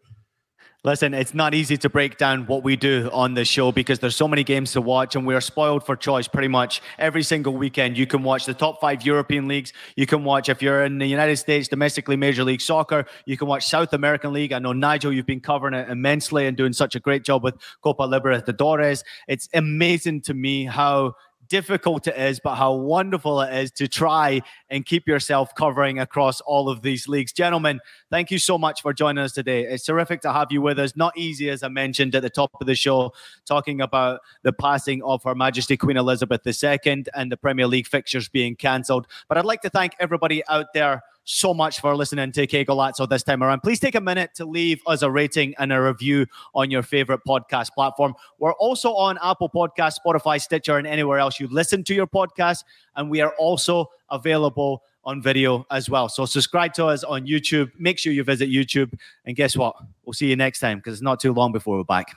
Listen, 0.87 1.15
it's 1.15 1.35
not 1.35 1.53
easy 1.53 1.77
to 1.79 1.89
break 1.89 2.17
down 2.17 2.47
what 2.47 2.63
we 2.63 2.77
do 2.77 3.11
on 3.13 3.35
this 3.35 3.49
show 3.49 3.73
because 3.73 3.99
there's 3.99 4.15
so 4.15 4.29
many 4.29 4.45
games 4.45 4.71
to 4.75 4.81
watch 4.81 5.17
and 5.17 5.27
we 5.27 5.35
are 5.35 5.41
spoiled 5.41 5.85
for 5.85 5.97
choice 5.97 6.29
pretty 6.29 6.47
much 6.47 6.81
every 6.97 7.25
single 7.25 7.55
weekend. 7.55 7.99
You 7.99 8.07
can 8.07 8.23
watch 8.23 8.47
the 8.47 8.55
top 8.55 8.81
five 8.81 9.05
European 9.05 9.49
leagues. 9.49 9.73
You 9.97 10.07
can 10.07 10.23
watch, 10.23 10.49
if 10.49 10.63
you're 10.63 10.85
in 10.85 10.99
the 10.99 11.07
United 11.09 11.39
States, 11.39 11.67
domestically 11.67 12.15
Major 12.15 12.45
League 12.45 12.61
Soccer. 12.61 13.05
You 13.25 13.37
can 13.37 13.49
watch 13.49 13.67
South 13.67 13.95
American 13.95 14.33
League. 14.33 14.53
I 14.53 14.61
know, 14.61 14.73
Nigel, 14.73 15.13
you've 15.13 15.27
been 15.27 15.41
covering 15.41 15.75
it 15.75 15.89
immensely 15.89 16.47
and 16.47 16.57
doing 16.57 16.73
such 16.73 16.95
a 16.95 17.01
great 17.01 17.25
job 17.25 17.43
with 17.43 17.57
Copa 17.83 18.05
Libertadores. 18.05 19.03
It's 19.27 19.49
amazing 19.55 20.21
to 20.21 20.35
me 20.35 20.67
how 20.67 21.17
difficult 21.49 22.07
it 22.07 22.17
is, 22.17 22.41
but 22.41 22.57
how 22.57 22.75
wonderful 22.75 23.41
it 23.41 23.55
is 23.55 23.71
to 23.73 23.89
try 23.89 24.41
and 24.71 24.85
keep 24.85 25.07
yourself 25.07 25.55
covering 25.55 25.99
across 25.99 26.41
all 26.41 26.69
of 26.69 26.83
these 26.83 27.09
leagues. 27.09 27.33
Gentlemen, 27.33 27.81
thank 28.11 28.31
you 28.31 28.39
so 28.39 28.59
much 28.59 28.83
for 28.83 28.93
joining 28.93 29.23
us 29.25 29.33
today. 29.33 29.65
It's 29.65 29.85
terrific 29.85 30.21
to 30.23 30.33
have 30.33 30.49
you 30.51 30.63
with 30.63 30.79
us. 30.79 30.97
Not 30.97 31.17
easy, 31.17 31.51
as 31.51 31.63
I 31.63 31.69
mentioned 31.69 32.15
at 32.15 32.23
the 32.23 32.31
top 32.31 32.51
of 32.61 32.67
the 32.67 32.75
show, 32.75 33.13
talking 33.45 33.81
about 33.81 34.21
the 34.43 34.53
passing 34.53 35.03
of 35.03 35.23
Her 35.23 35.35
Majesty 35.35 35.77
Queen 35.77 35.97
Elizabeth 35.97 36.47
II 36.47 37.05
and 37.15 37.33
the 37.33 37.37
Premier 37.37 37.67
League 37.67 37.87
fixtures 37.87 38.29
being 38.29 38.57
cancelled. 38.57 39.07
But 39.29 39.39
I'd 39.39 39.45
like 39.45 39.63
to 39.63 39.71
thank 39.71 39.95
everybody 40.01 40.47
out 40.49 40.67
there 40.75 41.03
so 41.27 41.53
much 41.53 41.81
for 41.81 41.95
listening 41.95 42.31
to 42.33 42.47
Que 42.47 42.65
Golazo 42.65 43.07
this 43.09 43.25
time 43.25 43.43
around. 43.43 43.61
Please 43.61 43.81
take 43.81 43.97
a 43.97 44.01
minute 44.01 44.31
to 44.37 44.47
leave 44.47 44.81
us 44.87 45.03
a 45.03 45.11
rating 45.11 45.55
and 45.59 45.73
a 45.73 45.83
review 45.83 46.25
on 46.55 46.71
your 46.71 46.83
favorite 46.83 47.21
podcast 47.29 47.73
platform. 47.73 48.15
We're 48.39 48.55
also 48.55 48.95
on 48.95 49.19
Apple 49.23 49.51
Podcast, 49.51 49.99
Spotify, 50.05 50.41
Stitcher, 50.41 50.79
and 50.79 50.87
anywhere 50.87 51.19
else 51.19 51.39
you 51.41 51.49
listen 51.49 51.83
to 51.85 51.95
your 51.95 52.07
podcast. 52.07 52.63
And 52.95 53.11
we 53.11 53.21
are 53.21 53.35
also 53.39 53.91
available 54.11 54.85
on 55.05 55.21
video 55.21 55.67
as 55.71 55.91
well. 55.91 56.09
So 56.09 56.27
subscribe 56.27 56.73
to 56.75 56.87
us 56.87 57.03
on 57.03 57.27
YouTube. 57.27 57.73
Make 57.79 57.99
sure 57.99 58.13
you 58.13 58.23
visit 58.23 58.49
YouTube. 58.49 58.97
And 59.25 59.37
guess 59.37 59.57
what? 59.57 59.77
We'll 60.05 60.15
see 60.15 60.29
you 60.29 60.37
next 60.37 60.61
time 60.61 60.79
because 60.79 60.95
it's 60.95 61.03
not 61.03 61.21
too 61.21 61.33
long 61.33 61.53
before 61.53 61.77
we're 61.77 61.85
back. 61.85 62.17